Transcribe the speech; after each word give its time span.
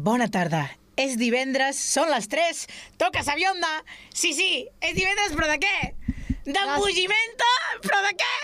bona 0.00 0.28
tarda. 0.32 0.64
És 1.00 1.16
divendres, 1.20 1.78
són 1.80 2.10
les 2.12 2.26
3, 2.28 2.64
toca 3.00 3.22
Sabionda. 3.24 3.70
Sí, 4.12 4.34
sí, 4.36 4.66
és 4.84 4.96
divendres, 4.96 5.32
però 5.36 5.48
de 5.48 5.58
què? 5.62 5.76
D'embogimento, 6.50 7.48
però 7.84 8.00
de 8.04 8.12
què? 8.20 8.34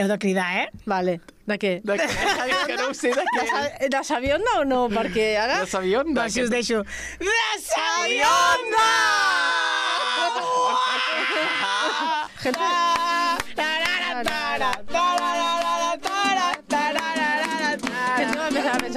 Heu 0.00 0.08
de 0.10 0.16
cridar, 0.18 0.46
eh? 0.64 0.68
Vale, 0.90 1.18
de 1.46 1.58
què? 1.60 1.72
De 1.86 1.96
què? 2.00 2.08
que 2.70 2.78
no 2.80 2.88
ho 2.90 2.96
sé, 2.96 3.12
de 3.14 3.22
De, 3.22 3.26
què? 3.36 3.44
sa 3.50 3.90
de 3.94 4.02
Sabionda 4.06 4.56
o 4.62 4.64
no? 4.68 4.80
Perquè 4.92 5.28
ara... 5.40 5.60
De 5.62 5.70
Sabionda. 5.70 6.24
Va, 6.24 6.28
si 6.32 6.42
us 6.42 6.50
deixo. 6.52 6.82
De 7.20 7.38
Sabionda! 7.62 8.88
Gente... 12.44 12.72
Gente 13.64 15.53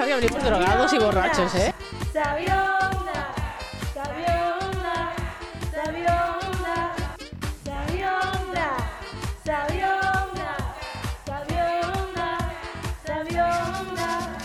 que 0.07 0.13
abrimos 0.13 0.41
drogados 0.41 0.93
y 0.93 0.99
borrachos, 0.99 1.53
¿eh? 1.55 1.73
Sabionda, 2.13 3.35
Sabionda, 3.93 5.13
Sabionda, 5.73 6.95
Sabionda, 7.65 8.77
Sabionda, 9.43 10.57
Sabionda, 11.25 12.37
Sabionda. 13.05 14.37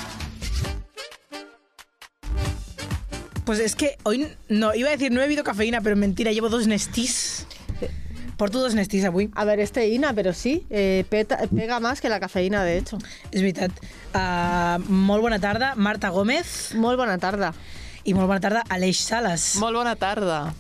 Pues 3.45 3.61
es 3.61 3.77
que 3.77 3.99
hoy 4.03 4.37
no, 4.49 4.75
iba 4.75 4.89
a 4.89 4.93
decir 4.93 5.13
no 5.13 5.21
he 5.21 5.25
bebido 5.25 5.45
cafeína, 5.45 5.81
pero 5.81 5.95
mentira, 5.95 6.33
llevo 6.33 6.49
dos 6.49 6.67
Nestís. 6.67 7.47
Porto 8.37 8.61
dos 8.61 8.75
Nestís 8.75 9.05
avui. 9.05 9.31
A 9.35 9.45
ver, 9.45 9.61
es 9.61 9.73
teína, 9.73 10.13
pero 10.15 10.33
sí, 10.33 10.67
eh, 10.71 11.05
peta- 11.09 11.39
pega 11.55 11.79
más 11.81 12.01
que 12.01 12.09
la 12.09 12.19
cafeína, 12.21 12.65
de 12.65 12.79
hecho. 12.79 12.99
És 13.31 13.41
veritat. 13.41 13.71
Uh, 14.15 14.83
molt 14.89 15.23
bona 15.23 15.39
tarda, 15.39 15.75
Marta 15.77 16.09
Gómez. 16.11 16.73
Molt 16.75 16.99
bona 16.99 17.19
tarda. 17.19 17.53
I 18.05 18.15
molt 18.15 18.27
bona 18.27 18.41
tarda, 18.41 18.65
Aleix 18.69 18.99
Sales. 18.99 19.57
Molt 19.63 19.77
bona 19.77 19.95
tarda. 19.97 20.53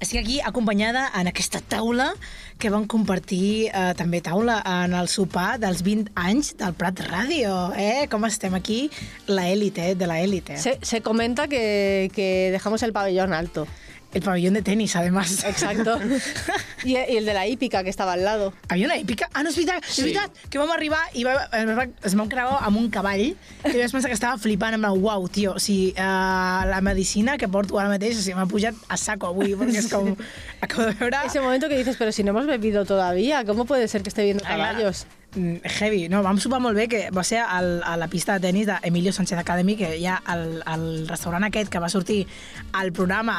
Estic 0.00 0.20
aquí 0.22 0.38
acompanyada 0.40 1.10
en 1.20 1.28
aquesta 1.28 1.60
taula 1.60 2.14
que 2.60 2.70
van 2.72 2.86
compartir 2.88 3.68
eh, 3.68 3.92
també 3.96 4.20
taula 4.24 4.58
en 4.64 4.94
el 4.96 5.08
sopar 5.12 5.58
dels 5.60 5.82
20 5.84 6.12
anys 6.16 6.54
del 6.60 6.72
Prat 6.76 7.00
Ràdio. 7.04 7.72
Eh? 7.76 8.06
Com 8.10 8.24
estem 8.24 8.54
aquí? 8.56 8.90
La 9.28 9.48
élite, 9.48 9.90
eh? 9.90 9.94
de 9.94 10.06
la 10.08 10.20
élite. 10.20 10.56
Se, 10.56 10.78
se 10.80 11.02
comenta 11.02 11.48
que, 11.48 12.10
que 12.14 12.48
dejamos 12.52 12.82
el 12.82 12.92
pabellón 12.94 13.32
alto. 13.34 13.66
El 14.12 14.22
pabellón 14.22 14.54
de 14.54 14.62
tenis, 14.62 14.96
además. 14.96 15.44
Exacto. 15.44 15.98
y, 16.84 16.96
el 16.96 17.24
de 17.24 17.34
la 17.34 17.46
hípica 17.46 17.84
que 17.84 17.90
estava 17.90 18.14
al 18.14 18.24
lado. 18.24 18.52
Havia 18.68 18.86
una 18.86 18.96
èpica? 18.96 19.28
Ah, 19.32 19.44
no, 19.44 19.50
veritat, 19.52 19.84
és 19.84 19.94
Sí. 19.94 20.02
veritat, 20.02 20.30
que 20.50 20.58
vam 20.58 20.70
arribar 20.74 20.98
i 21.14 21.22
va, 21.24 21.36
es, 21.52 21.66
va, 21.76 21.86
es 22.02 22.16
vam 22.18 22.28
creuar 22.28 22.58
amb 22.66 22.76
un 22.80 22.90
cavall 22.90 23.22
i 23.22 23.36
vaig 23.64 23.92
pensar 23.92 24.10
que 24.10 24.16
estava 24.18 24.38
flipant, 24.38 24.74
en 24.74 24.80
plan, 24.82 24.98
uau, 24.98 25.28
tio, 25.28 25.54
o 25.54 25.62
sigui, 25.62 25.92
uh, 25.94 26.66
la 26.66 26.80
medicina 26.82 27.38
que 27.38 27.48
porto 27.48 27.78
ara 27.78 27.88
mateix, 27.88 28.18
o 28.18 28.22
sigui, 28.22 28.34
m'ha 28.38 28.48
pujat 28.50 28.74
a 28.88 28.96
saco 28.96 29.30
avui, 29.30 29.54
perquè 29.54 29.78
és 29.84 29.90
com, 29.94 30.16
acabo 30.60 30.88
de 30.88 30.94
veure... 30.98 31.22
Ese 31.26 31.40
momento 31.40 31.68
que 31.68 31.76
dices, 31.76 31.96
pero 31.96 32.10
si 32.10 32.24
no 32.24 32.30
hemos 32.30 32.46
bebido 32.46 32.84
todavía, 32.84 33.44
¿cómo 33.44 33.64
puede 33.64 33.86
ser 33.86 34.02
que 34.02 34.08
esté 34.08 34.24
viendo 34.24 34.42
caballos? 34.42 35.06
Mm, 35.06 35.19
Heavy. 35.34 36.08
No, 36.10 36.22
vam 36.26 36.40
sopar 36.42 36.60
molt 36.62 36.76
bé, 36.78 36.88
que 36.90 37.04
va 37.14 37.22
ser 37.26 37.40
al, 37.44 37.78
a 37.86 37.96
la 38.00 38.08
pista 38.10 38.38
de 38.38 38.48
tennis 38.48 38.66
d'Emilio 38.66 39.12
Sánchez 39.12 39.38
Academy, 39.38 39.76
que 39.78 39.94
hi 39.98 40.06
ha 40.10 40.18
el, 40.34 40.62
el 40.66 40.86
restaurant 41.08 41.46
aquest 41.46 41.70
que 41.70 41.82
va 41.82 41.90
sortir 41.92 42.24
al 42.72 42.92
programa 42.92 43.38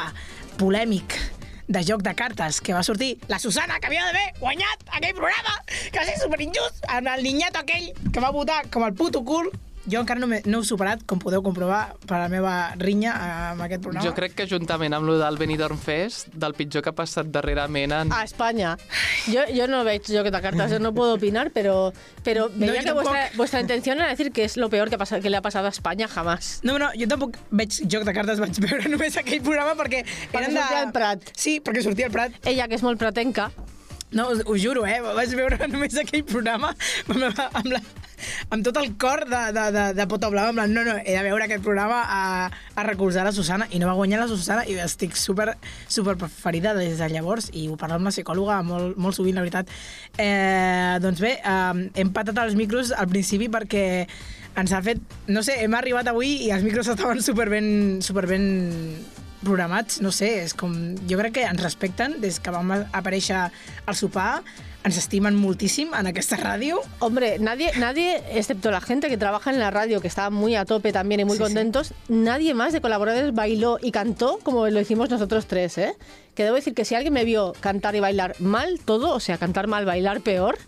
polèmic 0.60 1.18
de 1.72 1.82
joc 1.86 2.02
de 2.02 2.14
cartes, 2.14 2.60
que 2.60 2.74
va 2.74 2.82
sortir 2.82 3.16
la 3.28 3.38
Susana, 3.38 3.78
que 3.80 3.88
havia 3.88 4.04
d'haver 4.08 4.32
guanyat 4.40 4.86
aquell 4.90 5.14
programa, 5.16 5.58
que 5.68 5.98
va 5.98 6.06
ser 6.08 6.18
superinjust, 6.20 6.84
amb 6.88 7.12
el 7.14 7.22
niñato 7.24 7.62
aquell 7.62 7.92
que 8.12 8.24
va 8.24 8.32
votar 8.34 8.64
com 8.70 8.84
el 8.86 8.94
puto 8.94 9.24
cul. 9.24 9.50
Jo 9.90 10.02
encara 10.02 10.20
no, 10.22 10.28
no 10.30 10.60
he 10.62 10.66
superat, 10.66 11.02
com 11.10 11.18
podeu 11.18 11.42
comprovar, 11.42 11.96
per 12.06 12.20
la 12.22 12.28
meva 12.30 12.52
rinya 12.78 13.14
amb 13.52 13.64
aquest 13.66 13.82
programa. 13.82 14.04
Jo 14.06 14.14
crec 14.14 14.36
que 14.38 14.46
juntament 14.46 14.94
amb 14.94 15.08
lo 15.08 15.16
del 15.18 15.38
Benidorm 15.40 15.80
Fest, 15.80 16.30
del 16.34 16.54
pitjor 16.54 16.84
que 16.84 16.92
ha 16.92 16.96
passat 16.96 17.32
darrerament 17.34 17.94
en... 17.96 18.12
A 18.14 18.22
España. 18.22 18.76
Yo, 19.26 19.46
yo 19.52 19.66
no 19.66 19.82
que 19.84 19.98
te 19.98 20.40
cartas, 20.40 20.70
yo 20.70 20.78
no 20.78 20.92
puedo 20.94 21.14
opinar, 21.14 21.50
pero, 21.50 21.92
pero 22.22 22.48
veía 22.54 22.82
yo 22.82 22.82
que 22.82 22.92
vuestra, 22.92 23.20
tampoco. 23.22 23.36
vuestra 23.36 23.60
intención 23.60 23.98
era 23.98 24.08
decir 24.08 24.30
que 24.30 24.44
es 24.44 24.56
lo 24.56 24.70
peor 24.70 24.90
que, 24.90 24.98
pasa, 24.98 25.20
que 25.20 25.30
le 25.30 25.36
ha 25.36 25.42
pasado 25.42 25.66
a 25.66 25.70
España 25.70 26.06
jamás. 26.06 26.60
No, 26.62 26.78
no, 26.78 26.90
jo 26.98 27.08
tampoc 27.08 27.36
veig 27.50 27.82
joc 27.90 28.06
de 28.06 28.14
cartes, 28.14 28.40
vaig 28.40 28.62
veure 28.62 28.88
només 28.88 29.18
aquell 29.18 29.42
programa 29.42 29.74
perquè 29.74 30.04
Perquè 30.04 30.46
eren 30.46 30.54
de... 30.54 30.60
sortia 30.60 30.82
el 30.86 30.92
Prat. 30.94 31.28
Sí, 31.34 31.58
perquè 31.60 31.82
sortia 31.82 32.06
el 32.06 32.14
Prat. 32.14 32.38
Ella, 32.46 32.68
que 32.68 32.78
és 32.78 32.86
molt 32.86 33.00
pratenca, 33.02 33.50
No, 34.12 34.28
us, 34.28 34.42
ho 34.44 34.56
juro, 34.60 34.84
eh? 34.86 35.00
Vaig 35.00 35.32
veure 35.36 35.56
només 35.72 35.96
aquell 35.96 36.24
programa 36.28 36.74
amb, 37.08 37.16
la, 37.22 37.30
amb, 37.48 37.70
la, 37.72 37.80
amb 38.50 38.64
tot 38.66 38.78
el 38.80 38.92
cor 39.00 39.24
de, 39.30 39.42
de, 39.56 39.66
de, 39.74 39.86
de 39.98 40.06
pota 40.10 40.30
blava, 40.32 40.52
en 40.52 40.60
plan, 40.60 40.74
no, 40.74 40.84
no, 40.86 40.96
he 41.00 41.16
de 41.16 41.24
veure 41.26 41.46
aquest 41.46 41.64
programa 41.64 42.02
a, 42.04 42.50
a 42.74 42.86
recolzar 42.88 43.24
la 43.26 43.34
Susana, 43.36 43.68
i 43.70 43.80
no 43.82 43.90
va 43.90 43.96
guanyar 43.98 44.22
la 44.22 44.28
Susana, 44.30 44.66
i 44.68 44.78
estic 44.82 45.16
super, 45.18 45.52
super 45.88 46.16
preferida 46.20 46.74
des 46.78 47.00
de 47.00 47.10
llavors, 47.12 47.50
i 47.52 47.68
ho 47.68 47.78
parlo 47.80 48.00
amb 48.00 48.10
la 48.10 48.14
psicòloga 48.14 48.60
molt, 48.66 48.98
molt 49.00 49.18
sovint, 49.18 49.38
la 49.38 49.46
veritat. 49.46 49.72
Eh, 50.18 50.98
doncs 51.02 51.22
bé, 51.24 51.36
eh, 51.38 51.88
hem 52.02 52.12
patat 52.14 52.38
els 52.44 52.58
micros 52.58 52.92
al 52.96 53.10
principi 53.10 53.50
perquè 53.52 53.86
ens 54.56 54.72
ha 54.72 54.82
fet... 54.84 55.00
No 55.32 55.42
sé, 55.44 55.58
hem 55.64 55.74
arribat 55.78 56.10
avui 56.10 56.36
i 56.46 56.52
els 56.54 56.64
micros 56.66 56.90
estaven 56.92 57.22
super 57.24 57.48
ben, 57.52 58.00
super 58.04 58.26
ben 58.28 58.46
programats, 59.42 60.00
no 60.04 60.12
sé, 60.14 60.30
és 60.44 60.54
com... 60.58 60.74
Jo 61.10 61.18
crec 61.20 61.38
que 61.38 61.46
ens 61.48 61.62
respecten 61.62 62.18
des 62.22 62.38
que 62.42 62.54
vam 62.54 62.70
aparèixer 62.84 63.38
al 63.48 63.98
sopar, 63.98 64.42
ens 64.84 64.96
estimen 64.98 65.36
moltíssim 65.38 65.92
en 65.94 66.06
aquesta 66.10 66.36
ràdio. 66.36 66.80
hombre, 66.98 67.38
nadie, 67.38 67.70
nadie, 67.78 68.22
excepto 68.32 68.70
la 68.70 68.80
gente 68.80 69.08
que 69.08 69.16
trabaja 69.16 69.50
en 69.50 69.58
la 69.60 69.70
radio, 69.70 70.00
que 70.00 70.08
está 70.08 70.28
muy 70.30 70.56
a 70.56 70.64
tope 70.64 70.92
también 70.92 71.20
y 71.20 71.24
muy 71.24 71.36
Sí, 71.36 71.38
sí. 71.38 71.44
contentos, 71.44 71.94
nadie 72.08 72.52
más 72.54 72.72
de 72.72 72.80
colaboradores 72.80 73.32
bailó 73.34 73.78
y 73.80 73.92
cantó 73.92 74.38
como 74.42 74.68
lo 74.68 74.80
hicimos 74.80 75.08
nosotros 75.10 75.46
tres, 75.46 75.78
¿eh? 75.78 75.94
Que 76.34 76.44
debo 76.44 76.56
decir 76.56 76.74
que 76.74 76.84
si 76.84 76.94
alguien 76.94 77.12
me 77.14 77.24
vio 77.24 77.52
cantar 77.60 77.94
y 77.94 78.00
bailar 78.00 78.34
mal 78.40 78.80
todo, 78.84 79.14
o 79.14 79.20
sea, 79.20 79.38
cantar 79.38 79.66
mal, 79.68 79.84
bailar 79.84 80.20
peor, 80.22 80.58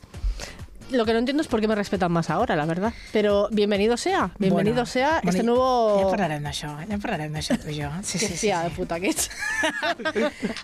lo 0.90 1.04
que 1.04 1.12
no 1.12 1.18
entiendo 1.18 1.42
es 1.42 1.48
por 1.48 1.60
qué 1.60 1.68
me 1.68 1.74
respetan 1.74 2.12
más 2.12 2.30
ahora, 2.30 2.56
la 2.56 2.66
verdad. 2.66 2.92
Pero 3.12 3.48
bienvenido 3.50 3.96
sea, 3.96 4.32
bienvenido 4.38 4.74
Bueno, 4.74 4.86
sea 4.86 5.20
bueno, 5.22 5.30
este 5.30 5.42
Ja 5.42 5.46
nuevo... 5.46 6.10
parlarem 6.10 6.42
d'això, 6.44 6.70
ja 6.88 6.98
parlarem 6.98 7.32
d'això 7.32 7.56
tu 7.60 7.70
i 7.70 7.80
jo. 7.80 7.90
Sí, 8.02 8.18
Que 8.18 8.26
sí, 8.26 8.32
sí. 8.32 8.38
fia 8.46 8.62
sí. 8.62 8.68
de 8.68 8.70
puta 8.76 9.00
que 9.00 9.08
ets. 9.08 9.30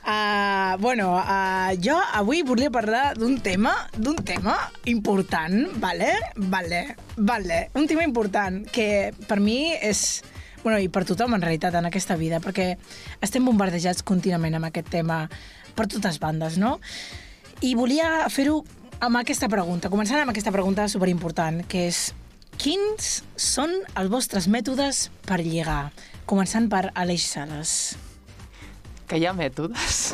Uh, 0.05 0.77
bueno, 0.85 1.15
uh, 1.17 1.73
jo 1.83 1.97
avui 2.13 2.43
volia 2.43 2.71
parlar 2.71 3.17
d'un 3.19 3.41
tema, 3.41 3.73
d'un 3.97 4.17
tema 4.17 4.57
important, 4.85 5.69
vale? 5.81 6.13
Vale, 6.37 6.97
vale. 7.17 7.71
Un 7.75 7.87
tema 7.87 8.05
important 8.05 8.67
que 8.71 9.13
per 9.27 9.41
mi 9.41 9.73
és 9.73 10.23
bueno, 10.63 10.79
i 10.79 10.91
per 10.93 11.07
tothom 11.09 11.35
en 11.35 11.41
realitat 11.43 11.75
en 11.75 11.87
aquesta 11.89 12.17
vida, 12.21 12.41
perquè 12.45 12.75
estem 13.25 13.47
bombardejats 13.49 14.05
contínuament 14.05 14.59
amb 14.59 14.69
aquest 14.69 14.91
tema 14.93 15.23
per 15.75 15.87
totes 15.89 16.19
bandes, 16.21 16.59
no? 16.61 16.79
I 17.65 17.75
volia 17.77 18.29
fer-ho 18.33 18.61
amb 19.01 19.17
aquesta 19.21 19.49
pregunta, 19.49 19.91
començant 19.93 20.21
amb 20.23 20.33
aquesta 20.33 20.53
pregunta 20.55 20.87
superimportant, 20.93 21.63
que 21.71 21.87
és 21.89 22.11
quins 22.61 23.23
són 23.41 23.73
els 23.97 24.13
vostres 24.13 24.49
mètodes 24.53 25.09
per 25.27 25.41
lligar? 25.41 25.91
Començant 26.31 26.69
per 26.71 26.91
Aleix 26.95 27.25
Sales. 27.33 27.75
Que 29.11 29.19
hi 29.19 29.25
ha 29.27 29.33
mètodes. 29.35 30.13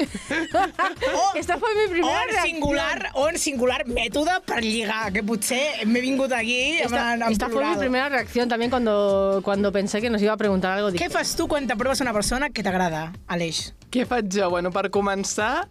Esta 1.37 1.59
fue 1.61 1.75
mi 1.77 1.83
O 1.85 1.91
primera 1.91 2.23
en 2.23 2.31
reacción. 2.31 2.47
singular, 2.47 3.11
o 3.13 3.27
en 3.29 3.37
singular 3.37 3.83
mètode 3.85 4.39
per 4.47 4.63
lligar, 4.65 5.11
que 5.13 5.21
potser 5.27 5.85
m'he 5.85 6.01
vingut 6.01 6.33
aquí 6.33 6.79
Esta, 6.81 7.13
en, 7.13 7.23
en 7.27 7.33
esta 7.35 7.51
fue 7.51 7.63
mi 7.67 7.77
primera 7.77 8.09
reacción 8.09 8.49
también 8.49 8.71
cuando, 8.71 9.43
cuando 9.45 9.71
pensé 9.71 10.01
que 10.01 10.09
nos 10.09 10.23
iba 10.23 10.33
a 10.33 10.39
preguntar 10.39 10.79
algo. 10.79 10.95
Què 10.97 11.11
fas 11.13 11.35
tu 11.37 11.45
quan 11.47 11.67
t'aproves 11.69 12.01
una 12.01 12.15
persona 12.17 12.49
que 12.49 12.65
t'agrada, 12.65 13.13
Aleix? 13.29 13.75
Què 13.93 14.07
faig 14.09 14.33
jo? 14.33 14.49
Bueno, 14.49 14.73
per 14.73 14.89
començar, 14.91 15.69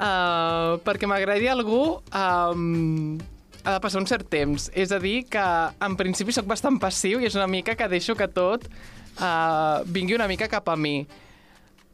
uh, 0.00 0.78
perquè 0.84 1.06
m'agradi 1.10 1.48
algú, 1.52 2.00
um, 2.10 3.18
ha 3.64 3.74
de 3.76 3.80
passar 3.84 4.00
un 4.00 4.08
cert 4.08 4.28
temps. 4.32 4.70
És 4.74 4.92
a 4.92 4.98
dir, 5.02 5.26
que 5.30 5.44
en 5.84 5.96
principi 6.00 6.32
sóc 6.32 6.48
bastant 6.48 6.80
passiu 6.80 7.20
i 7.20 7.28
és 7.28 7.36
una 7.36 7.46
mica 7.50 7.76
que 7.76 7.88
deixo 7.92 8.16
que 8.16 8.28
tot 8.28 8.64
uh, 9.20 9.82
vingui 9.86 10.16
una 10.16 10.28
mica 10.30 10.48
cap 10.48 10.68
a 10.72 10.76
mi. 10.80 11.02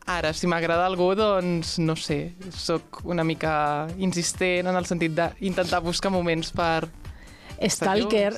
Ara, 0.06 0.30
si 0.38 0.46
m'agrada 0.46 0.84
algú, 0.86 1.08
doncs, 1.18 1.80
no 1.82 1.96
sé, 1.98 2.30
sóc 2.54 3.00
una 3.10 3.24
mica 3.26 3.88
insistent 3.98 4.68
en 4.70 4.76
el 4.78 4.86
sentit 4.86 5.10
d'intentar 5.18 5.80
buscar 5.82 6.12
moments 6.14 6.52
per... 6.54 6.86
Stalker. 7.56 8.36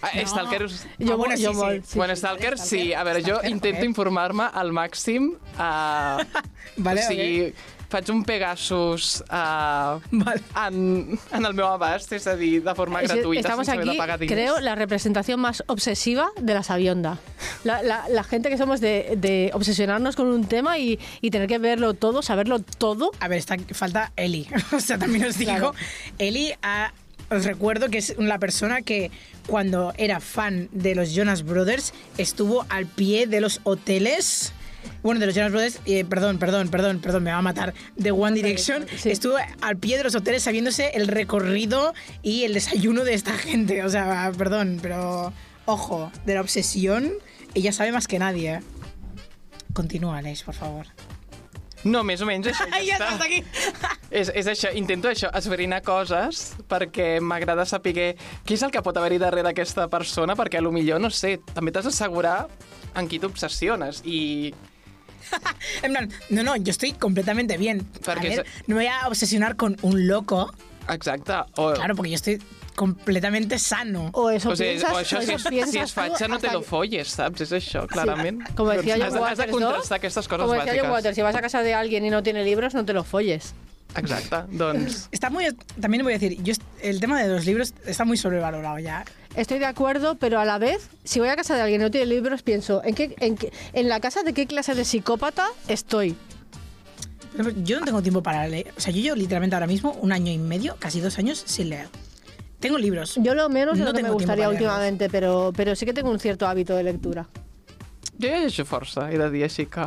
Ah, 0.00 0.12
no. 0.14 0.24
Stalker... 0.30 0.62
us- 0.64 0.86
Jo, 0.96 1.12
Ah, 1.12 1.16
bueno, 1.16 1.34
jo 1.34 1.50
sí, 1.50 1.52
sí. 1.52 1.56
molt. 1.58 1.84
Sí, 1.90 1.98
bueno, 1.98 2.16
Stalker, 2.16 2.56
sí. 2.56 2.94
A 2.94 3.02
veure, 3.04 3.20
jo 3.20 3.34
Stalker, 3.36 3.50
intento 3.50 3.84
informar-me 3.84 4.46
al 4.54 4.72
màxim. 4.72 5.32
Uh, 5.58 6.22
Vale, 6.86 7.02
o 7.02 7.08
sigui, 7.10 7.52
faig 7.88 8.10
un 8.12 8.22
Pegasus 8.24 9.22
uh, 9.30 9.98
Vale. 10.10 10.42
en, 10.68 11.18
en 11.32 11.46
el 11.46 11.54
meu 11.54 11.66
abast, 11.66 12.12
és 12.12 12.26
a 12.26 12.34
dir, 12.36 12.62
de 12.62 12.74
forma 12.74 13.00
Es- 13.02 13.10
gratuïta, 13.10 13.40
Estamos 13.40 13.66
sense 13.66 13.78
haver 13.78 13.88
aquí, 13.88 13.96
de 13.96 13.98
pagar 13.98 14.18
diners. 14.18 14.34
creo, 14.34 14.60
la 14.60 14.74
representación 14.74 15.40
más 15.40 15.62
obsesiva 15.68 16.28
de 16.40 16.52
la 16.54 16.62
sabionda. 16.62 17.18
La, 17.64 17.82
la- 17.82 18.08
la 18.08 18.22
gente 18.24 18.50
que 18.50 18.58
somos 18.58 18.80
de, 18.80 19.14
de 19.16 19.50
obsesionarnos 19.54 20.16
con 20.16 20.26
un 20.26 20.44
tema 20.46 20.78
y, 20.78 20.98
y 21.22 21.30
tener 21.30 21.48
que 21.48 21.58
verlo 21.58 21.94
todo, 21.94 22.20
saberlo 22.22 22.58
todo. 22.60 23.10
A 23.20 23.28
ver, 23.28 23.38
está, 23.38 23.56
falta 23.72 24.12
Eli. 24.16 24.46
o 24.76 24.80
sea, 24.80 24.98
también 24.98 25.24
os 25.24 25.38
digo, 25.38 25.50
Claro. 25.52 25.74
Eli 26.18 26.52
ha 26.62 26.92
os 27.30 27.44
recuerdo 27.44 27.88
que 27.90 27.98
es 27.98 28.14
la 28.18 28.38
persona 28.38 28.80
que 28.82 29.10
cuando 29.46 29.92
era 29.98 30.18
fan 30.20 30.68
de 30.72 30.94
los 30.94 31.12
Jonas 31.14 31.42
Brothers 31.42 31.92
estuvo 32.16 32.64
al 32.70 32.86
pie 32.86 33.26
de 33.26 33.40
los 33.42 33.60
hoteles. 33.64 34.52
Bueno, 35.02 35.20
de 35.20 35.26
los 35.26 35.34
Jonas 35.34 35.52
Brothers, 35.52 35.80
eh, 35.86 36.04
perdón, 36.04 36.38
perdón, 36.38 36.68
perdón, 36.68 37.00
perdón, 37.00 37.22
me 37.22 37.30
va 37.30 37.38
a 37.38 37.42
matar. 37.42 37.74
De 37.96 38.10
One 38.10 38.34
Direction, 38.34 38.86
sí. 38.96 39.10
estuvo 39.10 39.36
al 39.60 39.76
pie 39.76 39.96
de 39.96 40.04
los 40.04 40.14
hoteles 40.14 40.42
sabiéndose 40.42 40.90
el 40.94 41.08
recorrido 41.08 41.94
y 42.22 42.44
el 42.44 42.54
desayuno 42.54 43.04
de 43.04 43.14
esta 43.14 43.32
gente. 43.32 43.84
O 43.84 43.88
sea, 43.88 44.32
perdón, 44.36 44.78
pero 44.82 45.32
ojo, 45.66 46.10
de 46.26 46.34
la 46.34 46.40
obsesión, 46.40 47.12
ella 47.54 47.72
sabe 47.72 47.92
más 47.92 48.06
que 48.06 48.18
nadie. 48.18 48.54
¿eh? 48.54 48.60
Continúa, 49.72 50.18
Aleix, 50.18 50.42
por 50.42 50.54
favor. 50.54 50.86
No, 51.84 52.02
més 52.02 52.20
o 52.20 52.26
menys 52.26 52.48
això 52.50 52.64
ja 52.72 52.80
ja 52.82 52.96
està. 52.98 53.24
aquí. 53.24 53.42
És, 54.10 54.32
és 54.34 54.46
això, 54.50 54.72
intento 54.74 55.08
això, 55.08 55.30
esbrinar 55.38 55.82
coses 55.86 56.56
perquè 56.68 57.20
m'agrada 57.20 57.64
saber 57.66 57.92
què 57.94 58.54
és 58.56 58.62
el 58.66 58.72
que 58.74 58.82
pot 58.82 58.96
haver-hi 58.96 59.18
darrere 59.22 59.52
aquesta 59.52 59.86
persona, 59.88 60.34
perquè 60.34 60.58
a 60.58 60.64
lo 60.64 60.72
millor, 60.72 60.98
no 61.00 61.10
sé, 61.10 61.36
també 61.54 61.70
t'has 61.70 61.84
d'assegurar 61.86 62.48
en 62.98 63.06
qui 63.08 63.20
t'obsessiones 63.22 64.02
i 64.04 64.52
En 65.82 65.92
plan, 65.92 66.08
no, 66.30 66.42
no, 66.42 66.56
yo 66.56 66.70
estoy 66.70 66.92
completamente 66.92 67.58
bien. 67.58 67.86
A 68.00 68.14
Porque 68.14 68.28
ver, 68.28 68.46
se- 68.46 68.62
no 68.66 68.76
me 68.76 68.84
voy 68.84 68.86
a 68.86 69.06
obsesionar 69.08 69.56
con 69.56 69.76
un 69.82 70.06
loco, 70.08 70.50
exacte, 70.88 71.32
o, 71.56 71.74
claro, 71.74 71.94
porque 71.94 72.10
yo 72.10 72.14
estoy 72.16 72.42
completamente 72.78 73.58
sano. 73.58 74.10
O 74.14 74.30
eso 74.30 74.50
o, 74.52 74.56
piensas, 74.56 74.92
o 74.94 75.00
això, 75.02 75.18
o 75.18 75.22
si 75.26 75.32
eso 75.34 75.50
piensas 75.50 75.72
si 75.74 75.78
és 75.82 75.92
fatxa, 75.92 76.28
no 76.30 76.38
te 76.38 76.52
lo 76.54 76.62
folles, 76.62 77.10
saps? 77.18 77.42
És 77.42 77.52
això, 77.58 77.82
clarament. 77.90 78.44
Como 78.54 78.70
decía 78.70 78.94
John 78.96 79.06
has, 79.08 79.12
de- 79.14 79.18
has 79.18 79.22
Waters, 79.22 79.38
de 79.38 79.46
¿no? 79.48 79.58
contrastar 79.58 79.96
aquestes 79.98 80.28
coses 80.28 80.46
Como 80.46 80.54
decía 80.54 80.80
John. 80.82 80.92
Waters, 80.92 81.16
si 81.16 81.22
vas 81.26 81.34
a 81.34 81.42
casa 81.42 81.62
de 81.66 81.74
alguien 81.74 82.06
y 82.06 82.10
no 82.10 82.22
tiene 82.22 82.44
libros, 82.44 82.74
no 82.74 82.84
te 82.84 82.92
los 82.92 83.06
folles. 83.06 83.54
Exacte, 83.96 84.36
doncs... 84.56 85.08
Está 85.12 85.30
muy. 85.30 85.46
También 85.80 86.04
voy 86.04 86.12
a 86.14 86.18
decir, 86.18 86.40
yo, 86.42 86.54
el 86.82 87.00
tema 87.00 87.20
de 87.20 87.28
los 87.28 87.44
libros 87.46 87.74
está 87.86 88.04
muy 88.04 88.16
sobrevalorado 88.16 88.78
ya. 88.78 89.04
Estoy 89.34 89.58
de 89.58 89.66
acuerdo, 89.66 90.14
pero 90.16 90.38
a 90.38 90.44
la 90.44 90.58
vez, 90.58 90.88
si 91.04 91.20
voy 91.20 91.30
a 91.30 91.36
casa 91.36 91.54
de 91.56 91.62
alguien 91.62 91.80
y 91.80 91.84
no 91.84 91.90
tiene 91.90 92.06
libros, 92.06 92.42
pienso, 92.42 92.82
¿en, 92.84 92.94
qué, 92.94 93.14
en, 93.18 93.36
qué- 93.36 93.50
en 93.72 93.88
la 93.88 93.98
casa 93.98 94.22
de 94.22 94.32
qué 94.34 94.46
clase 94.46 94.74
de 94.74 94.84
psicópata 94.84 95.48
estoy? 95.68 96.14
Yo 97.62 97.78
no 97.78 97.84
tengo 97.86 98.02
tiempo 98.02 98.22
para 98.22 98.46
leer. 98.48 98.72
O 98.76 98.80
sea, 98.80 98.92
yo 98.92 99.00
llevo 99.00 99.16
literalmente 99.16 99.54
ahora 99.54 99.66
mismo 99.68 99.92
un 100.00 100.12
año 100.12 100.32
y 100.32 100.38
medio, 100.38 100.76
casi 100.78 101.00
dos 101.00 101.18
años, 101.18 101.42
sin 101.46 101.68
leer. 101.70 101.88
Tengo 102.60 102.78
libros. 102.78 103.14
Yo 103.22 103.34
lo 103.34 103.48
menos 103.48 103.78
de 103.78 103.84
No 103.84 103.90
lo 103.90 103.96
que 103.96 104.02
me 104.02 104.10
gustaría 104.10 104.48
últimamente, 104.48 105.08
pero, 105.08 105.52
pero 105.56 105.76
sí 105.76 105.86
que 105.86 105.92
tengo 105.92 106.10
un 106.10 106.18
cierto 106.18 106.46
hábito 106.46 106.74
de 106.74 106.82
lectura. 106.82 107.26
Força, 108.18 109.12
he 109.12 109.18
de 109.18 109.30
dir, 109.30 109.44
així 109.44 109.66
que... 109.66 109.80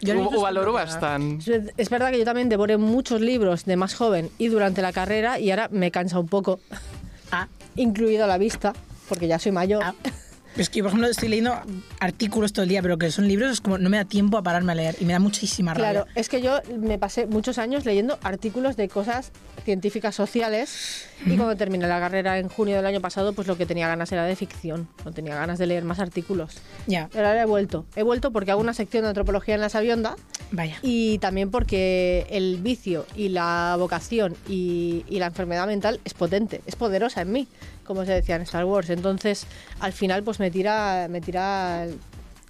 Yo 0.00 0.14
ho 0.14 0.40
valoro 0.40 0.72
tampoco, 0.72 0.72
bastant. 0.72 1.46
Es 1.48 1.72
es 1.76 1.90
verdad 1.90 2.10
que 2.12 2.18
yo 2.18 2.24
también 2.24 2.48
devoré 2.48 2.76
muchos 2.78 3.20
libros 3.20 3.64
de 3.64 3.76
más 3.76 3.94
joven 3.94 4.30
y 4.38 4.46
durante 4.48 4.80
la 4.80 4.92
carrera 4.92 5.38
y 5.40 5.50
ahora 5.50 5.68
me 5.72 5.90
cansa 5.90 6.18
un 6.20 6.28
poco, 6.28 6.60
Ah, 7.32 7.48
incluido 7.76 8.26
la 8.28 8.38
vista, 8.38 8.72
porque 9.08 9.26
ya 9.26 9.38
soy 9.40 9.52
mayor. 9.52 9.82
ah. 9.84 9.94
Es 10.56 10.70
que, 10.70 10.80
por 10.82 10.88
ejemplo, 10.88 11.08
estoy 11.08 11.28
leyendo 11.28 11.54
artículos 11.98 12.52
todo 12.52 12.62
el 12.62 12.68
día, 12.68 12.80
pero 12.80 12.96
que 12.96 13.10
son 13.10 13.26
libros, 13.26 13.50
es 13.50 13.60
como 13.60 13.76
no 13.78 13.90
me 13.90 13.96
da 13.96 14.04
tiempo 14.04 14.38
a 14.38 14.42
pararme 14.42 14.72
a 14.72 14.74
leer 14.76 14.96
y 15.00 15.04
me 15.04 15.12
da 15.12 15.18
muchísima 15.18 15.74
rabia. 15.74 15.90
Claro, 15.90 16.06
es 16.14 16.28
que 16.28 16.40
yo 16.40 16.60
me 16.78 16.98
pasé 16.98 17.26
muchos 17.26 17.58
años 17.58 17.84
leyendo 17.84 18.18
artículos 18.22 18.76
de 18.76 18.88
cosas 18.88 19.32
científicas 19.64 20.14
sociales 20.14 21.06
y 21.26 21.36
cuando 21.36 21.56
terminé 21.56 21.86
la 21.88 21.98
carrera 21.98 22.38
en 22.38 22.48
junio 22.48 22.76
del 22.76 22.86
año 22.86 23.00
pasado, 23.00 23.32
pues 23.32 23.48
lo 23.48 23.56
que 23.56 23.66
tenía 23.66 23.88
ganas 23.88 24.12
era 24.12 24.24
de 24.24 24.36
ficción, 24.36 24.88
no 25.04 25.12
tenía 25.12 25.34
ganas 25.34 25.58
de 25.58 25.66
leer 25.66 25.84
más 25.84 25.98
artículos. 25.98 26.58
Ya, 26.86 27.08
Pero 27.12 27.26
ahora 27.26 27.42
he 27.42 27.46
vuelto, 27.46 27.86
he 27.96 28.02
vuelto 28.02 28.30
porque 28.30 28.50
hago 28.50 28.60
una 28.60 28.74
sección 28.74 29.02
de 29.04 29.08
antropología 29.08 29.54
en 29.54 29.60
la 29.62 29.70
Sabionda 29.70 30.16
vaya. 30.52 30.78
y 30.82 31.18
también 31.18 31.50
porque 31.50 32.26
el 32.30 32.58
vicio 32.58 33.06
y 33.16 33.30
la 33.30 33.74
vocación 33.78 34.36
y, 34.48 35.04
y 35.08 35.18
la 35.18 35.26
enfermedad 35.26 35.66
mental 35.66 35.98
es 36.04 36.14
potente, 36.14 36.60
es 36.66 36.76
poderosa 36.76 37.22
en 37.22 37.32
mí, 37.32 37.48
como 37.84 38.04
se 38.04 38.12
decía 38.12 38.36
en 38.36 38.42
Star 38.42 38.64
Wars. 38.64 38.90
Entonces, 38.90 39.46
al 39.80 39.92
final, 39.92 40.22
pues 40.22 40.40
me 40.40 40.50
tira, 40.50 41.06
me 41.08 41.20
tira 41.20 41.86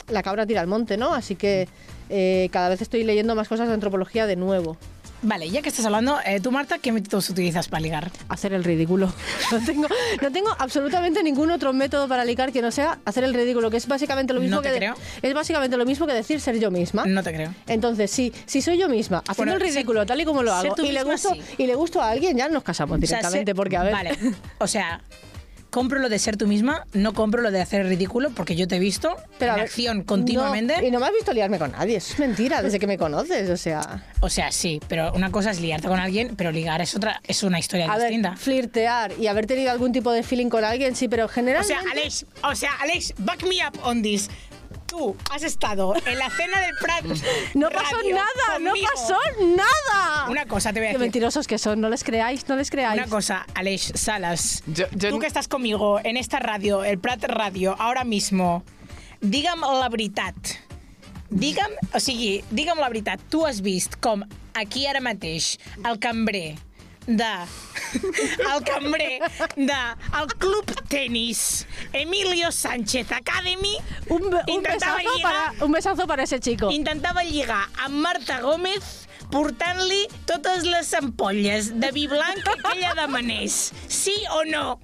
la 0.08 0.22
cabra 0.22 0.46
tira 0.46 0.60
al 0.60 0.66
monte, 0.66 0.96
¿no? 0.96 1.14
Así 1.14 1.36
que 1.36 1.68
eh, 2.10 2.48
cada 2.52 2.68
vez 2.68 2.82
estoy 2.82 3.04
leyendo 3.04 3.34
más 3.34 3.48
cosas 3.48 3.68
de 3.68 3.74
antropología 3.74 4.26
de 4.26 4.36
nuevo. 4.36 4.76
Vale, 5.26 5.48
ya 5.48 5.62
que 5.62 5.70
estás 5.70 5.86
hablando, 5.86 6.18
eh, 6.26 6.38
tú, 6.40 6.52
Marta, 6.52 6.78
¿qué 6.78 6.92
métodos 6.92 7.30
utilizas 7.30 7.68
para 7.68 7.80
ligar? 7.80 8.10
Hacer 8.28 8.52
el 8.52 8.62
ridículo. 8.62 9.10
No 9.50 9.64
tengo, 9.64 9.86
no 10.22 10.30
tengo 10.32 10.50
absolutamente 10.58 11.22
ningún 11.22 11.50
otro 11.50 11.72
método 11.72 12.06
para 12.08 12.24
ligar 12.24 12.52
que 12.52 12.60
no 12.60 12.70
sea 12.70 12.98
hacer 13.06 13.24
el 13.24 13.32
ridículo, 13.32 13.70
que 13.70 13.78
es 13.78 13.86
básicamente 13.86 14.32
lo 14.34 14.40
mismo 14.40 14.56
No 14.56 14.62
te 14.62 14.70
que 14.70 14.76
creo. 14.76 14.94
es 15.22 15.32
básicamente 15.34 15.76
lo 15.78 15.86
mismo 15.86 16.06
que 16.06 16.12
decir 16.12 16.40
ser 16.40 16.58
yo 16.60 16.70
misma. 16.70 17.04
No 17.06 17.22
te 17.22 17.32
creo. 17.32 17.54
Entonces, 17.66 18.10
sí, 18.10 18.32
si 18.46 18.60
soy 18.60 18.76
yo 18.78 18.88
misma, 18.88 19.18
haciendo 19.26 19.52
Bueno, 19.52 19.52
el 19.54 19.60
ridículo 19.72 20.00
ser- 20.00 20.08
tal 20.08 20.20
y 20.20 20.24
como 20.26 20.42
lo 20.42 20.52
hago, 20.52 20.74
y 20.82 20.92
le, 20.92 21.02
gusto, 21.04 21.30
sí. 21.34 21.40
y 21.58 21.66
le 21.66 21.74
gusto 21.74 22.02
a 22.02 22.10
alguien, 22.10 22.36
ya 22.36 22.48
nos 22.48 22.62
casamos 22.62 22.96
O 22.98 23.00
sea, 23.00 23.06
directamente, 23.18 23.50
ser- 23.50 23.56
porque 23.56 23.76
a 23.78 23.82
ver... 23.82 23.92
Vale, 23.92 24.18
o 24.58 24.66
sea, 24.66 25.00
compro 25.74 25.98
lo 25.98 26.08
de 26.08 26.20
ser 26.20 26.36
tú 26.36 26.46
misma, 26.46 26.86
no 26.92 27.14
compro 27.14 27.42
lo 27.42 27.50
de 27.50 27.60
hacer 27.60 27.80
el 27.80 27.88
ridículo, 27.88 28.30
porque 28.30 28.54
yo 28.54 28.68
te 28.68 28.76
he 28.76 28.78
visto 28.78 29.16
Pero 29.40 29.50
en 29.52 29.56
ver, 29.56 29.64
acción 29.64 30.04
continuamente. 30.04 30.76
no, 30.80 30.86
y 30.86 30.90
no 30.92 31.00
me 31.00 31.06
has 31.06 31.12
visto 31.12 31.32
liarme 31.32 31.58
con 31.58 31.72
nadie, 31.72 31.96
eso 31.96 32.12
es 32.12 32.20
mentira, 32.20 32.62
desde 32.62 32.78
que 32.78 32.86
me 32.86 32.96
conoces, 32.96 33.50
o 33.50 33.56
sea... 33.56 34.04
O 34.20 34.30
sea, 34.30 34.52
sí, 34.52 34.80
pero 34.86 35.12
una 35.14 35.32
cosa 35.32 35.50
es 35.50 35.60
liarte 35.60 35.88
con 35.88 35.98
alguien, 35.98 36.36
pero 36.36 36.52
ligar 36.52 36.80
es 36.80 36.94
otra, 36.94 37.20
es 37.26 37.42
una 37.42 37.58
historia 37.58 37.86
A 37.92 37.98
ver, 37.98 38.06
distinta. 38.06 38.36
flirtear 38.36 39.14
y 39.18 39.26
haber 39.26 39.46
tenido 39.46 39.72
algún 39.72 39.90
tipo 39.90 40.12
de 40.12 40.22
feeling 40.22 40.48
con 40.48 40.62
alguien, 40.64 40.94
sí, 40.94 41.08
pero 41.08 41.24
O 41.24 41.28
generalmente... 41.28 41.74
sea, 41.82 41.90
Alex, 41.90 42.24
o 42.44 42.54
sea, 42.54 42.70
Alex, 42.80 43.12
back 43.18 43.42
me 43.42 43.56
up 43.66 43.76
on 43.82 44.00
this. 44.00 44.30
Tú 44.86 45.16
has 45.30 45.42
estado 45.42 45.94
en 46.06 46.18
la 46.18 46.30
cena 46.30 46.60
del 46.60 46.74
Prat. 46.80 47.04
no 47.54 47.70
pasó 47.70 47.96
Radio 47.96 48.14
nada, 48.14 48.58
no 48.60 48.70
conmigo. 48.70 48.86
pasó 48.94 49.16
nada. 49.56 50.28
Una 50.30 50.46
cosa 50.46 50.72
te 50.72 50.80
voy 50.80 50.86
a 50.86 50.90
Qué 50.90 50.92
decir. 50.94 51.00
mentirosos 51.00 51.46
que 51.46 51.58
son, 51.58 51.80
no 51.80 51.88
les 51.88 52.04
creáis, 52.04 52.48
no 52.48 52.56
les 52.56 52.70
creáis. 52.70 53.00
Una 53.00 53.08
cosa, 53.10 53.46
Alex 53.54 53.92
Salas. 53.94 54.62
Jo- 54.66 54.84
jo- 54.92 55.10
Tu 55.10 55.18
que 55.18 55.26
estàs 55.26 55.48
conmigo 55.48 56.00
en 56.04 56.16
esta 56.16 56.38
ràdio, 56.40 56.84
el 56.84 56.98
Prat 56.98 57.22
Ràdio, 57.24 57.74
ara 57.78 58.04
mismo, 58.04 58.62
digue'm 59.20 59.60
la 59.60 59.88
veritat. 59.88 60.34
Digue'm, 61.30 61.72
o 61.94 61.98
sigui, 62.00 62.44
digue'm 62.50 62.78
la 62.78 62.88
veritat. 62.88 63.20
Tu 63.30 63.44
has 63.46 63.60
vist 63.60 63.96
com 64.00 64.22
aquí 64.54 64.86
ara 64.86 65.00
mateix 65.00 65.58
el 65.84 65.98
cambrer 65.98 66.54
de... 67.06 67.32
El 67.94 68.64
cambrer 68.64 69.20
de 69.56 69.72
el 70.20 70.26
Club 70.38 70.66
Tenis 70.88 71.66
Emilio 71.92 72.50
Sánchez 72.50 73.12
Academy 73.12 73.76
un, 74.08 74.30
be- 74.30 74.42
un 74.48 74.54
intentava 74.54 74.96
besazo 74.96 75.14
lligar, 75.16 75.32
para, 75.52 75.64
un 75.64 75.72
besazo 75.72 76.06
para 76.06 76.22
ese 76.24 76.40
chico. 76.40 76.70
intentava 76.72 77.22
lligar 77.22 77.68
amb 77.84 77.94
Marta 78.02 78.40
Gómez 78.40 79.06
portant-li 79.30 80.08
totes 80.26 80.64
les 80.66 80.90
ampolles 80.94 81.70
de 81.80 81.90
vi 81.92 82.06
blanc 82.08 82.42
que 82.42 82.76
ella 82.78 82.94
demanés. 82.94 83.72
Sí 83.88 84.14
o 84.32 84.44
no? 84.44 84.80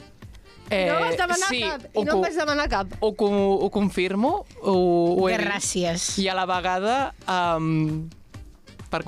Eh, 0.70 0.86
no 0.86 1.00
vas 1.00 1.16
demanar 1.18 1.48
sí, 1.50 1.60
cap, 1.66 1.82
ho, 1.94 2.02
i 2.02 2.04
no 2.06 2.12
em 2.14 2.20
vaig 2.22 2.36
demanar 2.38 2.68
cap. 2.70 2.86
ho, 3.00 3.12
co- 3.18 3.58
ho 3.58 3.70
confirmo, 3.74 4.46
ho, 4.62 4.74
ho 5.18 5.28
he 5.28 5.36
dit. 5.36 5.46
Gràcies. 5.48 6.06
I 6.22 6.28
a 6.30 6.34
la 6.38 6.46
vegada, 6.46 6.96
um, 7.26 8.08
per 8.90 9.04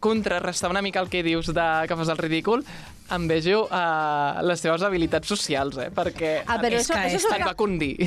contrarrestar 0.00 0.70
una 0.70 0.82
mica 0.82 1.00
el 1.00 1.08
que 1.08 1.22
dius 1.22 1.46
de 1.52 1.84
que 1.88 1.96
fas 1.96 2.08
el 2.08 2.18
ridícul, 2.18 2.64
em 3.10 3.28
vejo 3.30 3.68
uh, 3.70 4.42
les 4.42 4.60
teves 4.62 4.82
habilitats 4.82 5.28
socials, 5.30 5.76
eh? 5.78 5.90
Perquè 5.94 6.42
Ah, 6.46 6.58
pero 6.60 6.76
Es 6.76 6.82
eso, 6.90 6.94
que 6.94 7.14
eso 7.14 7.28
va. 7.30 7.54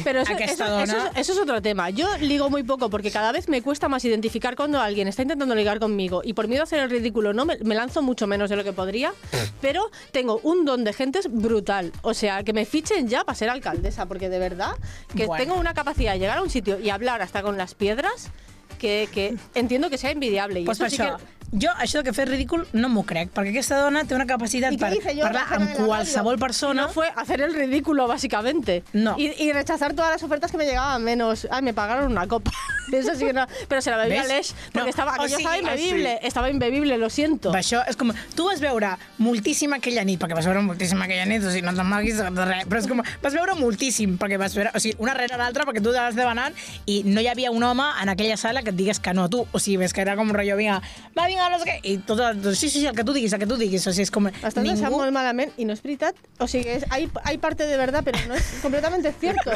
Pero 0.04 0.22
eso, 0.22 0.34
Aquesta 0.34 0.66
eso- 0.66 0.80
eso 0.84 0.98
dona- 0.98 1.12
eso 1.16 1.32
es 1.34 1.40
otro 1.40 1.62
tema. 1.62 1.90
Yo 1.90 2.08
ligo 2.18 2.50
muy 2.50 2.64
poco 2.64 2.90
porque 2.90 3.10
cada 3.12 3.32
vez 3.32 3.48
me 3.48 3.62
cuesta 3.62 3.88
más 3.88 4.04
identificar 4.04 4.56
cuando 4.58 4.82
alguien 4.82 5.08
está 5.08 5.22
intentando 5.22 5.56
ligar 5.56 5.80
conmigo 5.80 6.22
y 6.24 6.34
por 6.34 6.48
miedo 6.50 6.62
a 6.62 6.66
hacer 6.66 6.80
el 6.80 6.90
ridículo 6.90 7.32
no 7.34 7.46
me, 7.46 7.58
me 7.60 7.76
lanzo 7.76 8.02
mucho 8.02 8.28
menos 8.28 8.50
de 8.50 8.58
lo 8.58 8.64
que 8.66 8.74
podría, 8.74 9.14
pero 9.62 9.90
tengo 10.12 10.40
un 10.44 10.66
don 10.66 10.84
de 10.84 10.92
gentes 10.94 11.28
brutal. 11.32 11.94
O 12.02 12.14
sea, 12.14 12.44
que 12.44 12.52
me 12.54 12.66
fichen 12.66 13.08
ya 13.08 13.24
para 13.24 13.36
ser 13.38 13.50
alcaldesa, 13.50 14.06
porque 14.06 14.28
de 14.30 14.40
verdad 14.40 14.72
que 15.16 15.28
Bueno. 15.28 15.42
tengo 15.44 15.60
una 15.60 15.74
capacidad 15.74 16.14
de 16.14 16.20
llegar 16.20 16.38
a 16.40 16.42
un 16.42 16.50
sitio 16.50 16.78
y 16.80 16.90
hablar 16.90 17.22
hasta 17.22 17.42
con 17.42 17.58
las 17.58 17.74
piedras 17.74 18.30
que, 18.78 19.08
que 19.14 19.36
entiendo 19.56 19.90
que 19.90 19.98
sea 19.98 20.12
envidiable. 20.12 20.62
Y 20.62 20.66
Pues 20.66 20.80
eso 20.80 20.90
sí 20.90 20.98
que- 20.98 21.04
jo 21.52 21.72
això 21.78 22.00
de 22.00 22.04
que 22.10 22.14
fer 22.14 22.28
ridícul 22.30 22.66
no 22.74 22.90
m'ho 22.90 23.04
crec, 23.08 23.32
perquè 23.34 23.54
aquesta 23.54 23.80
dona 23.82 24.04
té 24.06 24.16
una 24.16 24.28
capacitat 24.30 24.74
¿Y 24.74 24.78
qué 24.78 24.90
per 25.02 25.16
parlar 25.22 25.46
amb 25.56 25.76
qualsevol 25.78 26.38
persona. 26.38 26.84
No 26.84 26.90
fue 26.90 27.08
hacer 27.16 27.42
el 27.42 27.54
ridículo, 27.54 28.08
básicamente. 28.08 28.84
No. 28.94 29.16
Y, 29.18 29.34
y 29.42 29.52
rechazar 29.54 29.94
todas 29.94 30.12
las 30.12 30.24
ofertas 30.24 30.52
que 30.52 30.58
me 30.58 30.66
llegaban, 30.66 31.04
menos. 31.04 31.48
Ay, 31.50 31.62
me 31.62 31.74
pagaron 31.74 32.12
una 32.12 32.28
copa. 32.28 32.52
Eso 32.92 33.14
sí 33.16 33.26
que 33.26 33.34
no. 33.34 33.46
Pero 33.68 33.82
se 33.82 33.92
la 33.92 33.98
bebí 33.98 34.18
a 34.18 34.22
¿Ves? 34.24 34.28
Lesh 34.28 34.54
porque 34.72 34.80
No, 34.80 34.86
estaba, 34.88 35.12
o 35.12 35.14
aquello 35.16 35.38
sigui- 35.38 35.42
estaba 35.42 35.56
ah, 35.56 35.60
imbebible. 35.60 36.20
Estaba 36.24 36.50
imbebible, 36.50 36.98
lo 36.98 37.10
siento. 37.10 37.54
Això 37.54 37.84
és 37.88 37.98
com... 37.98 38.12
Tu 38.36 38.46
vas 38.46 38.62
veure 38.62 38.96
moltíssim 39.22 39.74
aquella 39.78 40.04
nit, 40.08 40.20
perquè 40.22 40.38
vas 40.38 40.48
veure 40.48 40.62
moltíssim 40.66 41.02
aquella 41.02 41.26
nit, 41.30 41.44
o 41.44 41.52
sigui, 41.54 41.66
no 41.66 41.74
te'n 41.78 41.90
malguis 41.90 42.18
de 42.18 42.46
res, 42.48 42.66
però 42.70 42.82
és 42.82 42.88
com... 42.90 43.04
Vas 43.22 43.36
veure 43.36 43.56
moltíssim, 43.60 44.18
perquè 44.22 44.40
vas 44.42 44.56
veure... 44.58 44.74
O 44.74 44.82
sigui, 44.82 44.96
una 45.04 45.14
rere 45.18 45.38
l'altra, 45.38 45.68
perquè 45.70 45.84
tu 45.84 45.94
t'has 45.94 46.18
demanant 46.18 46.56
i 46.90 47.02
no 47.06 47.22
hi 47.22 47.30
havia 47.30 47.52
un 47.54 47.64
home 47.64 47.86
en 48.02 48.14
aquella 48.14 48.38
sala 48.42 48.64
que 48.64 48.74
et 48.74 48.80
digués 48.80 49.00
que 49.00 49.14
no, 49.14 49.30
tu. 49.30 49.46
O 49.52 49.62
sigui, 49.62 49.78
ves 49.84 49.94
que 49.94 50.02
era 50.02 50.16
com 50.18 50.32
un 50.32 50.36
rotllo, 50.36 50.58
vinga, 50.58 50.80
va, 51.18 51.28
vinga, 51.28 51.39
no 51.48 51.60
sé 51.62 51.66
què, 51.70 51.76
i 51.88 51.98
tot, 52.04 52.20
tot, 52.20 52.54
sí, 52.56 52.68
sí, 52.70 52.82
sí, 52.82 52.86
el 52.88 52.96
que 52.98 53.06
tu 53.08 53.14
diguis, 53.16 53.32
el 53.34 53.40
que 53.40 53.48
tu 53.48 53.56
diguis, 53.56 53.86
o 53.88 53.94
sigui, 53.94 54.04
és 54.04 54.12
com... 54.12 54.28
Pensando 54.28 54.66
Ningú... 54.68 55.12
malamente 55.12 55.54
y 55.58 55.66
no 55.66 55.74
es 55.74 55.82
veritat. 55.82 56.16
O 56.40 56.48
que 56.48 56.76
es- 56.76 56.86
hay, 56.90 57.10
hay 57.24 57.38
parte 57.38 57.66
de 57.66 57.78
verdad, 57.78 58.02
pero 58.04 58.20
no 58.28 58.36
es 58.36 58.44
completamente 58.62 59.14
cierto. 59.20 59.52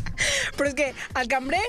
Però 0.58 0.66
és 0.66 0.74
que 0.74 0.88
el 1.20 1.28
cambrer 1.28 1.62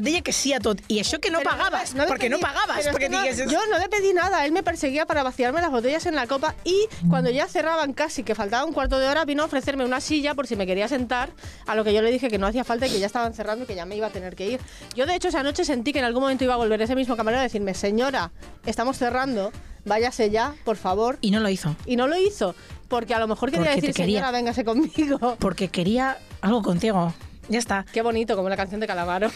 deia 0.00 0.20
que 0.22 0.32
sí 0.32 0.52
a 0.52 0.60
tot. 0.60 0.80
I 0.88 1.00
això 1.00 1.18
que 1.18 1.30
no 1.30 1.38
Pero 1.38 1.50
pagaves, 1.50 1.94
no 1.94 2.04
pagaves, 2.06 2.86
pero 2.86 2.90
es 2.92 2.98
que 2.98 3.08
no- 3.08 3.50
yo 3.50 3.58
no 3.70 3.78
le 3.78 3.88
pedí 3.88 4.12
nada, 4.12 4.44
él 4.44 4.52
me 4.52 4.62
perseguía 4.62 5.06
para 5.06 5.22
vaciarme 5.22 5.60
las 5.62 5.70
botellas 5.70 6.04
en 6.06 6.14
la 6.14 6.26
copa 6.26 6.54
y 6.64 6.86
cuando 7.08 7.30
ya 7.30 7.46
cerraban 7.48 7.92
casi, 7.94 8.22
que 8.22 8.34
faltaba 8.34 8.64
un 8.64 8.72
cuarto 8.74 8.98
de 8.98 9.06
hora, 9.08 9.24
vino 9.24 9.42
a 9.42 9.46
ofrecerme 9.46 9.84
una 9.84 10.00
silla 10.00 10.34
por 10.34 10.46
si 10.46 10.56
me 10.56 10.66
quería 10.66 10.88
sentar, 10.88 11.30
a 11.66 11.74
lo 11.74 11.84
que 11.84 11.94
yo 11.94 12.02
le 12.02 12.10
dije 12.10 12.28
que 12.28 12.38
no 12.38 12.46
hacía 12.46 12.64
falta 12.64 12.86
y 12.86 12.90
que 12.90 12.98
ya 13.00 13.06
estaban 13.06 13.32
cerrando 13.34 13.64
y 13.64 13.66
que 13.66 13.74
ya 13.74 13.86
me 13.86 13.96
iba 13.96 14.06
a 14.08 14.10
tener 14.10 14.36
que 14.36 14.46
ir. 14.46 14.60
Yo 14.94 15.06
de 15.06 15.14
hecho 15.14 15.28
esa 15.28 15.42
noche 15.42 15.64
sentí 15.64 15.92
que 15.92 16.00
en 16.00 16.04
algún 16.04 16.22
momento 16.22 16.44
iba 16.44 16.54
a 16.54 16.58
volver 16.58 16.82
ese 16.82 16.94
mismo 16.94 17.16
camarero 17.16 17.40
a 17.40 17.44
decirme, 17.44 17.72
señora, 17.74 18.30
estamos 18.66 18.98
cerrando, 18.98 19.52
váyase 19.84 20.30
ya, 20.30 20.54
por 20.64 20.76
favor. 20.76 21.16
Y 21.22 21.30
no 21.30 21.40
lo 21.40 21.48
hizo, 21.48 21.74
Y 21.86 21.96
no 21.96 22.06
lo 22.08 22.16
hizo, 22.18 22.54
porque 22.88 23.14
a 23.14 23.18
lo 23.18 23.26
mejor 23.26 23.50
quería 23.50 23.66
Porque 23.66 23.80
decir, 23.80 23.94
quería. 23.94 24.18
señora, 24.20 24.32
véngase 24.32 24.64
conmigo. 24.64 25.36
porque 25.38 25.68
quería 25.68 26.18
algo 26.42 26.62
contigo. 26.62 27.14
Ya 27.48 27.58
está. 27.58 27.84
Qué 27.92 28.02
bonito, 28.02 28.36
como 28.36 28.48
la 28.48 28.56
canción 28.56 28.80
de 28.80 28.86
Calamaro. 28.86 29.30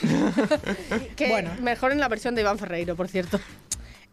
que 1.16 1.28
Bueno. 1.28 1.50
mejor 1.62 1.92
en 1.92 2.00
la 2.00 2.09
versión 2.09 2.35
de 2.35 2.42
Iván 2.42 2.59
Ferreiro, 2.59 2.95
por 2.97 3.09
cierto. 3.09 3.40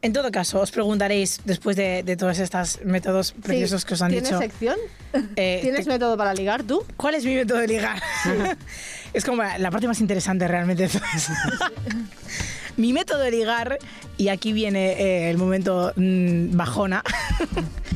En 0.01 0.13
todo 0.13 0.31
caso, 0.31 0.61
os 0.61 0.71
preguntaréis, 0.71 1.41
después 1.43 1.75
de, 1.75 2.03
de 2.03 2.15
todos 2.15 2.39
estos 2.39 2.79
métodos 2.85 3.33
preciosos 3.33 3.81
Sí. 3.81 3.87
que 3.87 3.93
os 3.95 4.01
han 4.01 4.11
¿Tienes 4.11 4.29
dicho, 4.29 4.39
sección? 4.39 4.77
eh, 5.35 5.59
¿Tienes 5.61 5.83
te- 5.85 5.91
método 5.91 6.15
para 6.15 6.33
ligar 6.33 6.63
tú? 6.63 6.85
¿cuál 6.95 7.15
es 7.15 7.25
mi 7.25 7.35
método 7.35 7.57
de 7.57 7.67
ligar? 7.67 8.01
es 9.13 9.25
como 9.25 9.43
la 9.43 9.69
parte 9.69 9.87
más 9.89 9.99
interesante 9.99 10.47
realmente 10.47 10.83
de 10.83 10.89
todo 10.89 11.01
eso. 11.13 11.33
Mi 12.79 12.93
método 12.93 13.19
de 13.19 13.31
ligar, 13.31 13.77
y 14.17 14.29
aquí 14.29 14.53
viene 14.53 14.93
eh, 14.93 15.29
el 15.29 15.37
momento 15.37 15.93
mm, 15.95 16.55
bajona. 16.55 17.03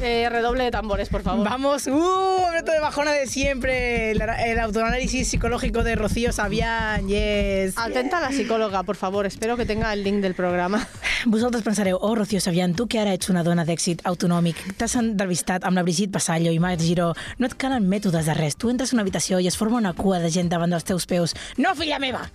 Eh, 0.02 0.28
redoble 0.30 0.66
de 0.66 0.72
tambores, 0.72 1.08
por 1.08 1.22
favor. 1.22 1.48
Vamos, 1.48 1.88
¡uh! 1.88 2.52
Método 2.52 2.74
de 2.74 2.82
bajona 2.82 3.12
de 3.14 3.26
siempre. 3.26 4.12
El, 4.12 4.22
el 4.22 4.60
autoanálisis 4.60 5.30
psicológico 5.30 5.82
de 5.82 5.96
Rocío 5.96 6.34
Sabián, 6.34 7.08
yes. 7.08 7.78
Atenta 7.78 8.18
a 8.18 8.22
la 8.22 8.32
psicóloga, 8.32 8.84
por 8.84 8.98
favor. 8.98 9.26
Espero 9.26 9.56
que 9.56 9.66
tenga 9.66 9.94
el 9.94 10.04
link 10.04 10.18
del 10.18 10.36
programa. 10.36 10.86
Vosaltres 11.26 11.64
pensareu, 11.64 12.00
oh, 12.02 12.16
Rocío 12.16 12.42
Sabián, 12.42 12.74
tu 12.76 12.90
que 12.90 13.00
ara 13.00 13.14
ets 13.16 13.30
una 13.32 13.46
dona 13.48 13.64
d'èxit 13.64 14.04
autonòmic, 14.04 14.60
t'has 14.76 14.98
entrevistat 15.00 15.64
amb 15.64 15.80
la 15.80 15.86
Brigitte 15.88 16.12
Passallo 16.12 16.52
i 16.52 16.60
Marc 16.60 16.84
Giró, 16.84 17.14
no 17.40 17.48
et 17.48 17.56
calen 17.56 17.88
mètodes 17.88 18.28
de 18.28 18.36
res. 18.36 18.60
Tu 18.60 18.74
entres 18.74 18.92
a 18.92 18.98
una 18.98 19.06
habitació 19.08 19.40
i 19.40 19.48
es 19.48 19.56
forma 19.56 19.80
una 19.80 19.94
cua 19.96 20.20
de 20.20 20.34
gent 20.34 20.52
davant 20.52 20.76
dels 20.76 20.84
teus 20.84 21.08
peus. 21.08 21.38
No, 21.56 21.72
filla 21.80 22.02
meva! 22.04 22.26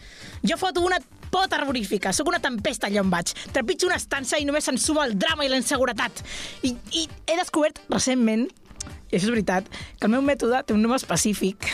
Jo 0.40 0.56
foto 0.56 0.80
una 0.80 1.02
pota 1.32 1.58
arborífica, 1.60 2.12
sóc 2.12 2.30
una 2.30 2.40
tempesta 2.42 2.88
allà 2.88 3.02
on 3.04 3.12
vaig. 3.12 3.34
Trepitjo 3.54 3.88
una 3.88 3.98
estança 4.00 4.40
i 4.40 4.46
només 4.48 4.66
se'n 4.68 4.80
suma 4.80 5.06
el 5.08 5.16
drama 5.18 5.46
i 5.46 5.52
la 5.52 5.60
inseguretat. 5.60 6.24
I, 6.62 6.74
I 6.92 7.06
he 7.26 7.38
descobert 7.38 7.80
recentment, 7.92 8.48
i 9.08 9.16
això 9.16 9.28
és 9.28 9.32
veritat, 9.32 9.70
que 9.98 10.08
el 10.08 10.14
meu 10.16 10.24
mètode 10.24 10.60
té 10.66 10.76
un 10.76 10.84
nom 10.84 10.96
específic, 10.96 11.70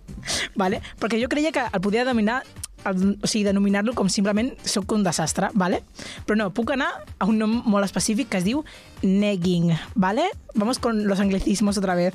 vale? 0.62 0.82
perquè 1.00 1.20
jo 1.20 1.28
creia 1.32 1.52
que 1.52 1.66
el 1.68 1.84
podia 1.84 2.04
denominar 2.06 2.42
el, 2.86 3.18
o 3.20 3.26
sigui, 3.26 3.44
denominar-lo 3.46 3.94
com 3.98 4.08
simplement 4.12 4.52
sóc 4.64 4.92
un 4.94 5.04
desastre, 5.06 5.50
vale? 5.58 5.82
però 6.26 6.38
no, 6.38 6.50
puc 6.54 6.72
anar 6.74 6.90
a 7.18 7.28
un 7.28 7.40
nom 7.40 7.58
molt 7.66 7.88
específic 7.88 8.30
que 8.32 8.40
es 8.40 8.46
diu 8.46 8.64
negging, 9.02 9.74
vale? 9.94 10.28
Vamos 10.54 10.78
con 10.78 11.06
los 11.06 11.20
anglicismos 11.20 11.78
otra 11.78 11.94
vez. 11.94 12.14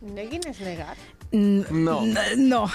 ¿Negging 0.00 0.46
es 0.46 0.60
negar? 0.60 0.96
Mm, 1.32 1.62
No. 1.84 2.02
No. 2.36 2.70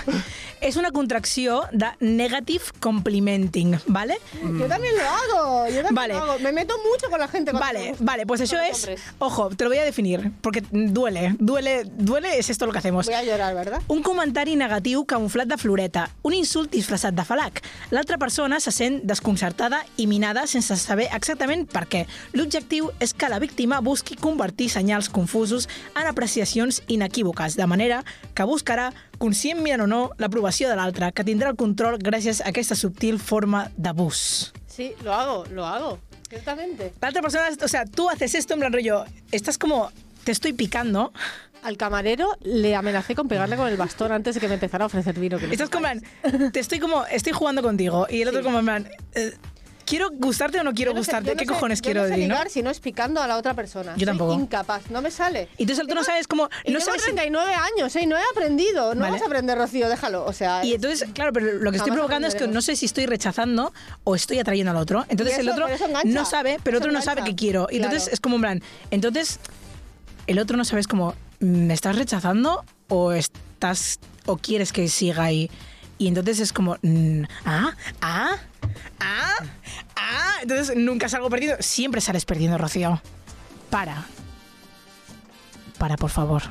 És 0.61 0.75
una 0.77 0.91
contracció 0.91 1.63
de 1.71 1.87
negative 2.01 2.63
complimenting, 2.79 3.79
vale? 3.87 4.19
Yo 4.43 4.67
también 4.67 4.93
lo 4.95 5.01
hago. 5.03 5.67
Yo 5.69 5.75
también 5.81 5.95
Vale. 5.95 6.13
lo 6.13 6.19
hago. 6.21 6.39
Me 6.39 6.51
meto 6.51 6.75
mucho 6.87 7.09
con 7.09 7.19
la 7.19 7.27
gente. 7.27 7.51
Vale, 7.51 7.95
vale, 7.99 8.27
pues 8.27 8.41
los 8.41 8.53
es... 8.53 8.89
Ojo, 9.17 9.49
te 9.49 9.63
lo 9.63 9.71
voy 9.71 9.79
a 9.79 9.83
definir, 9.83 10.31
porque 10.41 10.63
duele, 10.71 11.35
duele, 11.39 11.85
duele, 11.85 12.37
es 12.37 12.49
esto 12.51 12.67
lo 12.67 12.71
que 12.71 12.77
hacemos. 12.77 13.07
Voy 13.07 13.15
a 13.15 13.23
llorar, 13.23 13.55
¿verdad? 13.55 13.81
Un 13.87 14.03
comentari 14.03 14.55
negatiu 14.55 15.03
camuflat 15.05 15.47
de 15.47 15.57
floreta, 15.57 16.09
un 16.21 16.33
insult 16.33 16.69
disfressat 16.71 17.15
de 17.15 17.25
falac. 17.25 17.63
L'altra 17.89 18.19
persona 18.19 18.59
se 18.59 18.71
sent 18.71 19.01
desconcertada 19.03 19.83
i 19.97 20.05
minada 20.05 20.45
sense 20.45 20.75
saber 20.77 21.07
exactament 21.15 21.65
per 21.71 21.87
què. 21.89 22.05
L'objectiu 22.33 22.91
és 22.99 23.15
que 23.15 23.29
la 23.29 23.39
víctima 23.39 23.79
busqui 23.81 24.15
convertir 24.15 24.69
senyals 24.69 25.09
confusos 25.09 25.67
en 25.99 26.05
apreciacions 26.05 26.83
inequívoques, 26.87 27.55
de 27.57 27.65
manera 27.65 28.03
que 28.35 28.40
buscarà, 28.45 28.91
conscientment 29.17 29.81
o 29.81 29.87
no, 29.87 30.11
l'aprovació 30.17 30.69
de 30.69 30.75
l'altre, 30.75 31.11
que 31.13 31.23
tindrà 31.23 31.49
el 31.49 31.55
control 31.55 31.97
gràcies 31.99 32.41
a 32.41 32.49
aquesta 32.49 32.75
subtil 32.75 33.19
forma 33.19 33.69
d'abús. 33.77 34.51
Sí, 34.67 34.93
lo 35.03 35.13
hago, 35.13 35.45
lo 35.51 35.65
hago. 35.65 35.99
Ciertamente. 36.29 36.93
La 37.01 37.09
otra 37.09 37.21
persona, 37.21 37.49
o 37.61 37.67
sea, 37.67 37.85
tú 37.85 38.09
haces 38.09 38.35
esto 38.35 38.53
en 38.53 38.61
plan 38.61 38.71
rollo, 38.73 39.03
estás 39.31 39.57
como, 39.57 39.91
te 40.23 40.31
estoy 40.31 40.53
picando, 40.53 41.11
Al 41.63 41.77
camarero 41.77 42.37
le 42.41 42.75
amenacé 42.75 43.13
con 43.13 43.27
pegarle 43.27 43.55
con 43.55 43.67
el 43.67 43.77
bastón 43.77 44.11
antes 44.11 44.33
de 44.33 44.41
que 44.41 44.47
me 44.47 44.55
empezara 44.55 44.85
a 44.85 44.87
ofrecer 44.87 45.19
vino. 45.19 45.37
que 45.37 45.45
Estás 45.45 45.69
como, 45.69 45.85
sepáis. 45.87 46.03
en 46.23 46.31
plan, 46.39 46.51
te 46.51 46.59
estoy 46.59 46.79
como, 46.79 47.05
estoy 47.05 47.33
jugando 47.33 47.61
contigo. 47.61 48.07
Y 48.09 48.23
el 48.23 48.29
otro 48.29 48.39
Sí. 48.39 48.45
como 48.45 48.57
en 48.59 48.65
plan, 48.65 48.89
eh, 49.13 49.33
¿quiero 49.91 50.09
gustarte 50.11 50.57
o 50.59 50.63
no 50.63 50.73
quiero 50.73 50.91
Yo 50.91 50.97
no 50.97 51.03
sé- 51.03 51.11
gustarte? 51.11 51.27
yo 51.29 51.33
no 51.35 51.39
¿Qué 51.39 51.45
sé- 51.45 51.51
cojones 51.53 51.79
yo 51.81 51.83
quiero 51.83 52.01
no 52.01 52.07
sé 52.07 52.11
decir, 52.13 52.27
no? 52.29 52.33
ligar 52.35 52.49
si 52.49 52.61
no 52.61 52.69
es 52.69 52.79
picando 52.79 53.21
a 53.21 53.27
la 53.27 53.35
otra 53.35 53.53
persona. 53.53 53.91
Yo 53.93 53.97
Soy 53.99 54.05
tampoco. 54.05 54.33
incapaz, 54.33 54.89
no 54.89 55.01
me 55.01 55.11
sale. 55.11 55.49
Y 55.57 55.63
entonces 55.63 55.83
otro 55.83 55.95
no 55.95 56.03
sabes 56.05 56.27
cómo, 56.27 56.43
no 56.43 56.49
tengo 56.63 56.79
sabes 56.79 57.01
si- 57.01 57.07
39 57.11 57.53
años, 57.53 57.93
¿eh? 57.97 58.01
Y 58.03 58.05
no 58.05 58.17
he 58.17 58.21
aprendido. 58.31 58.95
No 58.95 59.01
Vale. 59.01 59.11
vas 59.13 59.21
a 59.21 59.25
aprender, 59.25 59.57
Rocío, 59.57 59.89
déjalo. 59.89 60.25
O 60.25 60.31
sea, 60.33 60.63
Y 60.63 60.73
entonces, 60.75 61.09
claro, 61.13 61.33
pero 61.33 61.45
lo 61.47 61.71
que 61.71 61.77
estoy 61.77 61.89
Jamás 61.89 61.95
provocando 61.95 62.27
es 62.27 62.33
que 62.33 62.37
aprenderemos. 62.37 62.55
no 62.55 62.61
sé 62.73 62.75
si 62.77 62.85
estoy 62.85 63.05
rechazando 63.05 63.73
o 64.05 64.15
estoy 64.15 64.39
atrayendo 64.39 64.71
al 64.71 64.77
otro. 64.77 65.05
Entonces 65.09 65.35
Y 65.37 65.41
el 65.41 65.47
eso- 65.47 65.53
otro 65.55 65.65
pero 65.65 65.75
eso 65.75 65.85
engancha. 65.87 66.07
no 66.09 66.25
sabe, 66.25 66.57
pero 66.63 66.77
el 66.77 66.81
Eso 66.81 66.87
otro 66.89 66.91
no 66.97 67.01
sabe 67.03 67.19
engancha. 67.21 67.35
que 67.35 67.35
quiero. 67.35 67.67
Y 67.69 67.75
entonces 67.75 68.03
Claro. 68.03 68.13
es 68.13 68.19
como 68.21 68.35
en 68.37 68.41
plan, 68.41 68.61
entonces 68.91 69.39
el 70.27 70.39
otro 70.39 70.55
no 70.55 70.63
sabes 70.65 70.87
como, 70.87 71.15
¿me 71.39 71.73
estás 71.73 71.97
rechazando 71.97 72.63
o 72.87 73.11
estás 73.11 73.99
o 74.25 74.37
quieres 74.37 74.71
que 74.71 74.87
siga 74.87 75.23
ahí? 75.25 75.51
Y 75.97 76.07
entonces 76.07 76.39
es 76.39 76.53
como, 76.53 76.77
mm, 76.81 77.23
ah, 77.45 77.75
ah, 78.01 78.37
ah, 78.99 79.35
ah. 79.95 80.35
Entonces 80.41 80.75
nunca 80.75 81.09
salgo 81.09 81.29
perdiendo. 81.29 81.61
Siempre 81.61 82.01
sales 82.01 82.25
perdiendo, 82.25 82.57
Rocío. 82.57 83.01
Para. 83.69 84.05
Para, 85.77 85.97
por 85.97 86.09
favor. 86.09 86.43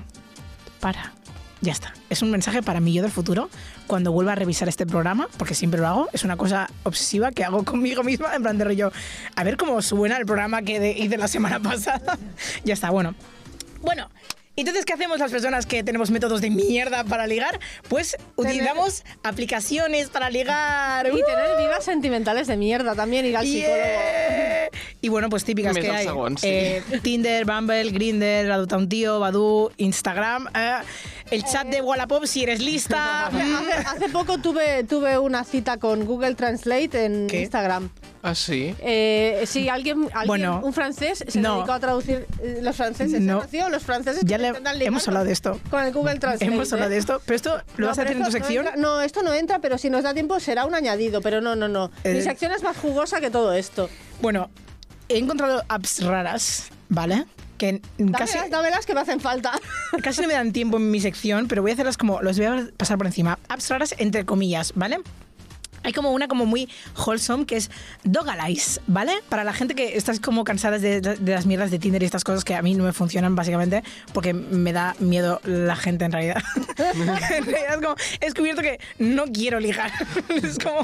Para. 0.80 1.12
Ya 1.60 1.72
está. 1.72 1.92
Es 2.08 2.22
un 2.22 2.30
mensaje 2.30 2.62
para 2.62 2.80
mí 2.80 2.92
yo 2.92 3.02
del 3.02 3.10
futuro 3.10 3.50
cuando 3.86 4.12
vuelva 4.12 4.32
a 4.32 4.34
revisar 4.34 4.68
este 4.68 4.86
programa, 4.86 5.28
porque 5.36 5.54
siempre 5.54 5.80
lo 5.80 5.88
hago. 5.88 6.08
Es 6.12 6.24
una 6.24 6.36
cosa 6.36 6.70
obsesiva 6.84 7.32
que 7.32 7.44
hago 7.44 7.64
conmigo 7.64 8.02
misma, 8.02 8.34
en 8.34 8.42
plan 8.42 8.56
de 8.56 8.64
rollo. 8.64 8.92
A 9.36 9.44
ver 9.44 9.56
cómo 9.56 9.82
suena 9.82 10.16
el 10.16 10.24
programa 10.24 10.62
que 10.62 10.96
hice 10.98 11.18
la 11.18 11.28
semana 11.28 11.60
pasada. 11.62 12.18
ya 12.64 12.74
está, 12.74 12.90
bueno. 12.90 13.14
Bueno. 13.82 14.08
Entonces, 14.56 14.84
¿qué 14.84 14.92
hacemos 14.92 15.18
las 15.18 15.30
personas 15.30 15.64
que 15.64 15.82
tenemos 15.82 16.10
métodos 16.10 16.40
de 16.40 16.50
mierda 16.50 17.04
para 17.04 17.26
ligar? 17.26 17.58
Pues 17.88 18.16
utilizamos 18.36 19.04
aplicaciones 19.22 20.10
para 20.10 20.28
ligar. 20.28 21.06
Y 21.06 21.10
tener 21.10 21.56
vidas 21.58 21.84
sentimentales 21.84 22.46
de 22.46 22.56
mierda 22.56 22.94
también, 22.94 23.24
ir 23.24 23.36
al 23.36 23.46
psicólogo. 23.46 23.76
Yeah. 23.76 24.68
Y 25.00 25.08
bueno, 25.08 25.30
pues 25.30 25.44
típicas 25.44 25.76
que 25.76 25.90
hay. 25.90 26.06
sí. 26.06 26.46
Eh, 26.46 26.82
Tinder, 27.02 27.44
Bumble, 27.44 27.90
Grindr, 27.90 28.50
Adopta 28.50 28.76
un 28.76 28.88
tío, 28.88 29.18
Badoo, 29.18 29.70
Instagram, 29.78 30.48
eh, 30.54 30.78
el 31.30 31.44
chat 31.44 31.66
de 31.68 31.80
Wallapop 31.80 32.26
si 32.26 32.42
eres 32.42 32.60
lista. 32.60 33.28
Hace, 33.28 33.42
hace 33.86 34.08
poco 34.10 34.38
tuve, 34.38 34.84
tuve 34.84 35.18
una 35.18 35.44
cita 35.44 35.78
con 35.78 36.04
Google 36.04 36.34
Translate 36.34 37.04
en 37.04 37.26
¿Qué? 37.28 37.42
Instagram. 37.42 37.88
Ah, 38.22 38.34
sí? 38.34 38.74
Eh, 38.80 39.44
sí, 39.46 39.68
alguien, 39.70 40.02
alguien 40.12 40.26
Bueno, 40.26 40.60
un 40.62 40.72
francés 40.74 41.24
se 41.26 41.40
no. 41.40 41.56
dedicó 41.56 41.72
a 41.72 41.80
traducir 41.80 42.26
eh, 42.42 42.58
los 42.60 42.76
franceses. 42.76 43.14
¿eh, 43.14 43.20
No. 43.20 43.40
Rocío? 43.40 43.68
Los 43.70 43.82
franceses 43.82 44.22
Ya 44.26 44.36
le- 44.36 44.52
hemos 44.84 45.08
hablado 45.08 45.24
de 45.24 45.32
esto. 45.32 45.58
Con 45.70 45.82
el 45.84 45.92
Google 45.92 46.18
Translate. 46.18 46.44
Hemos 46.52 46.70
hablado 46.72 46.90
¿eh? 46.90 46.94
de 46.94 47.00
esto, 47.00 47.22
pero 47.24 47.36
esto 47.36 47.56
lo 47.76 47.84
No, 47.84 47.86
vas 47.88 47.98
a 47.98 48.02
hacer 48.02 48.16
en 48.16 48.22
tu 48.22 48.28
esto 48.28 48.38
no 48.38 48.44
sección. 48.44 48.66
entra- 48.66 48.76
No, 48.80 49.00
esto 49.00 49.22
no 49.22 49.32
entra, 49.32 49.58
pero 49.60 49.78
si 49.78 49.88
nos 49.88 50.02
da 50.02 50.12
tiempo 50.12 50.38
será 50.38 50.66
un 50.66 50.74
añadido, 50.74 51.22
pero 51.22 51.40
no, 51.40 51.56
no, 51.56 51.68
no. 51.68 51.90
Mi 52.04 52.10
Eh, 52.10 52.22
sección 52.22 52.52
es 52.52 52.62
más 52.62 52.76
jugosa 52.76 53.20
que 53.20 53.30
todo 53.30 53.54
esto. 53.54 53.88
Bueno, 54.20 54.50
he 55.08 55.16
encontrado 55.18 55.64
apps 55.68 56.04
raras, 56.04 56.68
¿vale? 56.90 57.24
Que 57.56 57.80
casi, 58.12 58.34
Dámelas, 58.34 58.50
dámelas 58.50 58.86
que 58.86 58.94
me 58.94 59.00
hacen 59.00 59.20
falta. 59.20 59.52
casi 60.02 60.20
no 60.22 60.28
me 60.28 60.34
dan 60.34 60.52
tiempo 60.52 60.76
en 60.76 60.90
mi 60.90 61.00
sección, 61.00 61.48
pero 61.48 61.62
voy 61.62 61.70
a 61.70 61.74
hacerlas 61.74 61.96
como, 61.96 62.20
los 62.22 62.36
voy 62.36 62.46
a 62.46 62.68
pasar 62.76 62.98
por 62.98 63.06
encima. 63.06 63.38
Apps 63.48 63.68
raras 63.70 63.94
entre 63.98 64.24
comillas, 64.26 64.72
¿vale? 64.74 64.98
Hay 65.82 65.92
como 65.92 66.12
una 66.12 66.28
como 66.28 66.46
muy 66.46 66.68
wholesome 67.06 67.46
que 67.46 67.56
es 67.56 67.70
Dogalize, 68.04 68.80
¿vale? 68.86 69.12
Para 69.28 69.44
la 69.44 69.52
gente 69.52 69.74
que 69.74 69.96
estás 69.96 70.20
como 70.20 70.44
cansadas 70.44 70.82
de, 70.82 71.00
de 71.00 71.32
las 71.32 71.46
mierdas 71.46 71.70
de 71.70 71.78
Tinder 71.78 72.02
y 72.02 72.06
estas 72.06 72.24
cosas 72.24 72.44
que 72.44 72.54
a 72.54 72.62
mí 72.62 72.74
no 72.74 72.84
me 72.84 72.92
funcionan 72.92 73.34
básicamente 73.34 73.82
porque 74.12 74.34
me 74.34 74.72
da 74.72 74.94
miedo 74.98 75.40
la 75.44 75.76
gente 75.76 76.04
en 76.04 76.12
realidad. 76.12 76.42
en 76.78 77.44
realidad 77.44 77.74
es 77.74 77.80
como, 77.80 77.94
he 78.20 78.24
descubierto 78.26 78.62
que 78.62 78.78
no 78.98 79.24
quiero 79.26 79.60
ligar. 79.60 79.90
es 80.42 80.58
como, 80.58 80.82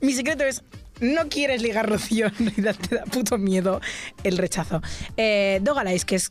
mi 0.00 0.12
secreto 0.12 0.44
es 0.44 0.62
no 1.00 1.28
quieres 1.28 1.62
ligar, 1.62 1.88
Rocío, 1.88 2.26
en 2.26 2.46
realidad 2.46 2.76
te 2.76 2.96
da 2.96 3.04
puto 3.04 3.38
miedo 3.38 3.80
el 4.22 4.38
rechazo. 4.38 4.80
Eh, 5.16 5.60
que 6.06 6.16
es, 6.16 6.30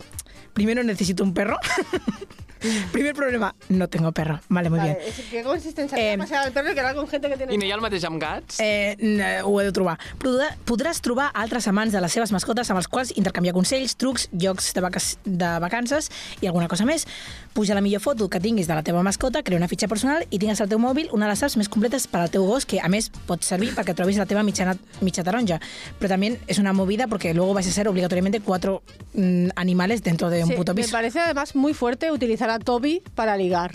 primero 0.53 0.83
necesito 0.83 1.23
un 1.23 1.33
perro. 1.33 1.57
Primer 2.91 3.13
problema, 3.15 3.55
no 3.69 3.87
tengo 3.89 4.11
perro. 4.11 4.39
Vale, 4.49 4.69
muy 4.69 4.79
Vale, 4.79 4.97
bien. 5.01 5.13
¿Qué 5.29 5.43
consistencia 5.43 5.97
Eh, 5.97 6.13
eh, 6.13 6.17
pasear 6.17 6.45
al 6.45 6.51
perro 6.51 6.71
y 6.71 6.75
quedar 6.75 6.95
con 6.95 7.07
gente 7.07 7.29
que 7.29 7.37
tiene... 7.37 7.53
I 7.53 7.57
no 7.57 7.65
hi 7.65 7.71
ha 7.71 7.75
el 7.75 7.81
mateix 7.81 8.03
amb 8.05 8.21
gats? 8.21 8.59
Eh, 8.59 8.95
n- 8.99 9.41
ho 9.43 9.61
he 9.61 9.65
de 9.65 9.71
trobar. 9.71 9.97
Podrà- 10.19 10.55
Podràs 10.65 11.01
trobar 11.01 11.31
altres 11.33 11.67
amants 11.67 11.93
de 11.93 12.01
les 12.01 12.11
seves 12.11 12.31
mascotes 12.31 12.69
amb 12.71 12.77
els 12.79 12.87
quals 12.87 13.11
intercanviar 13.17 13.53
consells, 13.53 13.95
trucs, 13.97 14.29
jocs 14.31 14.73
de, 14.73 14.81
vaca 14.81 14.99
de 15.25 15.51
vacances 15.59 16.09
i 16.41 16.47
alguna 16.47 16.67
cosa 16.67 16.85
més. 16.85 17.05
Puja 17.53 17.75
la 17.75 17.81
millor 17.81 18.01
foto 18.01 18.29
que 18.29 18.39
tinguis 18.39 18.67
de 18.67 18.73
la 18.75 18.83
teva 18.83 19.03
mascota, 19.03 19.43
crea 19.43 19.57
una 19.57 19.67
fitxa 19.67 19.87
personal 19.87 20.25
i 20.29 20.39
tingues 20.39 20.59
al 20.61 20.69
teu 20.69 20.79
mòbil 20.79 21.09
una 21.13 21.27
de 21.27 21.33
les 21.35 21.43
apps 21.43 21.57
més 21.57 21.69
completes 21.69 22.07
per 22.07 22.21
al 22.23 22.31
teu 22.33 22.45
gos 22.47 22.65
que, 22.65 22.79
a 22.81 22.89
més, 22.89 23.11
pot 23.27 23.43
servir 23.45 23.73
perquè 23.75 23.93
trobis 23.93 24.17
la 24.17 24.25
teva 24.25 24.41
mitjana, 24.43 24.75
mitja 25.01 25.23
taronja. 25.23 25.59
Però 25.99 26.09
també 26.09 26.33
és 26.47 26.57
una 26.59 26.73
movida 26.73 27.07
porque 27.07 27.33
luego 27.33 27.53
vais 27.53 27.67
a 27.67 27.71
ser 27.71 27.87
obligatoriamente 27.87 28.39
cuatro 28.41 28.81
mm, 29.13 29.49
animales 29.55 30.01
dentro 30.03 30.29
de 30.29 30.43
un 30.43 30.49
Sí, 30.49 30.55
puto 30.55 30.73
me 30.73 30.81
piso. 30.81 30.91
parece 30.91 31.19
además 31.19 31.55
muy 31.55 31.73
fuerte 31.73 32.11
utilizar 32.11 32.49
a 32.53 32.59
Toby 32.59 33.01
para 33.15 33.35
ligar. 33.37 33.73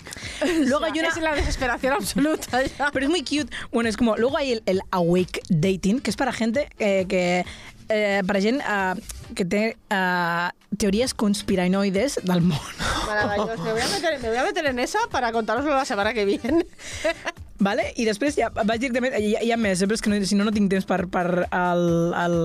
Luego 0.65 0.85
hay 0.85 0.99
una- 0.99 1.07
Es 1.09 1.17
la 1.17 1.35
desesperación 1.35 1.93
absoluta 1.93 2.63
ya. 2.77 2.89
Pero 2.91 3.05
es 3.05 3.09
muy 3.09 3.21
cute. 3.21 3.49
Bueno, 3.71 3.89
es 3.89 3.97
como. 3.97 4.17
Luego 4.17 4.37
hay 4.37 4.53
el, 4.53 4.63
el 4.65 4.81
awake 4.91 5.41
dating, 5.49 5.99
que 5.99 6.09
es 6.09 6.15
para 6.17 6.31
gente 6.33 6.69
eh, 6.79 7.05
que. 7.07 7.45
Eh, 7.91 8.21
para 8.27 8.39
gent 8.39 8.61
eh, 8.61 8.93
que 9.33 9.45
té 9.45 9.75
eh, 9.89 10.49
teories 10.77 11.13
conspiranoides 11.15 12.19
del 12.23 12.41
món. 12.41 12.59
Maravilloso. 13.07 13.63
Me 13.63 13.71
voy, 13.71 13.81
a 13.81 13.87
meter, 13.87 14.19
me 14.21 14.29
voy 14.29 14.37
a 14.37 14.43
meter 14.43 14.65
en 14.67 14.77
esa 14.79 14.99
para 15.09 15.31
contároslo 15.31 15.71
la 15.73 15.85
semana 15.85 16.13
que 16.13 16.23
viene. 16.25 16.65
Vale? 17.59 17.89
I 17.99 18.05
després 18.07 18.37
ja 18.39 18.47
vaig 18.55 18.79
directament... 18.79 19.15
Hi, 19.19 19.33
ha- 19.35 19.41
hi 19.43 19.51
ha 19.51 19.57
més, 19.59 19.81
eh, 19.83 19.87
però 19.89 19.97
és 19.97 20.03
que 20.05 20.11
no, 20.13 20.19
si 20.25 20.37
no, 20.39 20.45
no 20.47 20.53
tinc 20.55 20.69
temps 20.71 20.85
per, 20.87 21.01
per 21.11 21.25
el, 21.43 21.83
el, 22.15 22.37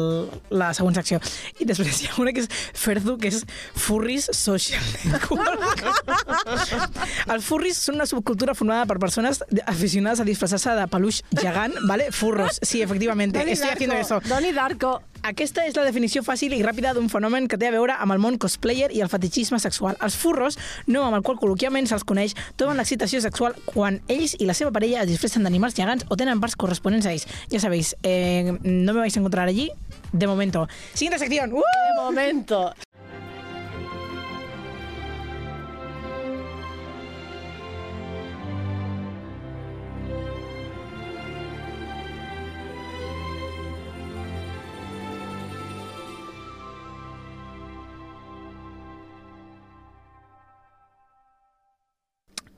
la 0.59 0.73
següent 0.75 0.97
secció. 0.99 1.21
I 1.63 1.69
després 1.69 2.01
hi 2.03 2.09
ha 2.11 2.17
una 2.23 2.33
que 2.35 2.43
és 2.43 2.49
Ferdu, 2.75 3.15
que 3.23 3.31
és 3.31 3.45
Furries 3.79 4.27
Social 4.35 4.83
Network. 5.07 5.87
Els 7.31 7.47
furries 7.47 7.79
són 7.79 8.01
una 8.01 8.09
subcultura 8.11 8.55
formada 8.59 8.89
per 8.91 8.99
persones 9.03 9.43
aficionades 9.71 10.21
a 10.21 10.27
disfressar-se 10.29 10.75
de 10.81 10.87
peluix 10.91 11.23
gegant, 11.39 11.75
¿vale? 11.89 12.11
Furros, 12.13 12.59
sí, 12.63 12.83
efectivamente, 12.83 13.39
Donnie 13.39 13.55
estoy 13.55 13.71
haciendo 13.71 13.97
eso. 13.97 14.19
Darko, 14.21 14.35
Donnie 14.35 14.53
Darko. 14.53 14.95
Aquesta 15.25 15.63
és 15.65 15.73
la 15.73 15.87
definició 15.87 16.21
fàcil 16.21 16.53
i 16.53 16.59
ràpida 16.61 16.91
d'un 16.93 17.07
fenomen 17.09 17.47
que 17.49 17.57
té 17.57 17.71
a 17.71 17.73
veure 17.73 17.95
amb 17.97 18.13
el 18.13 18.21
món 18.21 18.35
cosplayer 18.37 18.91
i 18.93 19.01
el 19.01 19.09
fetichisme 19.09 19.57
sexual. 19.63 19.97
Els 20.05 20.19
furros, 20.21 20.59
nom 20.85 21.07
amb 21.07 21.17
el 21.17 21.25
qual 21.25 21.39
col·loquialment 21.41 21.89
se'ls 21.89 22.05
coneix, 22.05 22.35
troben 22.61 22.77
l'excitació 22.77 23.23
sexual 23.25 23.57
quan 23.65 24.03
ells 24.13 24.37
i 24.37 24.45
la 24.45 24.53
seva 24.53 24.75
parella 24.77 25.01
es 25.01 25.09
disfressen 25.09 25.49
d'animals 25.49 25.79
gegants 25.81 26.05
o 26.13 26.21
tenen 26.21 26.45
parts 26.45 26.59
corresponents 26.61 27.09
a 27.09 27.17
ells. 27.17 27.25
Ja 27.49 27.63
sabéis, 27.65 27.95
eh, 28.03 28.53
no 28.61 28.93
me 28.93 29.01
vais 29.01 29.17
a 29.17 29.23
encontrar 29.23 29.49
allí 29.49 29.71
de 30.13 30.27
momento. 30.27 30.69
Siguiente 30.93 31.19
sección. 31.19 31.55
¡Uh! 31.55 31.63
De 31.65 32.03
momento. 32.05 32.75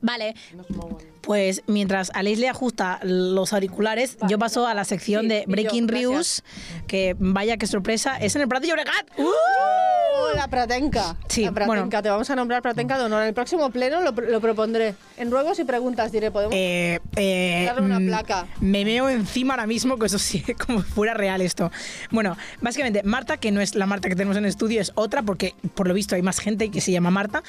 Vale. 0.07 0.33
Pues 1.21 1.61
mientras 1.67 2.09
Aleix 2.13 2.39
le 2.39 2.47
ajusta 2.47 2.99
los 3.03 3.51
auriculares, 3.51 4.17
yo 4.29 4.39
paso 4.39 4.65
a 4.65 4.73
la 4.73 4.85
sección 4.85 5.23
Sí, 5.23 5.27
de 5.27 5.43
Breaking. 5.45 5.85
News, 5.87 6.43
que 6.87 7.15
vaya 7.19 7.57
que 7.57 7.67
sorpresa, 7.67 8.17
es 8.17 8.35
en 8.35 8.43
el 8.43 8.47
Prat 8.47 8.61
de 8.61 8.69
Llobregat. 8.69 9.05
¡Uh! 9.17 9.25
Oh, 9.25 10.29
la 10.35 10.47
Pratenca. 10.47 11.15
Sí, 11.27 11.43
la 11.43 11.51
Pratenca. 11.51 11.65
bueno. 11.83 12.01
Te 12.01 12.09
vamos 12.09 12.29
a 12.29 12.35
nombrar 12.35 12.61
Pratenca 12.61 12.97
de 12.97 13.03
honor. 13.03 13.21
En 13.23 13.27
el 13.27 13.33
próximo 13.33 13.69
pleno 13.69 14.01
lo, 14.01 14.11
lo 14.11 14.39
propondré. 14.41 14.95
En 15.17 15.31
ruegos 15.31 15.57
y 15.57 15.63
preguntas 15.63 16.11
diré, 16.11 16.29
¿podemos? 16.29 16.53
Eh, 16.55 16.99
eh, 17.15 17.63
Darle 17.65 17.81
una 17.81 17.99
mm, 17.99 18.05
placa. 18.05 18.45
Me 18.61 18.85
meo 18.85 19.09
encima 19.09 19.55
ahora 19.55 19.65
mismo, 19.65 19.97
que 19.97 20.05
eso 20.05 20.19
sí, 20.19 20.43
como 20.67 20.81
fuera 20.83 21.15
real 21.15 21.41
esto. 21.41 21.71
Bueno, 22.11 22.37
básicamente, 22.61 23.01
Marta, 23.03 23.37
que 23.37 23.51
no 23.51 23.59
es 23.59 23.73
la 23.75 23.87
Marta 23.87 24.09
que 24.09 24.15
tenemos 24.15 24.37
en 24.37 24.43
el 24.45 24.49
estudio, 24.49 24.79
es 24.79 24.91
otra, 24.95 25.23
porque 25.23 25.55
por 25.73 25.87
lo 25.87 25.93
visto 25.95 26.13
hay 26.15 26.21
más 26.21 26.39
gente 26.39 26.69
que 26.69 26.81
se 26.81 26.91
llama 26.91 27.09
Marta. 27.09 27.41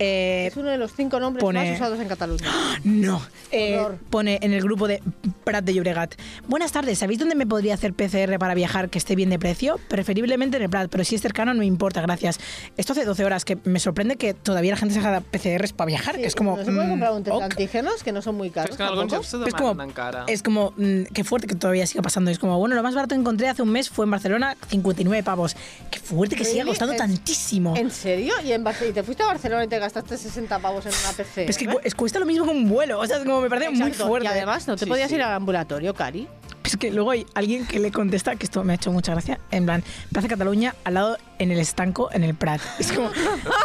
Eh, 0.00 0.46
es 0.50 0.56
uno 0.56 0.70
de 0.70 0.78
los 0.78 0.92
cinco 0.94 1.20
nombres 1.20 1.42
pone- 1.44 1.64
más 1.70 1.76
usados 1.76 2.00
en 2.00 2.08
Cataluña. 2.08 2.44
no, 2.84 3.22
eh, 3.52 3.80
pone 4.10 4.38
en 4.42 4.52
el 4.52 4.62
grupo 4.62 4.88
de 4.88 5.00
Prat 5.44 5.64
de 5.64 5.74
Llobregat. 5.74 6.14
Buenas 6.48 6.72
tardes, 6.72 6.98
¿sabéis 6.98 7.20
dónde 7.20 7.36
me 7.36 7.46
podría 7.46 7.74
hacer 7.74 7.94
PCR 7.94 8.38
para 8.38 8.54
viajar 8.54 8.90
que 8.90 8.98
esté 8.98 9.14
bien 9.14 9.30
de 9.30 9.38
precio? 9.38 9.78
Preferiblemente 9.88 10.56
en 10.56 10.64
el 10.64 10.70
Prat, 10.70 10.90
pero 10.90 11.04
si 11.04 11.14
es 11.14 11.22
cercano 11.22 11.54
no 11.54 11.60
me 11.60 11.66
importa, 11.66 12.00
gracias. 12.00 12.40
Esto 12.76 12.94
hace 12.94 13.04
12 13.04 13.24
horas 13.24 13.44
que 13.44 13.58
me 13.64 13.78
sorprende 13.78 14.16
que 14.16 14.34
todavía 14.34 14.72
la 14.72 14.76
gente 14.76 14.94
se 14.94 15.00
haga 15.00 15.20
PCRs 15.20 15.72
para 15.72 15.86
viajar, 15.86 16.16
que 16.16 16.26
es 16.26 16.34
como... 16.34 16.56
¿No 16.56 16.64
se 16.64 16.72
puede 16.72 16.88
comprar 17.14 17.34
un 17.34 17.40
test 17.40 17.56
de 17.58 17.62
antígenos 17.62 18.02
que 18.02 18.12
no 18.12 18.22
son 18.22 18.34
muy 18.36 18.50
caros? 18.50 18.70
És 18.70 18.76
que 18.76 18.82
en 18.82 18.88
alguns 18.88 19.10
tampoco? 19.12 19.22
llocs 19.22 19.28
se 19.30 19.36
Es 19.38 19.44
demanen 19.44 19.68
como, 19.68 19.82
encara. 19.82 20.24
es 20.26 20.42
como, 20.42 20.72
mm, 20.76 21.02
qué 21.12 21.24
fuerte 21.24 21.46
que 21.46 21.54
todavía 21.54 21.86
siga 21.86 22.02
pasando. 22.02 22.30
Es 22.30 22.38
como, 22.38 22.58
bueno, 22.58 22.74
lo 22.74 22.82
más 22.82 22.94
barato 22.94 23.14
que 23.14 23.20
encontré 23.20 23.48
hace 23.48 23.62
un 23.62 23.70
mes 23.70 23.90
fue 23.90 24.04
en 24.04 24.10
Barcelona, 24.10 24.56
59 24.68 25.22
pavos. 25.22 25.56
Qué 25.90 25.98
fuerte 26.00 26.36
que 26.36 26.44
siga 26.44 26.64
costando 26.64 26.92
¿En- 26.92 26.98
tantísimo. 26.98 27.76
¿En 27.76 27.90
serio? 27.90 28.34
¿Y, 28.44 28.52
en 28.52 28.64
Barce- 28.64 28.88
y 28.88 28.92
te 28.92 29.02
fuiste 29.02 29.22
a 29.22 29.26
Barcelona 29.26 29.64
y 29.64 29.68
te 29.68 29.78
gastaste 29.78 30.16
60 30.16 30.58
pavos 30.58 30.84
en 30.86 30.92
una 31.04 31.12
PC? 31.16 31.44
Es 31.48 31.58
que 31.58 31.66
cu- 31.66 31.80
es, 31.84 31.94
cuesta 31.94 32.18
lo 32.18 32.26
mismo 32.26 32.44
que 32.44 32.50
un 32.50 32.68
vuelo. 32.68 32.98
O 33.00 33.06
sea, 33.06 33.18
es 33.18 33.24
como 33.24 33.40
me 33.40 33.48
parece 33.50 33.70
muy 33.70 33.92
fuerte. 33.92 34.26
Y 34.26 34.30
además, 34.30 34.66
¿no 34.68 34.76
te 34.76 34.84
Sí, 34.84 34.90
podías 34.90 35.08
sí. 35.08 35.14
ir 35.16 35.22
al 35.22 35.32
ambulatorio, 35.32 35.94
Cari? 35.94 36.28
Es 36.72 36.76
que 36.76 36.90
luego 36.90 37.10
hay 37.10 37.26
alguien 37.34 37.66
que 37.66 37.78
le 37.78 37.90
contesta, 37.90 38.36
que 38.36 38.44
esto 38.44 38.64
me 38.64 38.72
ha 38.72 38.76
hecho 38.76 38.92
mucha 38.92 39.12
gracia, 39.12 39.38
en 39.50 39.64
plan, 39.64 39.82
Plaza 40.10 40.28
Cataluña, 40.28 40.74
al 40.84 40.94
lado, 40.94 41.18
en 41.38 41.50
el 41.50 41.58
estanco, 41.58 42.10
en 42.12 42.24
el 42.24 42.34
Prat. 42.34 42.60
Es 42.78 42.92
como, 42.92 43.10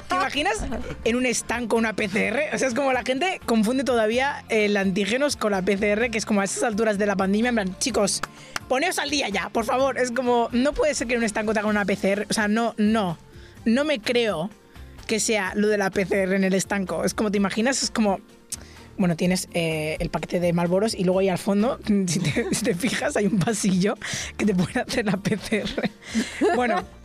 ¿te 0.08 0.16
imaginas 0.16 0.66
en 1.04 1.16
un 1.16 1.26
estanco 1.26 1.78
una 1.78 1.94
PCR? 1.94 2.54
O 2.54 2.58
sea, 2.58 2.68
es 2.68 2.74
como 2.74 2.92
la 2.92 3.04
gente 3.04 3.40
confunde 3.46 3.84
todavía 3.84 4.44
el 4.50 4.76
antígenos 4.78 5.36
con 5.36 5.52
la 5.52 5.62
PCR, 5.62 6.10
que 6.10 6.18
es 6.18 6.26
como 6.26 6.42
a 6.42 6.44
esas 6.44 6.64
alturas 6.64 6.98
de 6.98 7.06
la 7.06 7.16
pandemia, 7.16 7.50
en 7.50 7.56
plan, 7.56 7.80
chicos, 7.80 8.22
poneos 8.68 9.00
al 9.00 9.10
día 9.10 9.30
ya, 9.30 9.50
por 9.50 9.66
favor. 9.66 9.98
Es 9.98 10.12
como, 10.12 10.50
no 10.52 10.74
puede 10.74 10.94
ser 10.94 11.08
que 11.08 11.14
en 11.14 11.20
un 11.20 11.26
estanco 11.26 11.54
te 11.54 11.60
hagan 11.60 11.72
una 11.72 11.86
PCR. 11.86 12.26
O 12.30 12.34
sea, 12.34 12.48
no, 12.48 12.74
no, 12.78 13.18
no 13.66 13.86
me 13.86 14.00
creo 14.00 14.50
que 15.08 15.20
sea 15.20 15.54
lo 15.56 15.68
de 15.68 15.78
la 15.78 15.90
PCR 15.90 16.34
en 16.34 16.44
el 16.44 16.54
estanco. 16.54 17.04
Es 17.04 17.14
como, 17.14 17.32
¿te 17.32 17.38
imaginas? 17.38 17.82
Es 17.84 17.92
como, 17.92 18.20
bueno, 18.98 19.16
tienes 19.16 19.48
eh, 19.54 19.98
el 20.00 20.10
paquete 20.10 20.40
de 20.40 20.54
Malboros 20.54 20.94
y 20.94 21.04
luego 21.04 21.20
ahí 21.20 21.30
al 21.30 21.38
fondo, 21.38 21.80
si 22.08 22.20
te, 22.20 22.54
si 22.54 22.64
te 22.64 22.76
fijas, 22.76 23.16
hay 23.18 23.26
un 23.28 23.40
pasillo 23.40 23.96
que 24.38 24.46
te 24.46 24.54
puede 24.54 24.82
hacer 24.82 25.06
la 25.06 25.18
PCR. 25.18 25.90
Bueno. 26.56 26.97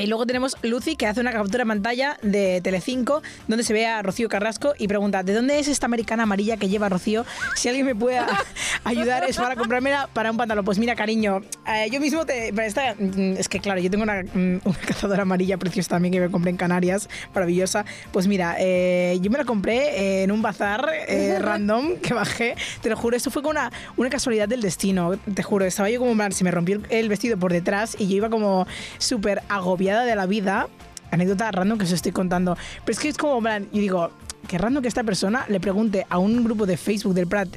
Y 0.00 0.06
luego 0.06 0.26
tenemos 0.26 0.56
Lucy 0.62 0.96
que 0.96 1.06
hace 1.06 1.20
una 1.20 1.32
captura 1.32 1.64
de 1.64 1.68
pantalla 1.68 2.16
de 2.22 2.60
Telecinco 2.62 3.22
donde 3.46 3.62
se 3.64 3.72
ve 3.72 3.86
a 3.86 4.02
Rocío 4.02 4.28
Carrasco 4.28 4.74
y 4.78 4.88
pregunta 4.88 5.22
¿de 5.22 5.34
dónde 5.34 5.58
es 5.58 5.68
esta 5.68 5.86
americana 5.86 6.22
amarilla 6.22 6.56
que 6.56 6.68
lleva 6.68 6.88
Rocío? 6.88 7.24
Si 7.56 7.68
alguien 7.68 7.86
me 7.86 7.94
puede 7.94 8.18
ayudar 8.84 9.24
es 9.28 9.36
para 9.36 9.54
comprármela 9.56 10.08
para 10.12 10.30
un 10.30 10.36
pantalón. 10.36 10.64
Pues 10.64 10.78
mira, 10.78 10.94
cariño, 10.96 11.42
eh, 11.66 11.88
yo 11.90 12.00
mismo 12.00 12.24
te... 12.24 12.48
esta- 12.64 12.94
mm, 12.98 13.34
es 13.38 13.48
que 13.48 13.60
claro, 13.60 13.80
yo 13.80 13.90
tengo 13.90 14.04
una, 14.04 14.22
mm, 14.22 14.60
una 14.64 14.78
cazadora 14.86 15.22
amarilla 15.22 15.56
preciosa 15.58 15.90
también 15.90 16.12
que 16.12 16.20
me 16.20 16.30
compré 16.30 16.50
en 16.50 16.56
Canarias, 16.56 17.08
maravillosa. 17.34 17.84
Pues 18.12 18.26
mira, 18.26 18.56
eh, 18.58 19.18
yo 19.20 19.30
me 19.30 19.38
la 19.38 19.44
compré 19.44 20.20
eh, 20.20 20.22
en 20.24 20.32
un 20.32 20.40
bazar 20.42 20.88
eh, 21.08 21.38
random 21.40 21.96
que 21.96 22.14
bajé. 22.14 22.54
Te 22.80 22.88
lo 22.88 22.96
juro, 22.96 23.16
esto 23.16 23.30
fue 23.30 23.42
como 23.42 23.50
una, 23.50 23.70
una 23.96 24.08
casualidad 24.10 24.48
del 24.48 24.62
destino. 24.62 25.18
Te 25.34 25.42
juro, 25.42 25.64
estaba 25.66 25.90
yo 25.90 25.98
como, 26.00 26.14
plan, 26.14 26.32
se 26.32 26.44
me 26.44 26.50
rompió 26.50 26.76
el- 26.76 26.86
el 26.90 27.08
vestido 27.08 27.36
por 27.36 27.52
detrás 27.52 27.96
y 27.98 28.08
yo 28.08 28.16
iba 28.16 28.30
como 28.30 28.66
súper 28.98 29.42
agobiada 29.48 29.81
de 30.04 30.16
la 30.16 30.26
vida. 30.26 30.68
Anécdota 31.10 31.50
random 31.50 31.78
que 31.78 31.84
os 31.84 31.92
estoy 31.92 32.12
contando. 32.12 32.56
Pero 32.84 32.92
es 32.92 32.98
que 32.98 33.08
es 33.08 33.18
como, 33.18 33.40
plan, 33.40 33.68
yo 33.72 33.80
digo, 33.80 34.10
qué 34.48 34.56
random 34.58 34.82
que 34.82 34.88
esta 34.88 35.04
persona 35.04 35.44
le 35.48 35.60
pregunte 35.60 36.06
a 36.08 36.18
un 36.18 36.42
grupo 36.44 36.64
de 36.66 36.76
Facebook 36.76 37.14
del 37.14 37.26
Prat. 37.26 37.48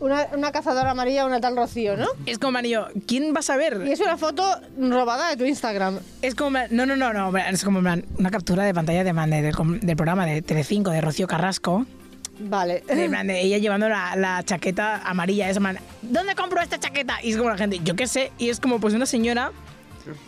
Una, 0.00 0.26
una 0.34 0.50
cazadora 0.50 0.90
amarilla, 0.90 1.24
una 1.26 1.40
tal 1.40 1.54
Rocío, 1.56 1.96
¿no? 1.96 2.08
Es 2.26 2.38
como, 2.38 2.52
man, 2.52 2.64
y 2.66 2.70
yo, 2.70 2.86
¿quién 3.06 3.32
va 3.34 3.38
a 3.38 3.42
saber? 3.42 3.82
Y 3.86 3.92
es 3.92 4.00
una 4.00 4.16
foto 4.16 4.42
robada 4.80 5.28
de 5.30 5.36
tu 5.36 5.44
Instagram. 5.44 5.98
Es 6.22 6.34
como, 6.34 6.58
no, 6.70 6.86
no, 6.86 6.96
no, 6.96 7.12
no, 7.12 7.36
es 7.38 7.62
como 7.62 7.78
una 7.78 8.30
captura 8.30 8.64
de 8.64 8.74
pantalla 8.74 9.04
de, 9.04 9.12
de- 9.12 9.42
del, 9.42 9.80
del 9.80 9.96
programa 9.96 10.26
de 10.26 10.42
Telecinco 10.42 10.90
de 10.90 11.00
Rocío 11.02 11.26
Carrasco. 11.28 11.86
Vale. 12.40 12.82
De, 12.88 13.08
de 13.08 13.40
ella 13.42 13.58
llevando 13.58 13.88
la, 13.88 14.16
la 14.16 14.42
chaqueta 14.42 15.02
amarilla, 15.04 15.48
es 15.48 15.60
man, 15.60 15.78
¿dónde 16.00 16.34
compro 16.34 16.60
esta 16.60 16.80
chaqueta? 16.80 17.18
Y 17.22 17.30
es 17.30 17.36
como 17.36 17.50
la 17.50 17.58
gente, 17.58 17.78
yo 17.84 17.94
qué 17.94 18.08
sé, 18.08 18.32
y 18.38 18.48
es 18.48 18.58
como 18.58 18.80
pues 18.80 18.94
una 18.94 19.06
señora 19.06 19.52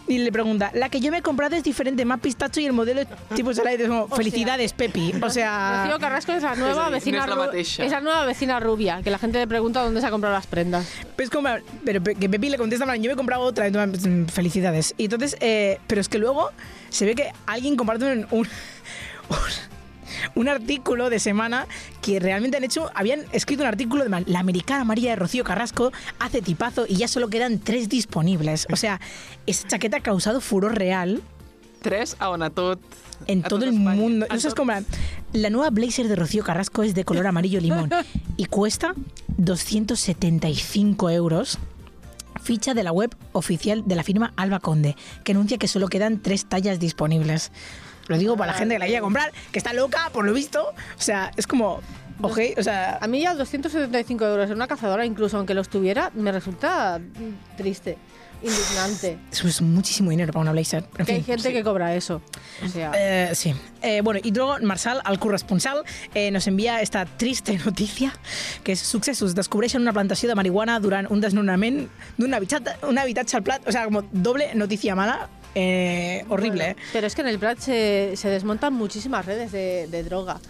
y 0.09 0.19
le 0.19 0.31
pregunta, 0.33 0.71
la 0.75 0.89
que 0.89 1.01
yo 1.01 1.11
me 1.11 1.19
he 1.19 1.23
comprado 1.23 1.57
es 1.57 1.63
diferente, 1.65 2.05
más 2.05 2.21
pistacho 2.21 2.61
y 2.61 2.67
el 2.67 2.73
modelo 2.73 3.01
es 3.03 3.09
tipo 3.35 3.53
Sarai", 3.55 3.79
como, 3.87 4.09
felicidades, 4.09 4.73
Pepi. 4.73 5.15
O 5.23 5.31
sea, 5.31 5.85
Rocío 5.85 5.99
Carrasco 6.01 6.33
es 6.33 6.43
la 6.43 6.55
nueva 6.57 6.89
vecina 6.91 7.27
no 7.27 7.51
es 7.53 7.79
la 7.91 8.01
nueva 8.01 8.25
vecina 8.25 8.61
rubia, 8.61 9.01
que 9.03 9.11
la 9.11 9.19
gente 9.19 9.39
le 9.39 9.47
pregunta 9.47 9.83
dónde 9.83 10.01
se 10.01 10.07
ha 10.07 10.11
comprado 10.11 10.35
las 10.35 10.47
prendas. 10.47 10.87
Pero 11.17 11.25
es 11.25 11.31
como, 11.31 11.49
pero 11.85 12.03
pe- 12.03 12.15
que 12.15 12.29
Pepi 12.29 12.49
le 12.51 12.59
contesta, 12.59 12.85
yo 12.97 13.03
me 13.09 13.13
he 13.13 13.17
comprado 13.17 13.43
otra, 13.43 13.71
tú, 13.71 13.79
pues, 13.91 14.07
mm, 14.07 14.27
felicidades. 14.27 14.95
Y 14.97 15.05
entonces, 15.05 15.37
eh, 15.41 15.79
pero 15.87 16.01
es 16.01 16.09
que 16.09 16.19
luego 16.19 16.51
se 16.91 17.05
ve 17.07 17.15
que 17.15 17.31
alguien 17.47 17.77
comparte 17.77 18.05
un, 18.05 18.27
un, 18.31 18.39
un- 19.29 19.74
un 20.35 20.49
artículo 20.49 21.11
de 21.11 21.19
semana 21.19 21.67
que 22.03 22.21
realmente 22.21 22.57
han 22.57 22.65
hecho, 22.65 22.91
habían 22.95 23.21
escrito 23.33 23.63
un 23.63 23.69
artículo 23.69 24.05
de 24.05 24.25
la 24.27 24.39
americana 24.41 24.85
María 24.85 25.11
de 25.11 25.17
Rocío 25.17 25.45
Carrasco 25.45 25.93
hace 26.19 26.43
tipazo 26.43 26.87
y 26.89 26.97
ya 26.97 27.09
solo 27.09 27.29
quedan 27.29 27.59
tres 27.59 27.89
disponibles. 27.89 28.67
O 28.73 28.77
sea, 28.77 29.01
esa 29.47 29.69
chaqueta 29.69 29.99
ha 29.99 30.01
causado 30.01 30.41
furor 30.41 30.77
real. 30.77 31.23
3 31.83 32.17
a 32.19 32.31
on 32.31 32.43
a 32.43 32.51
tot... 32.51 32.81
En 33.27 33.45
a 33.45 33.49
todo 33.49 33.65
el 33.65 33.73
mundo. 33.73 34.27
A 34.29 34.35
Eso 34.35 34.49
es 34.49 34.55
tot- 34.55 34.57
como 34.59 34.73
la 35.33 35.51
nueva 35.51 35.71
Blazer 35.71 36.09
de 36.09 36.17
Rocío 36.17 36.43
Carrasco 36.43 36.83
es 36.83 36.95
de 36.95 37.05
color 37.05 37.27
amarillo 37.27 37.61
limón 37.61 37.91
y 38.37 38.47
cuesta 38.47 38.95
275 39.39 41.11
euros. 41.11 41.59
Ficha 42.43 42.75
de 42.75 42.83
la 42.83 42.93
web 42.93 43.15
oficial 43.33 43.85
de 43.87 43.95
la 43.95 44.03
firma 44.03 44.33
Alba 44.37 44.61
Conde, 44.61 44.97
que 45.23 45.33
anuncia 45.33 45.57
que 45.57 45.69
solo 45.69 45.89
quedan 45.89 46.21
tres 46.21 46.45
tallas 46.47 46.79
disponibles. 46.81 47.53
Lo 48.09 48.19
digo 48.19 48.37
para 48.37 48.53
la 48.53 48.59
gente 48.59 48.75
que 48.75 48.79
la 48.81 48.87
quiera 48.87 49.01
comprar, 49.01 49.33
que 49.51 49.59
está 49.59 49.73
loca, 49.73 50.11
por 50.13 50.25
lo 50.25 50.33
visto. 50.33 50.63
O 50.99 51.01
sea, 51.03 51.31
es 51.37 51.47
como, 51.47 51.81
ok, 52.21 52.39
o 52.59 52.63
sea, 52.63 52.99
A 53.01 53.07
mí 53.09 53.21
ya 53.23 53.35
275 53.35 54.25
euros 54.27 54.51
en 54.51 54.57
una 54.57 54.67
cazadora, 54.67 55.05
incluso 55.07 55.37
aunque 55.39 55.55
los 55.55 55.69
tuviera, 55.69 56.11
me 56.15 56.31
resulta 56.33 57.01
triste, 57.57 57.97
indignante. 58.43 59.19
eso 59.33 59.49
es 59.49 59.63
muchísimo 59.63 60.11
dinero 60.11 60.33
para 60.33 60.43
una 60.43 60.53
Blazer. 60.53 60.85
En 60.99 61.07
Que 61.07 61.13
hay 61.13 61.23
fin. 61.23 61.35
gente 61.37 61.53
que 61.53 61.63
cobra 61.65 61.95
eso. 61.95 62.21
O 62.65 62.69
sea, 62.69 62.93
Eh, 62.95 63.31
sí. 63.35 63.55
Eh, 63.83 64.01
bueno, 64.03 64.21
y 64.23 64.33
luego 64.33 64.57
Marsal, 64.63 65.01
el 65.11 65.19
corresponsal, 65.19 65.83
eh, 66.15 66.31
nos 66.31 66.47
envia 66.47 66.81
esta 66.83 67.07
triste 67.07 67.57
notícia, 67.65 68.13
que 68.63 68.73
és 68.73 68.81
successos. 68.81 69.35
Descobreixen 69.35 69.81
una 69.81 69.93
plantació 69.93 70.29
de 70.29 70.35
marihuana 70.35 70.79
durant 70.81 71.07
un 71.11 71.21
desnonament 71.21 71.89
d'un 72.19 72.35
habitatge, 72.35 72.77
un 72.87 72.99
habitatge 72.99 73.37
al 73.37 73.43
plat. 73.43 73.67
O 73.67 73.73
sea, 73.73 73.85
como 73.85 74.03
doble 74.13 74.55
noticia 74.55 74.95
mala, 74.95 75.29
eh, 75.55 76.25
horrible. 76.29 76.65
bueno, 76.75 76.81
eh. 76.81 76.85
pero 76.93 77.07
es 77.07 77.15
que 77.15 77.21
en 77.23 77.29
el 77.29 77.39
Prat 77.39 77.59
se, 77.59 78.13
se 78.17 78.29
desmontan 78.29 78.73
muchísimas 78.73 79.25
redes 79.27 79.53
de, 79.53 79.87
de 79.89 80.03
droga. 80.03 80.41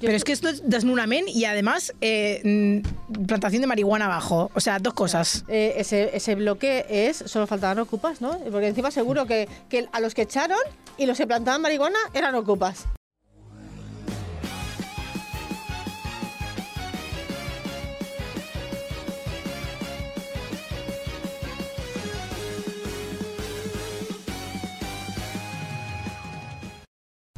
Yo- 0.00 0.06
Pero 0.08 0.16
es 0.16 0.24
que 0.24 0.32
esto 0.32 0.48
es 0.48 0.68
desnunament 0.68 1.28
y 1.28 1.44
además 1.44 1.94
eh, 2.00 2.40
mm, 2.44 3.24
plantación 3.26 3.60
de 3.62 3.66
marihuana 3.68 4.06
abajo. 4.06 4.50
O 4.54 4.60
sea, 4.60 4.78
dos 4.78 4.92
cosas. 4.92 5.44
Eh, 5.48 5.74
ese, 5.78 6.10
ese 6.16 6.34
bloque 6.34 6.84
es, 6.90 7.16
solo 7.26 7.46
faltaban 7.46 7.78
ocupas, 7.78 8.20
¿no? 8.20 8.36
Porque 8.50 8.66
encima 8.66 8.90
seguro 8.90 9.24
que, 9.26 9.48
que 9.68 9.86
a 9.92 10.00
los 10.00 10.12
que 10.14 10.22
echaron 10.22 10.58
y 10.98 11.06
los 11.06 11.16
que 11.16 11.26
plantaban 11.26 11.62
marihuana 11.62 11.98
eran 12.12 12.34
ocupas. 12.34 12.84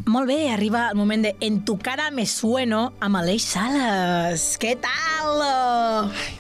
Molt 0.07 0.29
bé, 0.31 0.53
arriba 0.55 0.85
el 0.93 0.95
moment 0.95 1.25
de 1.25 1.33
En 1.43 1.65
tu 1.67 1.75
cara 1.83 2.13
me 2.15 2.29
sueno 2.31 2.93
amb 3.03 3.19
Aleix 3.19 3.43
Sales. 3.43 4.45
Què 4.63 4.77
tal? 4.79 5.43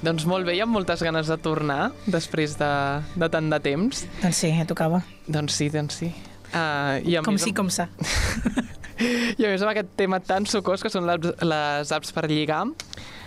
Doncs 0.06 0.26
molt 0.30 0.46
bé, 0.46 0.54
i 0.54 0.62
amb 0.62 0.70
moltes 0.76 1.02
ganes 1.02 1.26
de 1.26 1.36
tornar 1.42 1.90
després 2.06 2.54
de, 2.60 2.70
de 3.18 3.30
tant 3.34 3.50
de 3.50 3.58
temps. 3.64 4.04
Doncs 4.22 4.44
sí, 4.44 4.52
ja 4.54 4.68
tocava. 4.70 5.02
Doncs 5.26 5.58
sí, 5.58 5.66
doncs 5.74 5.98
sí. 5.98 6.12
Uh, 6.52 7.02
i 7.02 7.18
Com 7.26 7.34
més, 7.34 7.42
sí, 7.42 7.56
com 7.58 7.66
sa. 7.74 7.88
I 9.40 9.42
a 9.42 9.50
més 9.50 9.66
amb 9.66 9.74
aquest 9.74 9.90
tema 9.98 10.22
tan 10.22 10.46
sucós 10.46 10.86
que 10.86 10.92
són 10.94 11.10
les, 11.10 11.26
les 11.42 11.92
apps 11.98 12.14
per 12.14 12.28
lligar, 12.30 12.62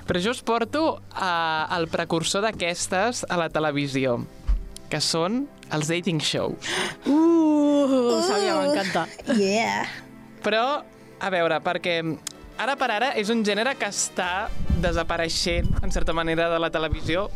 però 0.08 0.24
jo 0.24 0.32
us 0.32 0.40
porto 0.40 0.86
uh, 0.96 1.64
el 1.76 1.92
precursor 1.92 2.48
d'aquestes 2.48 3.26
a 3.28 3.44
la 3.44 3.52
televisió, 3.52 4.22
que 4.88 5.04
són 5.04 5.50
els 5.76 5.92
dating 5.92 6.24
shows. 6.24 6.72
Uh, 7.04 8.14
Ho 8.16 8.22
sabia, 8.24 8.56
m'encanta. 8.64 9.10
Yeah. 9.36 10.08
Però, 10.44 10.64
a 11.20 11.30
veure, 11.34 11.60
perquè 11.64 12.00
ara 12.60 12.76
per 12.80 12.90
ara 12.92 13.14
és 13.20 13.32
un 13.32 13.44
gènere 13.48 13.76
que 13.80 13.88
està 13.90 14.50
desapareixent, 14.84 15.72
en 15.84 15.92
certa 15.92 16.16
manera, 16.16 16.50
de 16.52 16.60
la 16.60 16.70
televisió, 16.72 17.28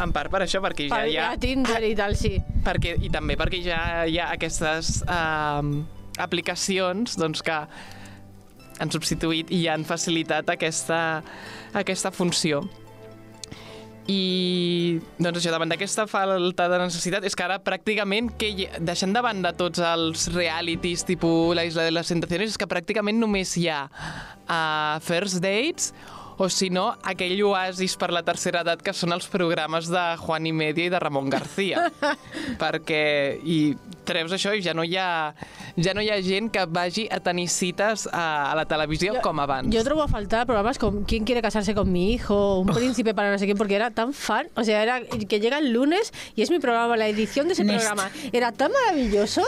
en 0.00 0.12
part 0.16 0.32
per 0.32 0.42
això, 0.44 0.60
perquè 0.64 0.88
ja 0.88 0.98
Per 1.00 1.08
hi 1.10 1.16
ha... 1.20 1.30
Tinder 1.40 1.80
i 1.88 1.94
tal, 1.98 2.16
sí. 2.16 2.36
Perquè, 2.64 2.96
I 3.00 3.10
també 3.12 3.36
perquè 3.40 3.62
ja 3.64 3.80
hi 4.08 4.20
ha 4.20 4.30
aquestes 4.34 5.00
um, 5.04 5.80
aplicacions 6.20 7.16
doncs, 7.20 7.42
que 7.44 7.58
han 8.80 8.92
substituït 8.92 9.50
i 9.52 9.66
han 9.68 9.84
facilitat 9.88 10.48
aquesta, 10.54 11.00
aquesta 11.76 12.12
funció. 12.14 12.62
I 14.10 14.98
doncs 15.20 15.38
això, 15.38 15.52
davant 15.54 15.70
d'aquesta 15.70 16.06
falta 16.10 16.66
de 16.72 16.78
necessitat, 16.82 17.26
és 17.28 17.36
que 17.36 17.44
ara 17.46 17.60
pràcticament, 17.62 18.32
que 18.40 18.48
hi, 18.50 18.68
deixant 18.82 19.14
de 19.14 19.22
banda 19.22 19.52
tots 19.56 19.82
els 19.84 20.26
realities 20.34 21.04
tipus 21.06 21.54
La 21.54 21.66
Isla 21.68 21.86
de 21.86 21.94
les 21.94 22.10
Tentaciones, 22.10 22.54
és 22.54 22.58
que 22.58 22.70
pràcticament 22.70 23.20
només 23.20 23.54
hi 23.60 23.68
ha 23.70 23.84
uh, 23.86 24.98
first 25.04 25.38
dates 25.44 25.92
o 26.40 26.48
si 26.48 26.70
no, 26.72 26.94
aquell 27.04 27.36
oasis 27.44 27.98
per 28.00 28.08
la 28.16 28.22
tercera 28.24 28.62
edat 28.64 28.80
que 28.80 28.94
són 28.96 29.12
els 29.12 29.26
programes 29.28 29.90
de 29.92 30.04
Juan 30.22 30.46
y 30.48 30.52
Media 30.56 30.86
i 30.88 30.92
de 30.92 30.98
Ramon 31.02 31.28
García. 31.28 31.90
perquè, 32.62 33.36
i 33.44 33.74
treus 34.08 34.32
això 34.32 34.54
i 34.56 34.62
ja 34.64 34.72
no 34.74 34.82
hi 34.82 34.96
ha, 34.96 35.34
ja 35.76 35.92
no 35.94 36.00
hi 36.02 36.08
ha 36.10 36.16
gent 36.24 36.48
que 36.50 36.64
vagi 36.66 37.04
a 37.12 37.20
tenir 37.22 37.44
cites 37.52 38.06
a, 38.10 38.50
a 38.50 38.54
la 38.56 38.64
televisió 38.66 39.14
Yo- 39.18 39.20
com 39.22 39.38
abans. 39.44 39.68
Yo 39.74 39.84
trobo 39.84 40.02
a 40.02 40.08
faltar 40.08 40.46
programas 40.46 40.78
como 40.78 41.04
¿Quién 41.06 41.24
quiere 41.24 41.42
casarse 41.42 41.74
con 41.74 41.92
mi 41.92 42.12
hijo? 42.14 42.58
Un 42.60 42.72
príncipe 42.74 43.14
para 43.14 43.30
no 43.30 43.38
sé 43.38 43.44
quién, 43.44 43.56
porque 43.58 43.74
era 43.76 43.90
tan 43.90 44.12
fan. 44.12 44.48
O 44.56 44.64
sea, 44.64 44.82
era 44.82 45.00
que 45.02 45.40
llega 45.40 45.58
el 45.58 45.72
lunes 45.72 46.12
y 46.34 46.42
es 46.42 46.50
mi 46.50 46.58
programa, 46.58 46.96
la 46.96 47.06
edición 47.08 47.46
de 47.48 47.52
ese 47.52 47.64
Next. 47.64 47.86
programa. 47.86 48.10
Era 48.32 48.52
tan 48.52 48.72
maravilloso 48.72 49.42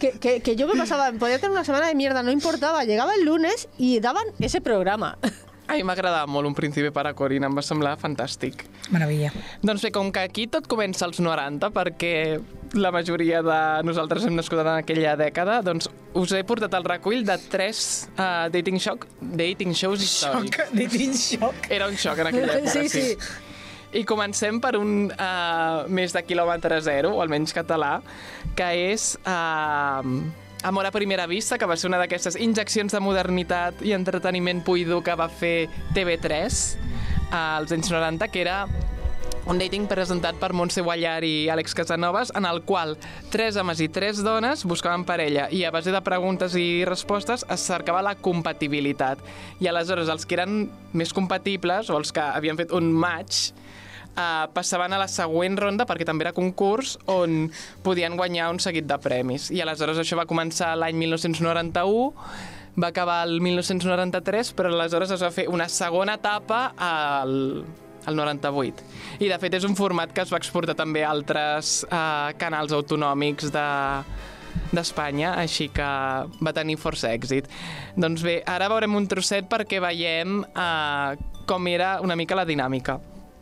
que, 0.00 0.12
que, 0.18 0.40
que 0.40 0.56
yo 0.56 0.66
me 0.66 0.74
pasaba, 0.78 1.12
podía 1.12 1.36
tener 1.36 1.52
una 1.52 1.64
semana 1.64 1.86
de 1.88 1.94
mierda, 1.94 2.22
no 2.22 2.30
importaba. 2.32 2.84
Llegaba 2.84 3.14
el 3.14 3.24
lunes 3.24 3.68
y 3.78 4.00
daban 4.00 4.24
ese 4.40 4.60
programa. 4.60 5.18
A 5.70 5.76
mi 5.78 5.84
m'agradava 5.86 6.26
molt 6.28 6.48
un 6.48 6.54
príncipe 6.58 6.90
per 6.92 7.04
a 7.06 7.12
Corina, 7.16 7.46
em 7.48 7.54
va 7.56 7.62
semblar 7.64 7.94
fantàstic. 8.00 8.64
Meravella. 8.92 9.30
Doncs 9.62 9.84
bé, 9.86 9.92
com 9.94 10.10
que 10.12 10.24
aquí 10.26 10.48
tot 10.50 10.66
comença 10.68 11.06
als 11.06 11.20
90, 11.22 11.70
perquè 11.72 12.40
la 12.74 12.90
majoria 12.92 13.40
de 13.46 13.58
nosaltres 13.86 14.26
hem 14.26 14.34
nascut 14.36 14.60
en 14.64 14.72
aquella 14.74 15.14
dècada, 15.20 15.60
doncs 15.64 15.88
us 16.18 16.34
he 16.36 16.42
portat 16.48 16.74
el 16.76 16.84
recull 16.88 17.22
de 17.24 17.38
tres 17.52 18.08
uh, 18.16 18.48
dating, 18.52 18.80
shock, 18.82 19.06
dating 19.20 19.72
shows 19.76 20.02
històrics. 20.04 20.58
Xoc, 20.58 20.74
de 20.76 20.88
dins 20.92 21.24
xoc. 21.36 21.70
Era 21.72 21.88
un 21.88 21.96
xoc 21.96 22.18
en 22.24 22.32
aquella 22.32 22.58
època, 22.58 22.74
Sí, 22.74 22.88
sí. 22.88 23.06
sí. 23.14 23.40
I 23.92 24.06
comencem 24.08 24.56
per 24.64 24.74
un 24.80 25.10
uh, 25.12 25.82
més 25.92 26.14
de 26.16 26.22
quilòmetre 26.24 26.78
zero, 26.80 27.10
o 27.16 27.20
almenys 27.20 27.52
català, 27.52 27.98
que 28.56 28.68
és 28.92 29.10
uh, 29.28 30.00
Amor 30.62 30.86
a 30.86 30.92
primera 30.92 31.26
vista, 31.26 31.58
que 31.58 31.66
va 31.66 31.74
ser 31.74 31.88
una 31.88 31.98
d'aquestes 31.98 32.36
injeccions 32.38 32.94
de 32.94 33.00
modernitat 33.02 33.80
i 33.82 33.96
entreteniment 33.96 34.60
puido 34.62 35.00
que 35.02 35.16
va 35.18 35.26
fer 35.26 35.66
TV3 35.90 36.38
uh, 36.38 37.32
als 37.34 37.74
anys 37.74 37.90
90, 37.90 38.28
que 38.30 38.44
era 38.44 38.60
un 39.50 39.58
dating 39.58 39.88
presentat 39.90 40.38
per 40.38 40.52
Montse 40.54 40.84
Guallar 40.86 41.24
i 41.26 41.48
Àlex 41.50 41.74
Casanovas, 41.74 42.30
en 42.38 42.46
el 42.46 42.62
qual 42.62 42.94
tres 43.34 43.58
homes 43.58 43.82
i 43.82 43.88
tres 43.90 44.22
dones 44.22 44.62
buscaven 44.62 45.02
parella 45.02 45.48
i 45.50 45.64
a 45.66 45.72
base 45.74 45.90
de 45.90 46.02
preguntes 46.06 46.54
i 46.54 46.84
respostes 46.86 47.42
es 47.50 47.66
cercava 47.66 48.04
la 48.06 48.14
compatibilitat. 48.14 49.18
I 49.58 49.66
aleshores 49.66 50.14
els 50.14 50.30
que 50.30 50.38
eren 50.38 50.68
més 50.94 51.10
compatibles 51.10 51.90
o 51.90 51.98
els 51.98 52.14
que 52.14 52.22
havien 52.22 52.60
fet 52.60 52.70
un 52.70 52.92
match 52.94 53.50
uh, 54.16 54.48
passaven 54.54 54.92
a 54.92 55.00
la 55.02 55.08
següent 55.10 55.58
ronda 55.58 55.86
perquè 55.88 56.06
també 56.08 56.26
era 56.26 56.34
concurs 56.36 56.96
on 57.10 57.46
podien 57.84 58.16
guanyar 58.16 58.50
un 58.52 58.60
seguit 58.62 58.88
de 58.88 58.98
premis. 59.02 59.50
I 59.52 59.62
aleshores 59.64 60.00
això 60.02 60.18
va 60.20 60.28
començar 60.28 60.74
l'any 60.78 60.98
1991 61.04 62.12
va 62.76 62.88
acabar 62.88 63.26
el 63.26 63.40
1993, 63.40 64.52
però 64.56 64.72
aleshores 64.72 65.10
es 65.12 65.22
va 65.22 65.30
fer 65.30 65.46
una 65.48 65.68
segona 65.68 66.16
etapa 66.16 66.72
al, 66.76 67.64
al 68.06 68.16
98. 68.16 68.86
I, 69.20 69.28
de 69.28 69.38
fet, 69.38 69.58
és 69.58 69.66
un 69.68 69.76
format 69.76 70.12
que 70.12 70.24
es 70.24 70.32
va 70.32 70.40
exportar 70.40 70.76
també 70.78 71.04
a 71.04 71.10
altres 71.12 71.82
eh, 71.84 72.32
canals 72.40 72.72
autonòmics 72.72 73.52
de 73.52 73.66
d'Espanya, 74.72 75.30
així 75.40 75.70
que 75.72 75.84
va 76.44 76.52
tenir 76.52 76.76
força 76.80 77.08
èxit. 77.12 77.46
Doncs 77.96 78.24
bé, 78.24 78.42
ara 78.48 78.68
veurem 78.68 78.98
un 78.98 79.06
trosset 79.08 79.48
perquè 79.48 79.80
veiem 79.80 80.42
eh, 80.44 81.16
com 81.48 81.68
era 81.72 81.98
una 82.04 82.16
mica 82.16 82.36
la 82.36 82.48
dinàmica. 82.48 82.98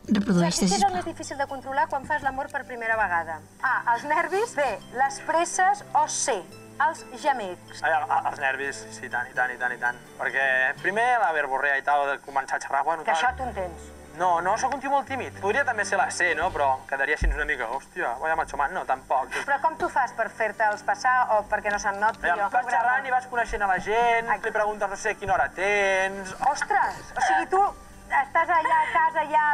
Reprodueix-te, 0.08 0.64
Què 0.64 0.66
és 0.66 0.72
el 0.72 0.78
sisplau. 0.78 0.94
més 0.96 1.04
difícil 1.04 1.38
de 1.38 1.46
controlar 1.46 1.86
quan 1.88 2.04
fas 2.06 2.22
l'amor 2.22 2.48
per 2.50 2.64
primera 2.64 2.96
vegada? 2.96 3.40
A. 3.62 3.74
Els 3.94 4.04
nervis. 4.04 4.54
B. 4.56 4.64
Les 4.96 5.20
presses. 5.28 5.84
O 5.94 6.06
C. 6.08 6.42
Els 6.80 7.04
gemecs. 7.20 7.82
Ai, 7.84 7.92
a- 7.92 8.22
els 8.30 8.38
nervis, 8.40 8.76
sí, 8.90 9.08
tant, 9.12 9.28
i 9.30 9.34
tant, 9.34 9.50
i 9.52 9.58
tant, 9.58 9.72
i 9.72 9.76
tant. 9.78 9.96
Perquè 10.18 10.74
primer 10.80 11.18
la 11.20 11.30
verborrea 11.32 11.76
i 11.76 11.82
tal, 11.82 12.06
de 12.08 12.18
començar 12.24 12.56
a 12.56 12.60
xerrar, 12.60 12.82
bueno, 12.84 13.04
Que 13.04 13.12
tal. 13.12 13.20
això 13.20 13.36
tu 13.36 13.42
entens. 13.42 13.90
No, 14.16 14.40
no, 14.40 14.56
sóc 14.58 14.72
un 14.74 14.80
tio 14.80 14.90
molt 14.90 15.06
tímid. 15.06 15.38
Podria 15.40 15.64
també 15.64 15.84
ser 15.84 15.96
la 15.98 16.10
C, 16.10 16.34
no? 16.34 16.50
Però 16.50 16.80
quedaria 16.88 17.14
així 17.14 17.26
una 17.26 17.44
mica, 17.44 17.68
hòstia, 17.68 18.14
vaya 18.18 18.34
macho 18.36 18.56
man. 18.56 18.72
No, 18.74 18.84
tampoc. 18.84 19.28
Però 19.46 19.60
com 19.60 19.76
tu 19.76 19.88
fas 19.88 20.12
per 20.12 20.28
fer-te'ls 20.30 20.82
passar 20.82 21.28
o 21.38 21.44
perquè 21.48 21.70
no 21.70 21.78
se'n 21.78 22.00
noti? 22.00 22.26
Aviam, 22.26 22.50
vas 22.50 22.66
xerrant 22.66 23.06
i 23.06 23.10
vas 23.10 23.26
coneixent 23.26 23.62
a 23.62 23.66
la 23.66 23.78
gent, 23.78 24.28
Ai. 24.28 24.40
li 24.42 24.50
preguntes, 24.50 24.88
no 24.90 24.96
sé, 24.96 25.14
quina 25.16 25.34
hora 25.34 25.48
tens... 25.50 26.34
Ostres, 26.50 27.12
o 27.16 27.20
sigui, 27.20 27.46
tu 27.46 27.62
estàs 28.10 28.52
allà 28.56 28.76
a 28.76 28.86
casa 28.92 29.24
ja 29.30 29.44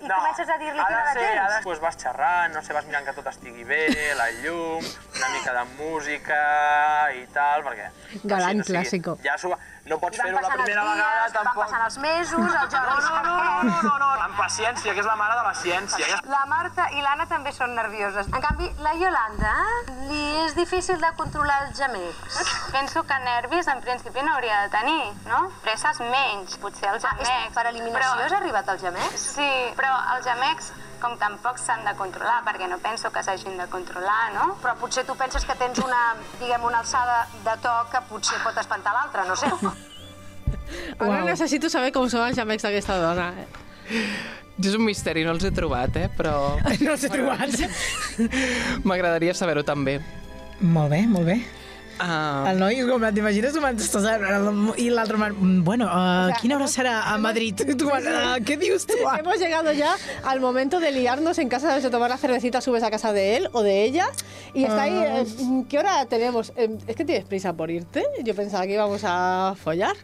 i 0.00 0.08
comences 0.08 0.48
a 0.48 0.56
dir-li 0.60 0.78
quina 0.78 1.00
hora 1.00 1.14
tens? 1.16 1.54
de... 1.54 1.60
Pues 1.66 1.82
vas 1.82 1.98
xerrant, 2.00 2.54
no 2.54 2.62
sé, 2.66 2.74
vas 2.76 2.86
mirant 2.88 3.06
que 3.06 3.14
tot 3.16 3.30
estigui 3.30 3.66
bé, 3.68 3.84
la 4.18 4.30
llum, 4.40 4.84
una 5.16 5.32
mica 5.34 5.54
de 5.56 5.64
música 5.78 6.40
i 7.16 7.26
tal, 7.34 7.64
perquè... 7.66 7.90
Galán 8.24 8.62
o 8.62 8.66
sigui, 8.66 8.74
clásico. 8.74 9.16
Ja 9.24 9.36
s'ho 9.38 9.54
No 9.90 9.98
pots 9.98 10.18
van 10.18 10.26
fer-ho 10.28 10.40
la 10.40 10.46
els 10.46 10.54
primera 10.54 10.82
dies, 10.82 10.92
vegada, 10.94 11.22
van 11.22 11.32
tampoc. 11.36 11.64
passant 11.64 11.84
els 11.86 11.96
mesos, 11.98 12.38
el 12.38 12.44
No, 12.46 12.60
Jordi 12.70 13.06
no, 13.06 13.22
no, 13.22 13.62
no, 13.62 13.82
no, 13.82 13.94
no, 13.98 14.08
amb 14.26 14.36
paciència, 14.38 14.94
que 14.94 15.00
és 15.02 15.06
la 15.06 15.16
mare 15.18 15.34
de 15.38 15.42
la 15.48 15.54
ciència. 15.60 16.20
La 16.30 16.44
Marta 16.46 16.86
i 16.94 17.00
l'Anna 17.02 17.26
també 17.26 17.52
són 17.52 17.74
nervioses. 17.74 18.28
En 18.30 18.40
canvi, 18.44 18.68
la 18.86 18.92
Yolanda 18.94 19.54
li 20.10 20.22
és 20.44 20.54
difícil 20.54 21.00
de 21.02 21.10
controlar 21.18 21.58
els 21.66 21.76
gemecs. 21.78 22.38
Penso 22.72 23.02
que 23.02 23.18
nervis 23.24 23.66
en 23.74 23.80
principi 23.80 24.22
no 24.22 24.34
hauria 24.36 24.60
de 24.62 24.68
tenir, 24.76 25.00
no? 25.26 25.42
Presses 25.64 25.98
menys, 26.00 26.56
potser 26.62 26.88
els 26.94 27.04
Ah, 27.04 27.16
gemecs. 27.18 27.54
per 27.54 27.66
eliminació 27.72 28.24
has 28.28 28.32
arribat 28.38 28.68
als 28.68 28.82
gemecs? 28.82 29.26
Sí, 29.34 29.50
però 29.76 29.90
els 30.14 30.24
gemecs 30.24 30.72
com 31.00 31.16
tampoc 31.18 31.58
s'han 31.58 31.84
de 31.86 31.94
controlar, 31.98 32.40
perquè 32.46 32.68
no 32.70 32.78
penso 32.78 33.10
que 33.12 33.22
s'hagin 33.26 33.56
de 33.58 33.66
controlar, 33.72 34.32
no? 34.34 34.56
Però 34.62 34.74
potser 34.80 35.04
tu 35.08 35.16
penses 35.18 35.44
que 35.44 35.56
tens 35.58 35.78
una, 35.82 36.14
diguem, 36.40 36.62
una 36.68 36.80
alçada 36.84 37.22
de 37.44 37.54
to 37.64 37.72
que 37.92 38.02
potser 38.10 38.38
pot 38.44 38.56
espantar 38.60 38.92
l'altre, 38.96 39.24
no 39.28 39.36
sé. 39.36 39.50
Ara 41.00 41.08
Uau. 41.08 41.24
necessito 41.26 41.68
saber 41.72 41.90
com 41.92 42.06
són 42.12 42.28
els 42.28 42.36
gemecs 42.38 42.62
d'aquesta 42.66 42.98
dona. 43.02 43.30
eh? 43.42 43.48
És 44.60 44.74
un 44.76 44.84
misteri, 44.84 45.24
no 45.24 45.32
els 45.32 45.44
he 45.44 45.50
trobat, 45.56 45.96
eh? 45.96 46.08
Però 46.16 46.34
No 46.84 46.92
els 46.94 47.04
he 47.04 47.10
trobat. 47.10 47.56
m'agradaria 48.88 49.34
saber-ho 49.34 49.64
també. 49.64 49.98
molt 50.60 50.90
bé, 50.92 51.06
molt 51.08 51.26
bé. 51.26 51.38
Uh, 52.00 52.48
El 52.48 52.58
noi, 52.58 52.78
com 52.88 53.02
t'imagines, 53.12 53.52
tu 53.52 53.60
estàs 53.84 54.06
i 54.80 54.86
l'altre 54.88 55.18
bueno, 55.66 55.84
uh, 55.84 56.32
quina 56.40 56.56
hora 56.56 56.68
serà 56.72 56.94
a 57.12 57.18
Madrid? 57.20 57.60
Tu, 57.76 57.84
uh, 57.86 58.38
què 58.40 58.56
dius 58.56 58.86
tu? 58.88 58.96
Ah, 59.06 59.18
Hemos 59.20 59.38
llegado 59.38 59.72
ya 59.72 59.94
al 60.24 60.40
momento 60.40 60.80
de 60.80 60.92
liarnos 60.92 61.36
en 61.38 61.50
casa, 61.50 61.78
de 61.78 61.90
tomar 61.90 62.08
la 62.08 62.16
cervecita, 62.16 62.62
subes 62.62 62.82
a 62.82 62.90
casa 62.90 63.12
de 63.12 63.36
él 63.36 63.48
o 63.52 63.62
de 63.62 63.84
ella 63.84 64.08
y 64.54 64.64
está 64.64 64.82
ahí. 64.82 64.96
eh, 64.96 65.26
¿Qué 65.68 65.78
hora 65.78 66.06
tenemos? 66.06 66.52
Eh, 66.56 66.74
¿Es 66.86 66.96
que 66.96 67.04
tienes 67.04 67.24
prisa 67.26 67.52
por 67.52 67.70
irte? 67.70 68.04
Yo 68.24 68.34
pensaba 68.34 68.64
que 68.66 68.74
íbamos 68.74 69.02
a 69.04 69.54
follar. 69.62 69.94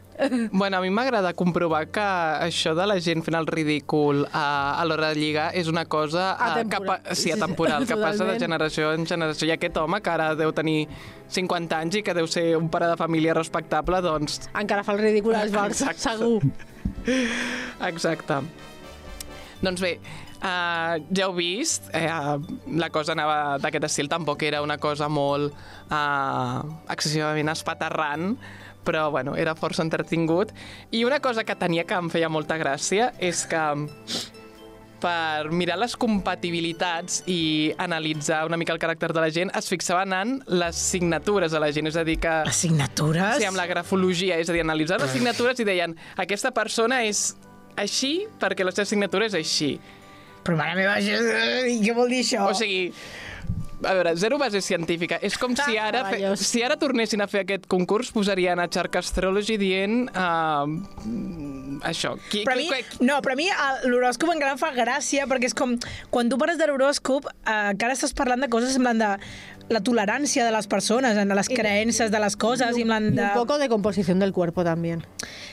Bueno, 0.51 0.79
a 0.79 0.81
mi 0.81 0.89
m'agrada 0.89 1.35
comprovar 1.37 1.89
que 1.93 2.01
això 2.01 2.73
de 2.75 2.87
la 2.89 2.97
gent 3.05 3.21
fent 3.27 3.37
el 3.37 3.47
ridícul 3.47 4.23
a, 4.33 4.81
a 4.81 4.85
l'hora 4.89 5.11
de 5.13 5.19
lligar 5.21 5.51
és 5.55 5.69
una 5.69 5.85
cosa 5.85 6.31
eh, 6.33 6.39
que, 6.39 6.77
Atemporal. 6.77 7.03
pa- 7.05 7.15
sí, 7.15 7.33
atemporal, 7.35 7.87
que 7.87 7.97
passa 8.01 8.25
de 8.25 8.39
generació 8.41 8.95
en 8.97 9.05
generació. 9.07 9.49
I 9.51 9.53
aquest 9.59 9.77
home, 9.77 10.01
que 10.01 10.11
ara 10.15 10.31
deu 10.39 10.53
tenir 10.57 10.87
50 11.29 11.81
anys 11.85 12.01
i 12.01 12.03
que 12.07 12.15
deu 12.17 12.27
ser 12.27 12.47
un 12.57 12.71
pare 12.73 12.89
de 12.89 12.97
família 12.97 13.35
respectable, 13.37 14.01
doncs 14.01 14.41
Encara 14.55 14.85
fa 14.87 14.97
el 14.97 15.03
ridícul 15.05 15.35
als 15.37 15.53
bars, 15.53 15.83
Exacte. 15.85 16.09
segur. 16.09 16.41
Exacte. 17.87 18.41
Doncs 19.63 19.81
bé, 19.81 19.95
uh, 20.41 20.97
ja 21.17 21.27
heu 21.29 21.33
vist, 21.37 21.89
eh, 21.97 22.09
la 22.77 22.91
cosa 22.93 23.13
anava 23.17 23.57
d'aquest 23.63 23.85
estil, 23.89 24.09
tampoc 24.13 24.43
era 24.49 24.61
una 24.65 24.77
cosa 24.79 25.09
molt 25.09 25.53
uh, 25.91 26.61
excessivament 26.93 27.49
espaterrant, 27.53 28.37
però 28.87 29.11
bueno, 29.11 29.35
era 29.37 29.57
força 29.59 29.85
entretingut. 29.85 30.55
I 30.95 31.05
una 31.05 31.21
cosa 31.21 31.45
que 31.45 31.59
tenia 31.59 31.85
que 31.85 31.99
em 31.99 32.09
feia 32.13 32.31
molta 32.33 32.57
gràcia 32.61 33.11
és 33.19 33.45
que 33.51 33.67
per 35.03 35.51
mirar 35.53 35.77
les 35.79 35.95
compatibilitats 36.01 37.21
i 37.29 37.73
analitzar 37.83 38.45
una 38.49 38.57
mica 38.57 38.73
el 38.73 38.81
caràcter 38.81 39.13
de 39.13 39.21
la 39.21 39.29
gent, 39.35 39.53
es 39.59 39.69
fixaven 39.69 40.15
en 40.17 40.39
les 40.49 40.79
signatures 40.79 41.53
de 41.53 41.61
la 41.61 41.69
gent, 41.75 41.91
és 41.91 41.99
a 42.01 42.05
dir 42.07 42.17
que... 42.23 42.33
Les 42.49 42.63
signatures? 42.65 43.37
Sí, 43.41 43.49
amb 43.49 43.61
la 43.61 43.67
grafologia, 43.69 44.39
és 44.41 44.51
a 44.51 44.57
dir, 44.57 44.65
analitzar 44.65 45.01
les 45.03 45.13
signatures 45.13 45.61
i 45.61 45.69
deien 45.69 45.97
aquesta 46.17 46.55
persona 46.57 47.03
és 47.05 47.29
així 47.77 48.25
perquè 48.41 48.65
la 48.65 48.73
seva 48.73 48.89
signatura 48.89 49.29
és 49.29 49.37
així. 49.37 49.77
Però 50.47 50.57
mare 50.59 50.77
meva, 50.79 50.97
això, 50.97 51.19
i 51.69 51.81
què 51.83 51.95
vol 51.95 52.13
dir 52.13 52.23
això? 52.23 52.47
O 52.47 52.55
sigui, 52.57 52.93
a 53.85 53.93
veure, 53.95 54.15
zero 54.17 54.39
base 54.39 54.61
científica. 54.63 55.19
És 55.23 55.37
com 55.39 55.55
si 55.57 55.77
ara, 55.77 56.05
fe, 56.11 56.37
si 56.41 56.63
ara 56.63 56.77
tornessin 56.81 57.21
a 57.21 57.27
fer 57.29 57.43
aquest 57.45 57.67
concurs, 57.69 58.11
posarien 58.15 58.59
a 58.63 58.69
Chark 58.73 58.97
Astrology 58.97 59.57
dient 59.61 60.09
uh, 60.17 60.65
això. 61.87 62.15
Qui, 62.31 62.45
Però 62.47 62.55
a 62.57 62.61
mi, 62.61 62.69
qui- 62.71 63.05
no, 63.05 63.21
però 63.23 63.33
a 63.37 63.37
mi 63.37 63.49
el- 63.51 63.91
l'horòscop 63.91 64.33
encara 64.35 64.55
em 64.57 64.61
fa 64.61 64.73
gràcia 64.77 65.27
perquè 65.29 65.51
és 65.51 65.55
com, 65.55 65.77
quan 66.11 66.29
tu 66.33 66.39
parles 66.41 66.59
de 66.59 66.67
l'horòscop, 66.71 67.29
eh, 67.45 67.59
encara 67.75 67.93
estàs 67.97 68.15
parlant 68.17 68.41
de 68.41 68.49
coses 68.49 68.73
semblant 68.77 68.99
de 69.03 69.13
la 69.69 69.81
tolerància 69.83 70.45
de 70.47 70.53
les 70.55 70.67
persones, 70.71 71.17
en 71.19 71.29
les 71.35 71.49
creences 71.49 72.11
de 72.13 72.19
les 72.23 72.37
coses, 72.37 72.77
i 72.79 72.83
Y 72.83 72.85
de... 72.85 73.23
un 73.23 73.33
poco 73.35 73.59
de 73.59 73.69
composición 73.69 74.21
del 74.21 74.33
cuerpo 74.33 74.63
también. 74.63 75.03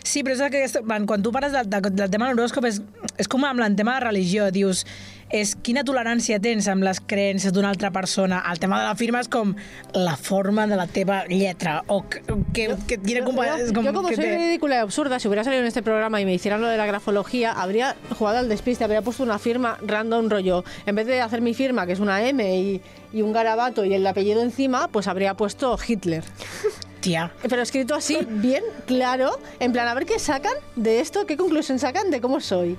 Sí, 0.03 0.21
però 0.23 0.35
és 0.37 0.51
que 0.51 0.83
quan 1.07 1.23
tu 1.23 1.31
parles 1.31 1.51
del, 1.51 1.67
del, 1.69 1.81
del 1.95 2.11
tema 2.11 2.27
de 2.29 2.35
l'horòscop 2.35 2.65
és, 2.69 2.81
és 3.17 3.27
com 3.27 3.43
amb 3.45 3.59
el 3.65 3.75
tema 3.75 3.95
de 3.95 4.05
religió, 4.05 4.51
dius, 4.51 4.85
és 5.33 5.55
quina 5.65 5.81
tolerància 5.81 6.37
tens 6.37 6.67
amb 6.69 6.85
les 6.85 6.99
creences 7.01 7.51
d'una 7.55 7.71
altra 7.73 7.89
persona. 7.89 8.43
El 8.51 8.59
tema 8.61 8.77
de 8.79 8.85
la 8.85 8.93
firma 8.95 9.19
és 9.23 9.27
com 9.33 9.55
la 9.97 10.13
forma 10.15 10.67
de 10.69 10.75
la 10.77 10.85
teva 10.85 11.23
lletra, 11.25 11.79
o 11.87 12.03
que, 12.07 12.21
que, 12.53 12.67
que 12.87 12.99
quina 13.01 13.23
compa... 13.25 13.47
Yo, 13.57 13.73
como 13.73 14.05
que 14.07 14.15
soy 14.15 14.25
té- 14.25 14.37
ridícula 14.37 14.75
y 14.75 14.79
absurda, 14.79 15.17
si 15.19 15.27
hubiera 15.27 15.43
salido 15.43 15.61
en 15.63 15.67
este 15.67 15.81
programa 15.81 16.21
y 16.21 16.25
me 16.25 16.35
hicieran 16.35 16.61
lo 16.61 16.67
de 16.67 16.77
la 16.77 16.85
grafología, 16.85 17.51
habría 17.51 17.95
jugado 18.15 18.37
al 18.37 18.47
despiste, 18.47 18.83
habría 18.83 19.01
puesto 19.01 19.23
una 19.23 19.39
firma 19.39 19.79
random 19.81 20.29
rollo. 20.29 20.63
En 20.85 20.93
vez 20.95 21.07
de 21.07 21.19
hacer 21.21 21.41
mi 21.41 21.55
firma, 21.55 21.87
que 21.87 21.93
es 21.93 21.99
una 21.99 22.21
M 22.27 22.55
y, 22.59 22.81
y 23.11 23.21
un 23.23 23.33
garabato 23.33 23.83
y 23.85 23.93
el 23.95 24.05
apellido 24.05 24.43
encima, 24.43 24.87
pues 24.89 25.07
habría 25.07 25.33
puesto 25.33 25.75
Hitler. 25.87 26.23
Tia. 27.01 27.31
Pero 27.41 27.61
escrito 27.63 27.95
así, 27.95 28.19
bien 28.29 28.63
claro, 28.85 29.31
en 29.59 29.71
plan, 29.73 29.87
a 29.87 29.95
ver 29.95 30.05
qué 30.05 30.19
sacan 30.19 30.53
de 30.75 30.99
esto, 30.99 31.25
qué 31.25 31.35
conclusión 31.37 31.79
sacan 31.79 32.11
de 32.11 32.21
cómo 32.21 32.39
soy. 32.39 32.77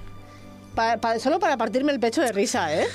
Pa- 0.75 0.97
pa- 0.99 1.19
solo 1.21 1.39
para 1.39 1.57
partirme 1.57 1.93
el 1.93 2.01
pecho 2.01 2.21
de 2.21 2.33
risa, 2.33 2.73
¿eh? 2.75 2.87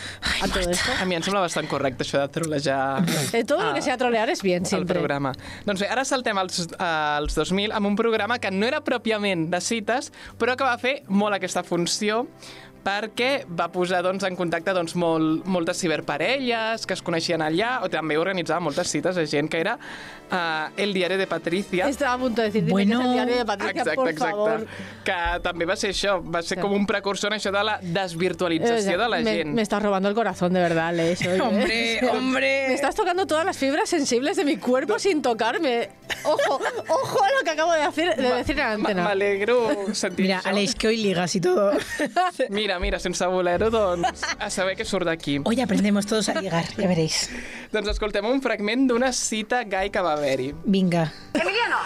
A 0.42 0.48
todo 0.48 0.70
esto. 0.70 0.92
A 1.02 1.06
mi 1.06 1.16
em 1.16 1.24
sembla 1.24 1.40
bastant 1.46 1.68
correcte 1.72 2.04
això 2.04 2.20
de 2.20 2.28
trolejar 2.28 3.04
Eh, 3.34 3.44
todo 3.46 3.64
lo 3.64 3.74
que 3.74 3.82
sea 3.82 3.98
trolear 3.98 4.30
es 4.30 4.42
bien 4.42 4.64
el 4.64 4.68
siempre. 4.68 4.96
programa. 4.96 5.32
Doncs 5.66 5.80
bé, 5.82 5.88
ara 5.88 6.04
saltem 6.06 6.38
als, 6.38 6.68
als 6.78 7.36
2000 7.36 7.72
amb 7.72 7.88
un 7.88 7.96
programa 7.96 8.40
que 8.40 8.52
no 8.52 8.66
era 8.68 8.82
pròpiament 8.84 9.50
de 9.50 9.62
cites, 9.62 10.12
però 10.38 10.58
que 10.58 10.64
va 10.68 10.78
fer 10.78 11.04
molt 11.08 11.36
aquesta 11.36 11.64
funció 11.64 12.28
perquè 12.84 13.44
va 13.60 13.68
posar 13.72 14.02
doncs, 14.02 14.24
en 14.24 14.38
contacte 14.40 14.72
doncs, 14.74 14.96
molt, 14.96 15.46
moltes 15.46 15.78
ciberparelles 15.82 16.86
que 16.88 16.94
es 16.96 17.02
coneixien 17.04 17.42
allà, 17.44 17.82
o 17.84 17.90
també 17.92 18.16
organitzava 18.18 18.62
moltes 18.64 18.88
cites 18.88 19.16
de 19.20 19.26
gent 19.28 19.50
que 19.52 19.60
era 19.60 19.78
uh, 20.32 20.72
el 20.78 20.94
diari 20.94 21.18
de 21.18 21.28
Patricia. 21.28 21.88
Estaba 21.88 22.14
a 22.14 22.18
punto 22.18 22.42
de 22.42 22.48
decir, 22.48 22.62
dime 22.64 22.72
Bueno. 22.72 23.00
que 23.00 23.06
el 23.08 23.14
diario 23.14 23.36
de 23.38 23.46
Patricia, 23.46 23.82
exacte, 23.82 23.96
por 23.96 24.10
exacte. 24.10 24.32
favor. 24.32 24.68
Que 25.04 25.14
també 25.44 25.66
va 25.66 25.76
ser 25.76 25.92
això, 25.92 26.20
va 26.24 26.42
ser 26.42 26.58
Sí. 26.58 26.62
com 26.62 26.74
un 26.74 26.86
precursor 26.86 27.32
en 27.34 27.40
això 27.40 27.52
de 27.52 27.64
la 27.64 27.80
desvirtualització 27.82 28.98
de 28.98 29.10
la 29.10 29.18
me, 29.20 29.36
gent. 29.36 29.54
me 29.54 29.62
estás 29.62 29.82
robando 29.82 30.10
el 30.10 30.16
corazón, 30.16 30.54
de 30.54 30.60
verdad, 30.60 30.94
Leis. 30.94 31.22
oye. 31.22 31.42
Hombre, 31.42 32.00
hombre. 32.12 32.66
Me 32.70 32.74
estás 32.74 32.96
tocando 32.96 33.26
todas 33.28 33.46
las 33.46 33.58
fibras 33.58 33.90
sensibles 33.90 34.38
de 34.38 34.46
mi 34.46 34.58
cuerpo 34.58 35.00
sin 35.00 35.22
tocarme. 35.22 35.90
Ojo, 36.24 36.60
ojo 36.90 37.24
a 37.24 37.28
lo 37.38 37.44
que 37.44 37.50
acabo 37.52 37.74
de, 37.74 37.82
hacer, 37.84 38.16
de 38.16 38.34
decir 38.36 38.52
en 38.60 38.66
la 38.68 38.72
antena. 38.74 39.04
M'alegro 39.04 39.94
sentir 39.94 40.26
Mira, 40.28 40.40
això. 40.42 40.50
Aleix, 40.50 40.76
que 40.76 40.88
hoy 40.88 40.98
ligas 40.98 41.36
y 41.36 41.42
todo. 41.42 41.72
Mira, 42.50 42.80
mira, 42.80 43.00
sense 43.00 43.26
voler-ho, 43.26 43.70
doncs, 43.70 44.22
a 44.40 44.50
saber 44.50 44.76
què 44.78 44.86
surt 44.86 45.06
d'aquí. 45.08 45.40
Hoy 45.46 45.62
aprendemos 45.62 46.06
todos 46.06 46.30
a 46.30 46.40
ligar, 46.42 46.66
ya 46.78 46.88
veréis. 46.88 47.30
Doncs 47.72 47.90
escoltem 47.94 48.26
un 48.26 48.42
fragment 48.42 48.88
d'una 48.90 49.12
cita 49.14 49.64
gai 49.70 49.90
que 49.94 50.02
va 50.02 50.16
haver-hi. 50.20 50.56
Venga. 50.64 51.12
Emiliano, 51.34 51.80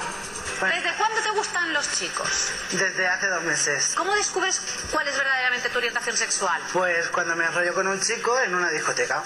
¿desde 0.61 0.93
cuándo 0.97 1.21
te 1.21 1.29
gustan 1.31 1.73
los 1.73 1.91
chicos? 1.97 2.51
Desde 2.71 3.07
hace 3.07 3.27
dos 3.27 3.43
meses. 3.43 3.93
¿Cómo 3.95 4.13
descubres 4.15 4.61
cuál 4.91 5.07
es 5.07 5.15
verdaderamente 5.17 5.69
tu 5.69 5.77
orientación 5.77 6.17
sexual? 6.17 6.61
Pues 6.73 7.07
cuando 7.09 7.35
me 7.35 7.45
enrollo 7.45 7.73
con 7.73 7.87
un 7.87 7.99
chico 8.01 8.39
en 8.39 8.53
una 8.55 8.69
discoteca. 8.69 9.23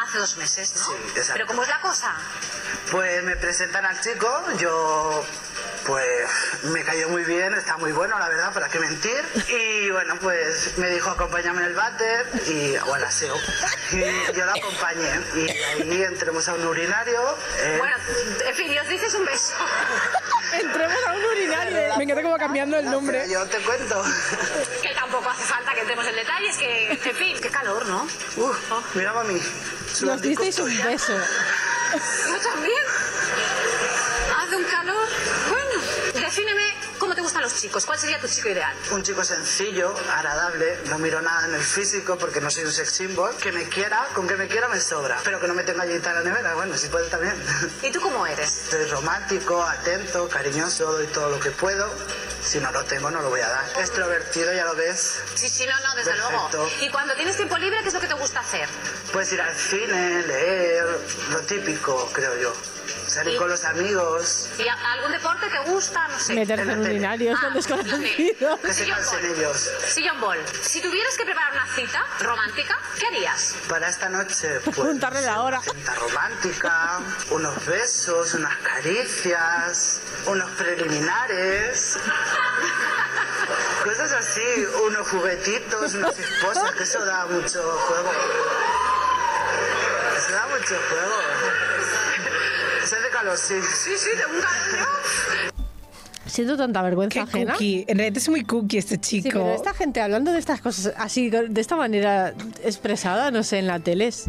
Hace 0.00 0.18
dos 0.18 0.36
meses, 0.36 0.74
¿no? 0.76 0.84
Sí, 0.84 0.92
exacto. 1.16 1.32
Pero 1.34 1.46
¿cómo 1.46 1.62
es 1.62 1.68
la 1.68 1.80
cosa? 1.80 2.14
Pues 2.90 3.22
me 3.24 3.36
presentan 3.36 3.84
al 3.84 4.00
chico, 4.00 4.44
yo 4.58 5.24
pues 5.86 6.06
me 6.64 6.84
cayó 6.84 7.08
muy 7.08 7.24
bien, 7.24 7.54
está 7.54 7.76
muy 7.78 7.92
bueno 7.92 8.18
la 8.18 8.28
verdad, 8.28 8.52
para 8.52 8.68
qué 8.68 8.78
mentir. 8.78 9.24
Y 9.48 9.90
bueno, 9.90 10.16
pues 10.20 10.76
me 10.76 10.90
dijo 10.90 11.10
acompáñame 11.10 11.62
en 11.62 11.68
el 11.68 11.74
váter 11.74 12.26
y 12.46 12.76
o 12.76 12.94
al 12.94 13.04
aseo. 13.04 13.34
Y 13.92 14.00
yo 14.36 14.44
lo 14.44 14.50
acompañé. 14.52 15.08
Y 15.34 15.48
ahí 15.50 16.02
entremos 16.02 16.46
a 16.48 16.54
un 16.54 16.66
urinario. 16.66 17.38
eh, 17.60 17.76
Bueno, 17.78 17.96
en 18.46 18.54
fin, 18.54 18.72
y 18.72 18.78
os 18.78 18.88
dices 18.88 19.14
un 19.14 19.24
beso. 19.24 19.54
Entremos 20.52 20.96
a 21.06 21.12
un 21.12 21.24
urinario. 21.24 21.96
Me 21.96 22.04
encanta 22.04 22.22
como 22.22 22.38
cambiando 22.38 22.78
el 22.78 22.84
nombre. 22.90 23.28
yo 23.30 23.46
te 23.46 23.58
cuento. 23.58 24.02
Que 24.82 24.94
tampoco 24.94 25.28
hace 25.30 25.42
falta 25.44 25.74
que 25.74 25.80
entremos 25.80 26.06
en 26.06 26.14
detalles, 26.16 26.56
que, 26.56 26.92
en 26.92 27.16
fin, 27.16 27.36
qué 27.40 27.48
calor, 27.50 27.84
¿no? 27.86 28.06
Uf, 28.36 28.94
mira 28.94 29.12
mami. 29.12 29.40
Nos 30.02 30.20
disteis 30.22 30.58
un 30.58 30.82
beso. 30.84 31.12
Yo 31.14 32.38
también. 32.50 32.82
Defíneme 36.38 36.72
cómo 36.98 37.14
te 37.16 37.20
gustan 37.20 37.42
los 37.42 37.60
chicos. 37.60 37.84
¿Cuál 37.84 37.98
sería 37.98 38.20
tu 38.20 38.28
chico 38.28 38.48
ideal? 38.48 38.72
Un 38.92 39.02
chico 39.02 39.24
sencillo, 39.24 39.92
agradable, 40.14 40.78
no 40.86 40.98
miro 40.98 41.20
nada 41.20 41.48
en 41.48 41.54
el 41.54 41.62
físico 41.62 42.16
porque 42.16 42.40
no 42.40 42.48
soy 42.48 42.64
un 42.64 42.72
sex 42.72 42.92
symbol. 42.92 43.34
Que 43.36 43.50
me 43.50 43.64
quiera, 43.68 44.06
con 44.14 44.28
que 44.28 44.36
me 44.36 44.46
quiera 44.46 44.68
me 44.68 44.80
sobra. 44.80 45.18
Pero 45.24 45.40
que 45.40 45.48
no 45.48 45.54
me 45.54 45.64
tenga 45.64 45.82
allí 45.82 45.94
en 45.94 46.02
la 46.02 46.20
nevera, 46.22 46.54
bueno, 46.54 46.76
si 46.76 46.88
puede 46.88 47.08
también. 47.08 47.34
¿Y 47.82 47.90
tú 47.90 48.00
cómo 48.00 48.24
eres? 48.24 48.66
Soy 48.70 48.84
romántico, 48.84 49.62
atento, 49.62 50.28
cariñoso, 50.28 50.92
doy 50.92 51.06
todo 51.08 51.30
lo 51.30 51.40
que 51.40 51.50
puedo. 51.50 51.92
Si 52.40 52.60
no 52.60 52.70
lo 52.70 52.84
tengo, 52.84 53.10
no 53.10 53.20
lo 53.20 53.30
voy 53.30 53.40
a 53.40 53.48
dar. 53.48 53.64
Extrovertido, 53.80 54.52
ya 54.52 54.64
lo 54.64 54.76
ves. 54.76 55.20
Sí, 55.34 55.48
sí, 55.48 55.66
no, 55.66 55.72
no, 55.80 55.94
desde 55.96 56.12
Perfecto. 56.12 56.48
luego. 56.52 56.70
Y 56.80 56.88
cuando 56.90 57.14
tienes 57.14 57.36
tiempo 57.36 57.58
libre, 57.58 57.80
¿qué 57.82 57.88
es 57.88 57.94
lo 57.94 58.00
que 58.00 58.06
te 58.06 58.14
gusta 58.14 58.40
hacer? 58.40 58.68
Puedes 59.12 59.32
ir 59.32 59.40
al 59.40 59.56
cine, 59.56 60.22
leer, 60.22 60.86
lo 61.32 61.40
típico, 61.40 62.08
creo 62.12 62.36
yo. 62.38 62.54
Salir 63.08 63.38
con 63.38 63.48
los 63.48 63.64
amigos, 63.64 64.48
¿Y 64.58 64.68
algún 64.68 65.12
deporte 65.12 65.46
te 65.48 65.58
gusta? 65.70 66.08
No 66.08 66.18
sé. 66.18 66.34
Meterse 66.34 66.70
en 66.72 66.80
urinarios 66.80 67.40
con 67.40 67.50
Ah, 67.50 67.54
desconocidos. 67.54 68.60
que 68.60 68.72
se 68.74 68.86
cansen 68.86 69.24
ellos. 69.24 69.70
Sillón 69.88 70.20
ball. 70.20 70.38
Si 70.62 70.80
tuvieras 70.82 71.16
que 71.16 71.24
preparar 71.24 71.52
una 71.52 71.66
cita 71.74 72.04
romántica, 72.20 72.78
¿qué 72.98 73.06
harías? 73.06 73.54
Para 73.68 73.88
esta 73.88 74.08
noche, 74.08 74.60
pues, 74.64 74.76
Juntarle 74.76 75.22
la 75.22 75.40
hora. 75.40 75.60
una 75.60 75.72
cinta 75.72 75.94
romántica, 75.94 77.00
unos 77.30 77.66
besos, 77.66 78.34
unas 78.34 78.56
caricias, 78.58 80.00
unos 80.26 80.50
preliminares, 80.52 81.98
cosas 83.84 84.12
así, 84.12 84.66
unos 84.86 85.08
juguetitos, 85.08 85.94
unas 85.94 86.18
esposas, 86.18 86.72
que 86.72 86.82
eso 86.84 87.04
da 87.04 87.26
mucho 87.26 87.62
juego. 87.62 88.12
Eso 90.16 90.32
da 90.32 90.46
mucho 90.46 90.76
juego. 90.90 91.16
Calor, 93.18 93.36
sí. 93.36 93.54
Sí, 93.84 93.90
sí, 93.96 94.10
de 94.16 94.24
un 94.26 94.40
cariño. 94.42 94.86
Siento 96.26 96.56
tanta 96.56 96.82
vergüenza 96.82 97.14
Qué 97.14 97.20
ajena. 97.20 97.52
cookie. 97.54 97.84
En 97.88 97.98
realidad 97.98 98.18
es 98.18 98.28
muy 98.28 98.44
cookie 98.44 98.78
este 98.78 98.98
chico. 98.98 99.28
Sí, 99.28 99.30
pero 99.32 99.54
esta 99.54 99.72
gente 99.74 100.00
hablando 100.00 100.30
de 100.32 100.38
estas 100.38 100.60
cosas 100.60 100.92
así, 100.96 101.30
de 101.30 101.60
esta 101.60 101.74
manera 101.76 102.34
expresada, 102.62 103.30
no 103.30 103.42
sé, 103.42 103.58
en 103.58 103.66
la 103.66 103.80
tele 103.80 104.08
es... 104.08 104.26